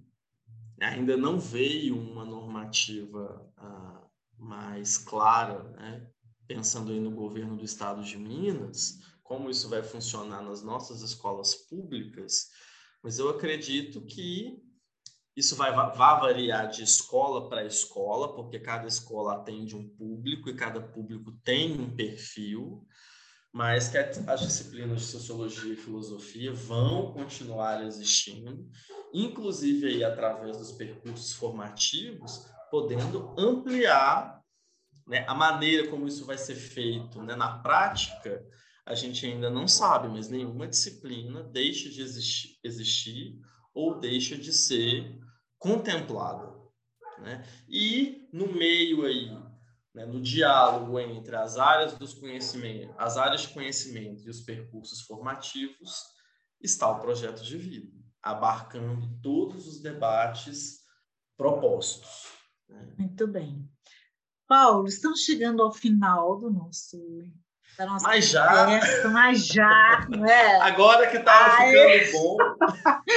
ainda 0.80 1.16
não 1.16 1.40
veio 1.40 1.98
uma 1.98 2.24
normativa 2.24 3.52
ah, 3.56 4.06
mais 4.38 4.96
clara, 4.96 5.64
né? 5.70 6.08
pensando 6.46 6.92
aí 6.92 7.00
no 7.00 7.10
governo 7.10 7.56
do 7.56 7.64
estado 7.64 8.02
de 8.04 8.16
Minas, 8.16 8.98
como 9.24 9.50
isso 9.50 9.68
vai 9.68 9.82
funcionar 9.82 10.42
nas 10.42 10.62
nossas 10.62 11.02
escolas 11.02 11.54
públicas, 11.54 12.48
mas 13.02 13.18
eu 13.18 13.28
acredito 13.28 14.00
que 14.04 14.60
isso 15.36 15.56
vai, 15.56 15.72
vai 15.72 16.20
variar 16.20 16.68
de 16.68 16.82
escola 16.82 17.48
para 17.48 17.64
escola, 17.64 18.34
porque 18.34 18.58
cada 18.58 18.86
escola 18.86 19.34
atende 19.34 19.76
um 19.76 19.88
público 19.88 20.48
e 20.48 20.56
cada 20.56 20.80
público 20.80 21.32
tem 21.44 21.80
um 21.80 21.94
perfil, 21.94 22.86
mas 23.52 23.88
que 23.88 23.98
as 23.98 24.40
disciplinas 24.40 25.00
de 25.00 25.06
sociologia 25.06 25.72
e 25.72 25.76
filosofia 25.76 26.52
vão 26.52 27.12
continuar 27.12 27.84
existindo, 27.84 28.68
inclusive 29.12 29.86
aí 29.86 30.04
através 30.04 30.58
dos 30.58 30.72
percursos 30.72 31.32
formativos, 31.32 32.46
podendo 32.70 33.34
ampliar 33.38 34.40
né, 35.06 35.24
a 35.26 35.34
maneira 35.34 35.88
como 35.88 36.06
isso 36.06 36.24
vai 36.24 36.38
ser 36.38 36.54
feito 36.54 37.20
né, 37.22 37.34
na 37.34 37.58
prática, 37.58 38.44
a 38.86 38.94
gente 38.94 39.26
ainda 39.26 39.50
não 39.50 39.66
sabe, 39.66 40.08
mas 40.08 40.28
nenhuma 40.28 40.66
disciplina 40.66 41.42
deixa 41.42 41.88
de 41.88 42.00
existir, 42.00 42.58
existir 42.62 43.38
ou 43.74 43.98
deixa 43.98 44.36
de 44.36 44.52
ser 44.52 45.18
contemplada. 45.58 46.50
Né? 47.18 47.44
E 47.68 48.28
no 48.32 48.52
meio 48.52 49.04
aí, 49.04 49.30
né, 49.94 50.06
no 50.06 50.20
diálogo 50.20 50.98
entre 50.98 51.36
as 51.36 51.56
áreas 51.56 51.92
dos 51.94 52.14
conhecimentos, 52.14 52.94
as 52.98 53.16
áreas 53.16 53.42
de 53.42 53.48
conhecimento 53.48 54.22
e 54.24 54.30
os 54.30 54.40
percursos 54.40 55.02
formativos, 55.02 56.04
está 56.60 56.90
o 56.90 57.00
projeto 57.00 57.42
de 57.42 57.56
vida, 57.56 57.92
abarcando 58.22 59.08
todos 59.22 59.66
os 59.66 59.80
debates 59.80 60.80
propostos. 61.36 62.26
Muito 62.98 63.26
bem. 63.26 63.68
Paulo, 64.46 64.86
estamos 64.86 65.20
chegando 65.20 65.62
ao 65.62 65.72
final 65.72 66.38
do 66.38 66.50
nosso. 66.50 66.98
Da 67.78 67.86
nossa 67.86 68.06
mas 68.06 68.28
já. 68.28 69.08
mas 69.10 69.46
já, 69.46 70.06
não 70.10 70.26
é? 70.26 70.60
Agora 70.60 71.08
que 71.08 71.16
estava 71.16 71.56
ficando 71.56 72.12
bom. 72.12 72.36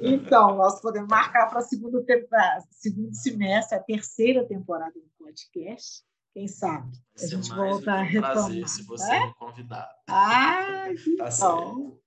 então, 0.00 0.56
nós 0.56 0.80
podemos 0.80 1.08
marcar 1.08 1.48
para 1.48 1.62
temporada, 2.04 2.64
segundo 2.70 3.14
semestre, 3.14 3.76
a 3.76 3.82
terceira 3.82 4.46
temporada 4.46 4.92
do 4.92 5.10
podcast. 5.18 6.04
Quem 6.32 6.48
sabe? 6.48 6.90
a 7.18 7.26
gente 7.26 7.50
volta 7.50 7.92
a 7.92 8.02
retomar. 8.02 8.32
Prazer, 8.32 8.68
se 8.68 8.82
você 8.84 9.12
é? 9.12 9.26
me 9.26 9.34
convidar. 9.34 9.88
Ah, 10.08 10.86
tá 11.18 11.28
bom. 11.40 12.00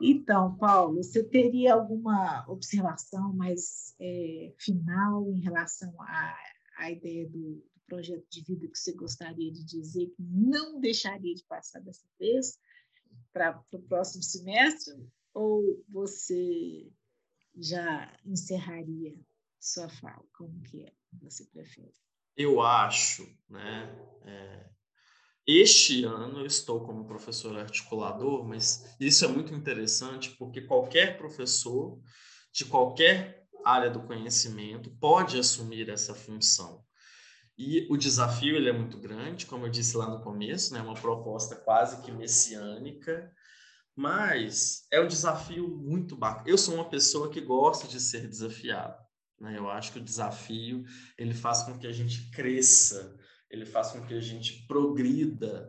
Então, 0.00 0.56
Paulo, 0.56 1.02
você 1.02 1.24
teria 1.24 1.74
alguma 1.74 2.44
observação 2.48 3.32
mais 3.34 3.96
é, 4.00 4.54
final 4.56 5.28
em 5.32 5.40
relação 5.40 5.92
à, 6.02 6.36
à 6.78 6.90
ideia 6.90 7.28
do, 7.28 7.54
do, 7.54 7.80
projeto 7.88 8.24
de 8.30 8.44
vida 8.44 8.68
que 8.68 8.78
você 8.78 8.92
gostaria 8.92 9.50
de 9.50 9.64
dizer 9.64 10.06
que 10.08 10.22
não 10.22 10.78
deixaria 10.78 11.34
de 11.34 11.42
passar 11.44 11.80
dessa 11.80 12.06
vez 12.18 12.60
para 13.32 13.60
o 13.72 13.78
próximo 13.80 14.22
semestre? 14.22 14.94
Ou 15.38 15.84
você 15.88 16.90
já 17.56 18.12
encerraria 18.24 19.14
sua 19.60 19.88
fala? 19.88 20.24
Como 20.32 20.60
que 20.62 20.84
é? 20.84 20.92
Você 21.22 21.44
prefere? 21.46 21.94
Eu 22.36 22.60
acho, 22.60 23.26
né? 23.48 23.88
É 24.24 24.68
este 25.50 26.04
ano 26.04 26.40
eu 26.40 26.46
estou 26.46 26.84
como 26.84 27.06
professor 27.06 27.56
articulador, 27.56 28.46
mas 28.46 28.94
isso 29.00 29.24
é 29.24 29.28
muito 29.28 29.54
interessante 29.54 30.36
porque 30.36 30.60
qualquer 30.60 31.16
professor 31.16 31.98
de 32.52 32.66
qualquer 32.66 33.48
área 33.64 33.88
do 33.88 34.02
conhecimento 34.02 34.90
pode 35.00 35.38
assumir 35.38 35.88
essa 35.88 36.14
função. 36.14 36.84
E 37.56 37.86
o 37.90 37.96
desafio 37.96 38.56
ele 38.56 38.68
é 38.68 38.72
muito 38.74 38.98
grande, 38.98 39.46
como 39.46 39.64
eu 39.64 39.70
disse 39.70 39.96
lá 39.96 40.10
no 40.10 40.20
começo, 40.20 40.74
né, 40.74 40.82
uma 40.82 40.92
proposta 40.92 41.56
quase 41.56 42.02
que 42.02 42.12
messiânica, 42.12 43.32
mas 43.98 44.86
é 44.92 45.00
um 45.00 45.08
desafio 45.08 45.66
muito 45.66 46.14
bacana. 46.14 46.48
Eu 46.48 46.56
sou 46.56 46.76
uma 46.76 46.88
pessoa 46.88 47.32
que 47.32 47.40
gosta 47.40 47.88
de 47.88 47.98
ser 47.98 48.28
desafiado. 48.28 48.96
Né? 49.40 49.58
Eu 49.58 49.68
acho 49.68 49.90
que 49.90 49.98
o 49.98 50.04
desafio 50.04 50.84
ele 51.18 51.34
faz 51.34 51.64
com 51.64 51.76
que 51.76 51.84
a 51.84 51.90
gente 51.90 52.30
cresça, 52.30 53.18
ele 53.50 53.66
faz 53.66 53.90
com 53.90 54.06
que 54.06 54.14
a 54.14 54.20
gente 54.20 54.64
progrida, 54.68 55.68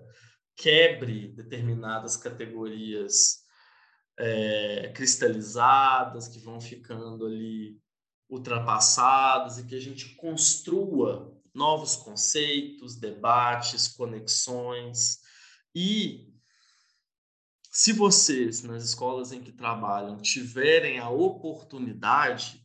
quebre 0.56 1.30
determinadas 1.30 2.16
categorias 2.18 3.40
é, 4.20 4.92
cristalizadas 4.96 6.28
que 6.28 6.38
vão 6.38 6.62
ficando 6.62 7.26
ali 7.26 7.82
ultrapassadas 8.30 9.58
e 9.58 9.66
que 9.66 9.74
a 9.74 9.82
gente 9.82 10.14
construa 10.18 11.36
novos 11.52 11.96
conceitos, 11.96 12.96
debates, 12.96 13.88
conexões 13.88 15.18
e 15.74 16.29
se 17.70 17.94
vocês 17.94 18.64
nas 18.64 18.84
escolas 18.84 19.32
em 19.32 19.42
que 19.42 19.52
trabalham 19.52 20.18
tiverem 20.18 20.98
a 21.00 21.10
oportunidade, 21.10 22.62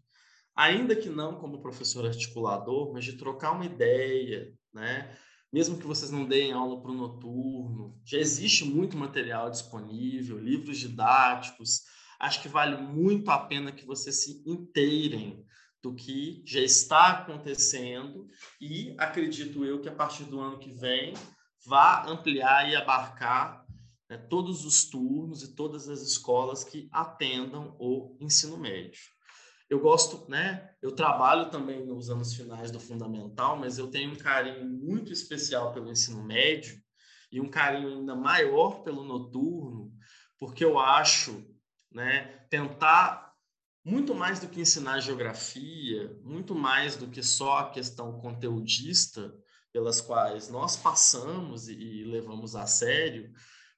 ainda 0.56 0.96
que 0.96 1.10
não 1.10 1.38
como 1.38 1.60
professor 1.60 2.06
articulador, 2.06 2.92
mas 2.92 3.04
de 3.04 3.12
trocar 3.12 3.52
uma 3.52 3.66
ideia, 3.66 4.52
né? 4.72 5.14
Mesmo 5.52 5.78
que 5.78 5.86
vocês 5.86 6.10
não 6.10 6.26
deem 6.26 6.52
aula 6.52 6.80
para 6.80 6.90
o 6.90 6.94
noturno, 6.94 8.00
já 8.04 8.18
existe 8.18 8.64
muito 8.64 8.96
material 8.96 9.50
disponível, 9.50 10.38
livros 10.38 10.78
didáticos. 10.78 11.82
Acho 12.18 12.42
que 12.42 12.48
vale 12.48 12.76
muito 12.76 13.30
a 13.30 13.38
pena 13.38 13.70
que 13.70 13.84
vocês 13.84 14.24
se 14.24 14.42
inteirem 14.46 15.44
do 15.82 15.94
que 15.94 16.42
já 16.46 16.60
está 16.60 17.08
acontecendo 17.10 18.26
e 18.58 18.96
acredito 18.98 19.64
eu 19.64 19.80
que 19.82 19.88
a 19.88 19.94
partir 19.94 20.24
do 20.24 20.40
ano 20.40 20.58
que 20.58 20.72
vem 20.72 21.12
vá 21.64 22.06
ampliar 22.08 22.68
e 22.68 22.74
abarcar 22.74 23.63
né, 24.08 24.18
todos 24.18 24.64
os 24.64 24.84
turnos 24.84 25.42
e 25.42 25.54
todas 25.54 25.88
as 25.88 26.00
escolas 26.02 26.64
que 26.64 26.88
atendam 26.92 27.76
o 27.78 28.16
ensino 28.20 28.56
médio. 28.56 29.00
Eu 29.68 29.80
gosto, 29.80 30.28
né? 30.28 30.70
Eu 30.82 30.92
trabalho 30.92 31.50
também 31.50 31.84
nos 31.84 32.10
anos 32.10 32.34
finais 32.34 32.70
do 32.70 32.78
fundamental, 32.78 33.56
mas 33.56 33.78
eu 33.78 33.90
tenho 33.90 34.12
um 34.12 34.16
carinho 34.16 34.68
muito 34.68 35.12
especial 35.12 35.72
pelo 35.72 35.90
ensino 35.90 36.22
médio 36.22 36.78
e 37.32 37.40
um 37.40 37.48
carinho 37.48 37.88
ainda 37.88 38.14
maior 38.14 38.82
pelo 38.82 39.02
noturno, 39.02 39.90
porque 40.38 40.64
eu 40.64 40.78
acho, 40.78 41.44
né, 41.90 42.46
tentar 42.50 43.32
muito 43.84 44.14
mais 44.14 44.38
do 44.38 44.48
que 44.48 44.60
ensinar 44.60 45.00
geografia, 45.00 46.16
muito 46.22 46.54
mais 46.54 46.96
do 46.96 47.08
que 47.08 47.22
só 47.22 47.58
a 47.58 47.70
questão 47.70 48.20
conteudista 48.20 49.34
pelas 49.72 50.00
quais 50.00 50.48
nós 50.48 50.76
passamos 50.76 51.68
e, 51.68 51.74
e 51.74 52.04
levamos 52.04 52.54
a 52.54 52.66
sério, 52.66 53.32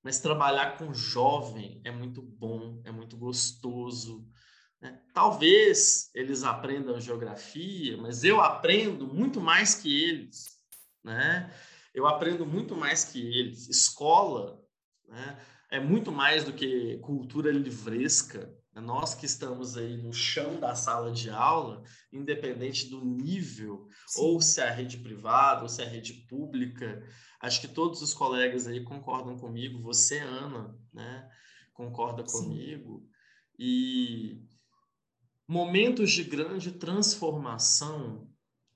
mas 0.06 0.20
trabalhar 0.20 0.78
com 0.78 0.94
jovem 0.94 1.80
é 1.82 1.90
muito 1.90 2.22
bom, 2.22 2.80
é 2.84 2.92
muito 2.92 3.16
gostoso. 3.16 4.24
Né? 4.80 5.02
Talvez 5.12 6.12
eles 6.14 6.44
aprendam 6.44 7.00
geografia, 7.00 7.96
mas 7.96 8.22
eu 8.22 8.40
aprendo 8.40 9.12
muito 9.12 9.40
mais 9.40 9.74
que 9.74 10.04
eles. 10.04 10.44
Né? 11.02 11.52
Eu 11.92 12.06
aprendo 12.06 12.46
muito 12.46 12.76
mais 12.76 13.04
que 13.04 13.18
eles. 13.20 13.68
Escola 13.68 14.62
né? 15.08 15.44
é 15.72 15.80
muito 15.80 16.12
mais 16.12 16.44
do 16.44 16.52
que 16.52 16.98
cultura 16.98 17.50
livresca. 17.50 18.48
Nós 18.76 19.12
que 19.12 19.26
estamos 19.26 19.76
aí 19.76 19.96
no 19.96 20.12
chão 20.12 20.60
da 20.60 20.76
sala 20.76 21.10
de 21.10 21.30
aula, 21.30 21.82
independente 22.12 22.88
do 22.88 23.04
nível, 23.04 23.88
Sim. 24.06 24.20
ou 24.20 24.40
se 24.40 24.60
é 24.60 24.68
a 24.68 24.70
rede 24.70 24.98
privada, 24.98 25.62
ou 25.62 25.68
se 25.68 25.82
é 25.82 25.84
a 25.84 25.88
rede 25.88 26.12
pública, 26.28 27.02
acho 27.46 27.60
que 27.60 27.68
todos 27.68 28.02
os 28.02 28.12
colegas 28.12 28.66
aí 28.66 28.82
concordam 28.82 29.38
comigo, 29.38 29.80
você, 29.80 30.18
Ana, 30.18 30.76
né, 30.92 31.30
concorda 31.72 32.26
Sim. 32.26 32.44
comigo, 32.44 33.08
e 33.58 34.42
momentos 35.46 36.10
de 36.10 36.24
grande 36.24 36.72
transformação, 36.72 38.28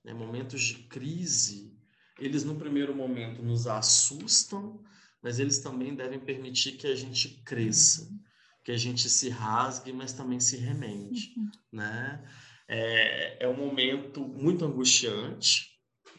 né, 0.04 0.14
momentos 0.14 0.62
de 0.62 0.74
crise, 0.84 1.76
eles 2.18 2.44
no 2.44 2.56
primeiro 2.56 2.94
momento 2.94 3.42
nos 3.42 3.66
assustam, 3.66 4.82
mas 5.22 5.38
eles 5.38 5.58
também 5.58 5.94
devem 5.94 6.18
permitir 6.18 6.72
que 6.72 6.86
a 6.86 6.94
gente 6.94 7.42
cresça. 7.42 8.02
Uhum 8.02 8.20
que 8.64 8.72
a 8.72 8.76
gente 8.76 9.08
se 9.08 9.28
rasgue, 9.28 9.92
mas 9.92 10.12
também 10.12 10.38
se 10.38 10.56
remende, 10.56 11.34
uhum. 11.36 11.50
né? 11.72 12.22
É, 12.68 13.44
é 13.44 13.48
um 13.48 13.56
momento 13.56 14.20
muito 14.20 14.64
angustiante, 14.64 15.69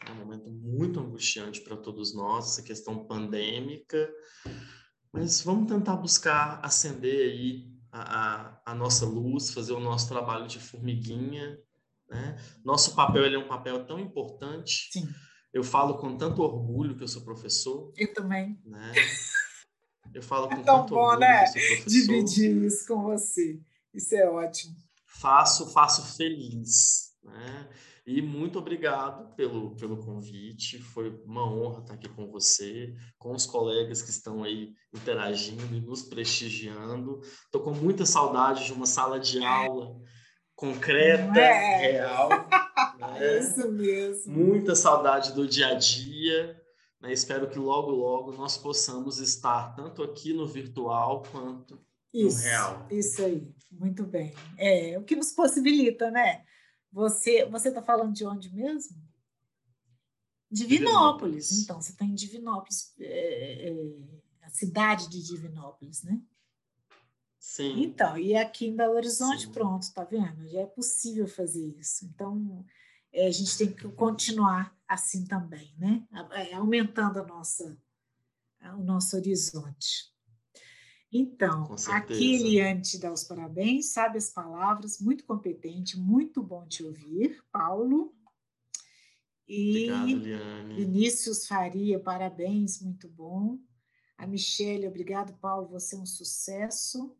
é 0.06 0.12
um 0.12 0.16
momento 0.16 0.50
muito 0.50 1.00
angustiante 1.00 1.60
para 1.60 1.76
todos 1.76 2.14
nós, 2.14 2.52
essa 2.52 2.62
questão 2.62 3.04
pandêmica, 3.04 4.12
mas 5.12 5.42
vamos 5.42 5.70
tentar 5.70 5.96
buscar 5.96 6.60
acender 6.62 7.30
aí 7.30 7.72
a, 7.90 8.00
a, 8.00 8.62
a 8.72 8.74
nossa 8.74 9.04
luz, 9.04 9.50
fazer 9.50 9.72
o 9.72 9.80
nosso 9.80 10.08
trabalho 10.08 10.46
de 10.46 10.58
formiguinha, 10.58 11.58
né? 12.08 12.36
Nosso 12.64 12.94
papel 12.94 13.24
ele 13.24 13.36
é 13.36 13.38
um 13.38 13.48
papel 13.48 13.84
tão 13.86 13.98
importante. 13.98 14.90
Sim. 14.92 15.08
Eu 15.52 15.64
falo 15.64 15.98
com 15.98 16.16
tanto 16.16 16.42
orgulho 16.42 16.96
que 16.96 17.02
eu 17.02 17.08
sou 17.08 17.22
professor. 17.22 17.92
Eu 17.96 18.12
também. 18.12 18.60
Né? 18.64 18.92
Eu 20.14 20.22
falo 20.22 20.48
com 20.48 20.54
é 20.54 20.62
tão 20.62 20.86
bom, 20.86 21.16
né? 21.16 21.44
Dividir 21.86 22.64
isso 22.64 22.86
com 22.86 23.02
você. 23.02 23.60
Isso 23.94 24.14
é 24.14 24.28
ótimo. 24.28 24.76
Faço, 25.06 25.70
faço 25.72 26.16
feliz. 26.16 27.14
Né? 27.22 27.68
E 28.04 28.20
muito 28.20 28.58
obrigado 28.58 29.32
pelo, 29.36 29.76
pelo 29.76 29.96
convite. 29.96 30.78
Foi 30.78 31.10
uma 31.24 31.48
honra 31.48 31.80
estar 31.80 31.94
aqui 31.94 32.08
com 32.08 32.26
você, 32.26 32.94
com 33.16 33.32
os 33.32 33.46
colegas 33.46 34.02
que 34.02 34.10
estão 34.10 34.42
aí 34.42 34.72
interagindo 34.92 35.74
e 35.74 35.80
nos 35.80 36.02
prestigiando. 36.02 37.20
Estou 37.44 37.62
com 37.62 37.72
muita 37.72 38.04
saudade 38.04 38.64
de 38.64 38.72
uma 38.72 38.86
sala 38.86 39.20
de 39.20 39.44
aula 39.44 40.00
concreta, 40.56 41.38
é. 41.38 41.92
real. 41.92 42.28
Né? 42.98 43.40
Isso 43.40 43.70
mesmo. 43.70 44.32
Muita 44.32 44.74
saudade 44.74 45.32
do 45.32 45.46
dia 45.46 45.68
a 45.68 45.74
dia. 45.74 46.56
Né? 47.00 47.12
Espero 47.12 47.48
que 47.48 47.58
logo, 47.58 47.90
logo 47.90 48.32
nós 48.32 48.56
possamos 48.56 49.18
estar 49.18 49.74
tanto 49.74 50.02
aqui 50.02 50.32
no 50.32 50.46
virtual 50.46 51.22
quanto 51.30 51.80
isso, 52.14 52.38
no 52.38 52.42
real. 52.44 52.86
Isso 52.90 53.24
aí, 53.24 53.48
muito 53.70 54.04
bem. 54.04 54.32
É 54.56 54.96
o 54.98 55.02
que 55.02 55.16
nos 55.16 55.32
possibilita, 55.32 56.10
né? 56.10 56.44
Você 56.92 57.46
você 57.46 57.68
está 57.68 57.82
falando 57.82 58.12
de 58.12 58.26
onde 58.26 58.54
mesmo? 58.54 58.96
Divinópolis. 60.50 61.48
Divinópolis. 61.48 61.62
Então, 61.62 61.80
você 61.80 61.92
está 61.92 62.04
em 62.04 62.14
Divinópolis, 62.14 62.94
é, 63.00 63.70
é, 63.70 63.74
a 64.42 64.50
cidade 64.50 65.08
de 65.08 65.22
Divinópolis, 65.22 66.02
né? 66.02 66.20
Sim. 67.38 67.82
Então, 67.82 68.18
e 68.18 68.36
aqui 68.36 68.66
em 68.66 68.76
Belo 68.76 68.94
Horizonte, 68.94 69.46
Sim. 69.46 69.52
pronto, 69.52 69.92
tá 69.92 70.04
vendo? 70.04 70.46
Já 70.48 70.60
é 70.60 70.66
possível 70.66 71.26
fazer 71.26 71.66
isso. 71.78 72.04
Então, 72.04 72.64
é, 73.12 73.26
a 73.26 73.30
gente 73.30 73.56
tem 73.56 73.72
que 73.72 73.88
continuar 73.92 74.76
assim 74.86 75.24
também, 75.24 75.74
né? 75.78 76.06
É, 76.32 76.54
aumentando 76.54 77.18
a 77.18 77.26
nossa, 77.26 77.76
o 78.78 78.82
nosso 78.82 79.16
horizonte. 79.16 80.11
Então, 81.12 81.76
aqui 81.90 82.36
Eliane 82.36 82.80
te 82.80 82.98
dá 82.98 83.12
os 83.12 83.22
parabéns, 83.22 83.92
sabe 83.92 84.16
as 84.16 84.30
palavras, 84.30 84.98
muito 84.98 85.24
competente, 85.24 85.98
muito 85.98 86.42
bom 86.42 86.66
te 86.66 86.82
ouvir, 86.82 87.44
Paulo. 87.52 88.14
E 89.46 89.90
Obrigado, 89.92 90.74
Vinícius 90.74 91.46
Faria, 91.46 92.00
parabéns, 92.00 92.80
muito 92.80 93.10
bom. 93.10 93.58
A 94.16 94.26
Michele, 94.26 94.88
obrigado, 94.88 95.34
Paulo, 95.38 95.68
você 95.68 95.96
é 95.96 95.98
um 95.98 96.06
sucesso. 96.06 97.14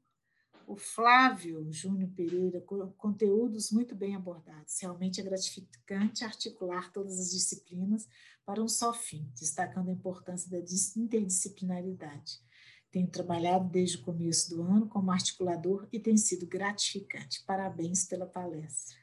O 0.67 0.75
Flávio 0.75 1.71
Júnior 1.71 2.09
Pereira, 2.17 2.63
conteúdos 2.97 3.71
muito 3.71 3.95
bem 3.95 4.15
abordados. 4.15 4.81
Realmente 4.81 5.21
é 5.21 5.25
gratificante 5.25 6.25
articular 6.25 6.91
todas 6.93 7.19
as 7.19 7.31
disciplinas 7.31 8.09
para 8.47 8.63
um 8.63 8.69
só 8.69 8.95
fim, 8.95 9.31
destacando 9.39 9.91
a 9.91 9.93
importância 9.93 10.51
da 10.51 10.59
interdisciplinaridade. 10.97 12.41
Tenho 12.93 13.09
trabalhado 13.09 13.71
desde 13.71 13.97
o 13.97 14.03
começo 14.03 14.55
do 14.55 14.63
ano 14.63 14.87
como 14.87 15.11
articulador 15.11 15.89
e 15.91 15.99
tem 15.99 16.17
sido 16.17 16.47
gratificante. 16.47 17.43
Parabéns 17.47 18.05
pela 18.05 18.27
palestra. 18.27 18.99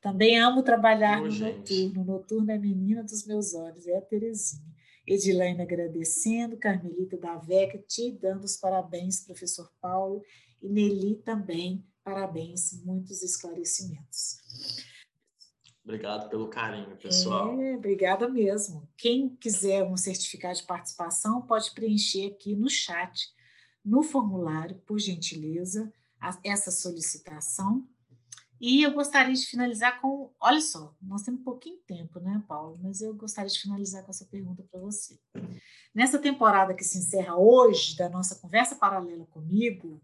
Também 0.00 0.38
amo 0.38 0.62
trabalhar 0.62 1.20
no 1.20 1.30
gente. 1.30 1.86
noturno. 1.86 2.04
Noturno 2.04 2.50
é 2.52 2.54
a 2.54 2.60
menina 2.60 3.02
dos 3.02 3.26
meus 3.26 3.52
olhos, 3.52 3.88
é 3.88 3.96
a 3.96 4.00
Terezinha. 4.00 4.72
Edilaine 5.06 5.60
agradecendo, 5.60 6.56
Carmelita 6.56 7.18
da 7.18 7.36
Veca 7.36 7.78
te 7.78 8.12
dando 8.12 8.44
os 8.44 8.56
parabéns, 8.56 9.24
professor 9.24 9.70
Paulo, 9.80 10.22
e 10.62 10.68
Nelly 10.68 11.16
também, 11.16 11.84
parabéns, 12.02 12.82
muitos 12.84 13.22
esclarecimentos. 13.22 14.38
Obrigado 15.84 16.30
pelo 16.30 16.48
carinho, 16.48 16.96
pessoal. 16.96 17.60
É, 17.60 17.76
obrigada 17.76 18.26
mesmo. 18.26 18.88
Quem 18.96 19.28
quiser 19.36 19.84
um 19.84 19.98
certificado 19.98 20.56
de 20.56 20.62
participação, 20.62 21.42
pode 21.42 21.70
preencher 21.72 22.28
aqui 22.28 22.56
no 22.56 22.70
chat, 22.70 23.28
no 23.84 24.02
formulário, 24.02 24.76
por 24.86 24.98
gentileza, 24.98 25.92
essa 26.42 26.70
solicitação. 26.70 27.86
E 28.58 28.82
eu 28.82 28.94
gostaria 28.94 29.34
de 29.34 29.44
finalizar 29.44 30.00
com. 30.00 30.32
Olha 30.40 30.60
só, 30.60 30.94
nós 31.02 31.22
temos 31.22 31.42
pouquinho 31.42 31.76
tempo, 31.86 32.18
né, 32.18 32.42
Paulo? 32.48 32.78
Mas 32.82 33.02
eu 33.02 33.14
gostaria 33.14 33.50
de 33.50 33.60
finalizar 33.60 34.02
com 34.04 34.10
essa 34.10 34.24
pergunta 34.24 34.62
para 34.62 34.80
você. 34.80 35.18
Nessa 35.94 36.18
temporada 36.18 36.72
que 36.72 36.82
se 36.82 36.96
encerra 36.96 37.36
hoje, 37.36 37.94
da 37.94 38.08
nossa 38.08 38.36
conversa 38.36 38.76
paralela 38.76 39.26
comigo, 39.26 40.00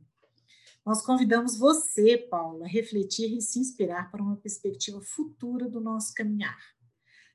nós 0.85 1.03
convidamos 1.03 1.59
você, 1.59 2.17
Paula, 2.17 2.65
a 2.65 2.69
refletir 2.69 3.37
e 3.37 3.43
se 3.43 3.59
inspirar 3.59 4.11
para 4.11 4.23
uma 4.23 4.37
perspectiva 4.37 5.01
futura 5.01 5.69
do 5.69 5.81
nosso 5.81 6.15
caminhar. 6.15 6.59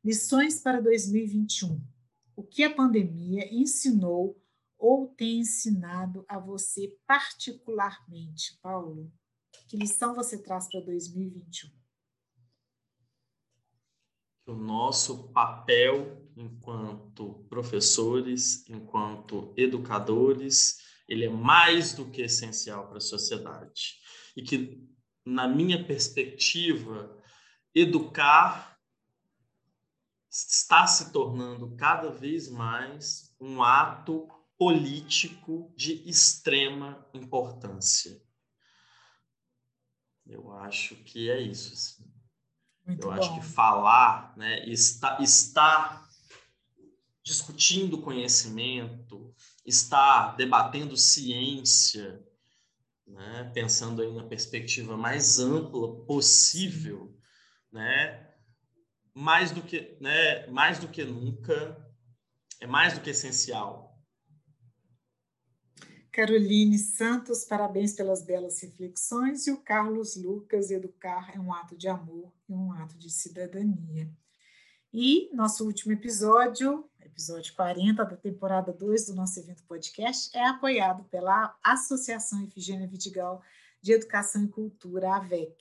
Lições 0.04 0.60
para 0.60 0.82
2021. 0.82 1.82
O 2.36 2.44
que 2.44 2.64
a 2.64 2.74
pandemia 2.74 3.48
ensinou 3.54 4.42
ou 4.78 5.08
tem 5.08 5.40
ensinado 5.40 6.26
a 6.28 6.38
você 6.38 6.98
particularmente, 7.08 8.58
Paulo? 8.62 9.12
Que 9.68 9.78
lição 9.78 10.14
você 10.14 10.38
traz 10.38 10.68
para 10.70 10.82
2021? 10.82 11.72
O 14.48 14.54
nosso 14.54 15.30
papel 15.30 16.22
enquanto 16.36 17.46
professores, 17.50 18.68
enquanto 18.70 19.54
educadores, 19.56 20.85
ele 21.08 21.26
é 21.26 21.30
mais 21.30 21.94
do 21.94 22.10
que 22.10 22.22
essencial 22.22 22.88
para 22.88 22.98
a 22.98 23.02
sociedade. 23.02 24.00
E 24.36 24.42
que, 24.42 24.84
na 25.26 25.48
minha 25.48 25.86
perspectiva, 25.86 27.22
educar 27.74 28.78
está 30.30 30.86
se 30.86 31.12
tornando 31.12 31.76
cada 31.76 32.10
vez 32.10 32.50
mais 32.50 33.36
um 33.40 33.64
ato 33.64 34.28
político 34.58 35.74
de 35.76 36.08
extrema 36.10 37.08
importância. 37.14 38.22
Eu 40.26 40.52
acho 40.54 40.96
que 41.04 41.30
é 41.30 41.40
isso. 41.40 41.74
Assim. 41.74 42.16
Eu 42.88 43.10
bom. 43.10 43.12
acho 43.12 43.36
que 43.36 43.46
falar, 43.46 44.36
né, 44.38 44.68
estar, 44.68 45.22
estar 45.22 46.08
discutindo 47.24 48.02
conhecimento, 48.02 49.34
está 49.66 50.34
debatendo 50.36 50.96
ciência, 50.96 52.24
né? 53.06 53.52
pensando 53.54 54.02
aí 54.02 54.14
na 54.14 54.24
perspectiva 54.24 54.96
mais 54.96 55.40
ampla 55.40 56.06
possível, 56.06 57.18
né? 57.72 58.30
mais 59.14 59.52
do 59.52 59.62
que, 59.62 59.98
né? 60.00 60.46
mais 60.48 60.80
do 60.80 60.88
que 60.88 61.04
nunca, 61.04 61.78
é 62.60 62.68
mais 62.68 62.94
do 62.94 63.02
que 63.02 63.10
essencial. 63.10 63.86
Caroline 66.16 66.80
Santos, 66.80 67.44
parabéns 67.44 67.94
pelas 67.94 68.24
belas 68.24 68.62
reflexões. 68.62 69.48
E 69.48 69.52
o 69.52 69.58
Carlos 69.58 70.16
Lucas, 70.16 70.72
educar 70.72 71.36
é 71.36 71.40
um 71.40 71.54
ato 71.54 71.76
de 71.76 71.90
amor 71.90 72.32
e 72.48 72.54
um 72.54 72.72
ato 72.72 72.98
de 72.98 73.10
cidadania. 73.10 74.10
E 74.98 75.30
nosso 75.34 75.66
último 75.66 75.92
episódio, 75.92 76.90
episódio 77.02 77.54
40 77.54 78.06
da 78.06 78.16
temporada 78.16 78.72
2 78.72 79.08
do 79.08 79.14
nosso 79.14 79.38
evento 79.38 79.62
podcast, 79.66 80.34
é 80.34 80.48
apoiado 80.48 81.04
pela 81.10 81.54
Associação 81.62 82.42
Efigênia 82.46 82.88
Vidigal 82.88 83.44
de 83.82 83.92
Educação 83.92 84.46
e 84.46 84.48
Cultura, 84.48 85.18
AVEC, 85.18 85.54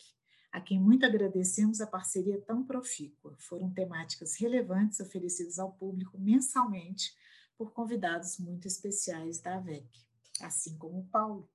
a 0.53 0.61
quem 0.61 0.79
muito 0.79 1.05
agradecemos 1.05 1.81
a 1.81 1.87
parceria 1.89 2.41
tão 2.43 2.65
profícua. 2.65 3.35
Foram 3.41 3.69
temáticas 3.73 4.37
relevantes 4.37 5.01
oferecidas 5.01 5.59
ao 5.59 5.73
público 5.73 6.17
mensalmente 6.17 7.13
por 7.59 7.73
convidados 7.73 8.39
muito 8.39 8.69
especiais 8.69 9.41
da 9.41 9.57
AVEC, 9.57 9.89
assim 10.43 10.79
como 10.79 11.01
o 11.01 11.07
Paulo. 11.07 11.51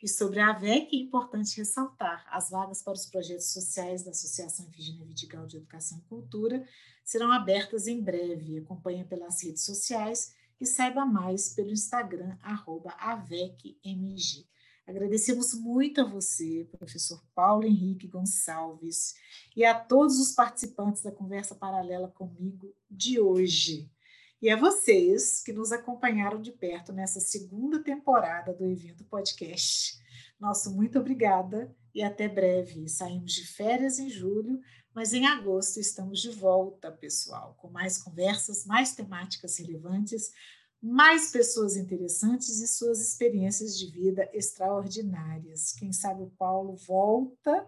E 0.00 0.08
sobre 0.08 0.38
a 0.38 0.50
AVEC, 0.50 0.94
é 0.94 1.00
importante 1.00 1.56
ressaltar: 1.56 2.24
as 2.30 2.50
vagas 2.50 2.82
para 2.82 2.92
os 2.92 3.06
projetos 3.06 3.52
sociais 3.52 4.04
da 4.04 4.10
Associação 4.10 4.66
Efigênia 4.68 5.04
Vidigal 5.04 5.46
de 5.46 5.56
Educação 5.56 5.98
e 5.98 6.08
Cultura 6.08 6.64
serão 7.04 7.32
abertas 7.32 7.86
em 7.86 8.00
breve. 8.00 8.58
Acompanhe 8.58 9.04
pelas 9.04 9.42
redes 9.42 9.64
sociais 9.64 10.34
e 10.60 10.66
saiba 10.66 11.04
mais 11.04 11.54
pelo 11.54 11.70
Instagram, 11.70 12.36
AVECMG. 12.42 14.46
Agradecemos 14.86 15.52
muito 15.52 16.00
a 16.00 16.04
você, 16.04 16.66
professor 16.78 17.22
Paulo 17.34 17.64
Henrique 17.64 18.06
Gonçalves, 18.06 19.14
e 19.54 19.64
a 19.64 19.78
todos 19.78 20.18
os 20.18 20.32
participantes 20.32 21.02
da 21.02 21.12
conversa 21.12 21.54
paralela 21.54 22.08
comigo 22.08 22.74
de 22.90 23.20
hoje. 23.20 23.90
E 24.40 24.48
a 24.50 24.56
vocês 24.56 25.42
que 25.42 25.52
nos 25.52 25.72
acompanharam 25.72 26.40
de 26.40 26.52
perto 26.52 26.92
nessa 26.92 27.18
segunda 27.18 27.82
temporada 27.82 28.52
do 28.54 28.64
evento 28.64 29.04
podcast. 29.04 29.98
Nosso 30.38 30.72
muito 30.72 31.00
obrigada 31.00 31.74
e 31.92 32.04
até 32.04 32.28
breve. 32.28 32.88
Saímos 32.88 33.32
de 33.32 33.44
férias 33.44 33.98
em 33.98 34.08
julho, 34.08 34.60
mas 34.94 35.12
em 35.12 35.26
agosto 35.26 35.80
estamos 35.80 36.20
de 36.20 36.30
volta, 36.30 36.92
pessoal, 36.92 37.56
com 37.58 37.68
mais 37.68 37.98
conversas, 37.98 38.64
mais 38.64 38.94
temáticas 38.94 39.58
relevantes, 39.58 40.30
mais 40.80 41.32
pessoas 41.32 41.76
interessantes 41.76 42.60
e 42.60 42.68
suas 42.68 43.00
experiências 43.00 43.76
de 43.76 43.90
vida 43.90 44.30
extraordinárias. 44.32 45.72
Quem 45.72 45.92
sabe 45.92 46.22
o 46.22 46.32
Paulo 46.38 46.76
volta 46.76 47.66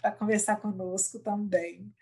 para 0.00 0.12
conversar 0.12 0.56
conosco 0.56 1.18
também. 1.18 1.92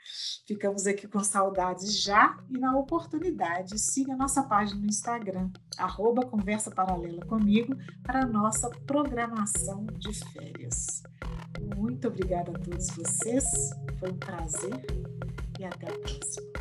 Ficamos 0.47 0.87
aqui 0.87 1.07
com 1.07 1.23
saudades 1.23 2.03
já 2.03 2.39
e 2.49 2.59
na 2.59 2.77
oportunidade, 2.77 3.79
siga 3.79 4.17
nossa 4.17 4.43
página 4.43 4.81
no 4.81 4.87
Instagram, 4.87 5.51
arroba 5.77 6.27
Conversa 6.27 6.71
Paralela 6.71 7.25
comigo, 7.27 7.77
para 8.03 8.23
a 8.23 8.27
nossa 8.27 8.69
programação 8.87 9.87
de 9.99 10.13
férias. 10.33 11.03
Muito 11.77 12.09
obrigada 12.09 12.51
a 12.51 12.59
todos 12.59 12.89
vocês, 12.89 13.45
foi 13.99 14.11
um 14.11 14.19
prazer 14.19 14.87
e 15.59 15.65
até 15.65 15.89
a 15.89 15.99
próxima. 15.99 16.60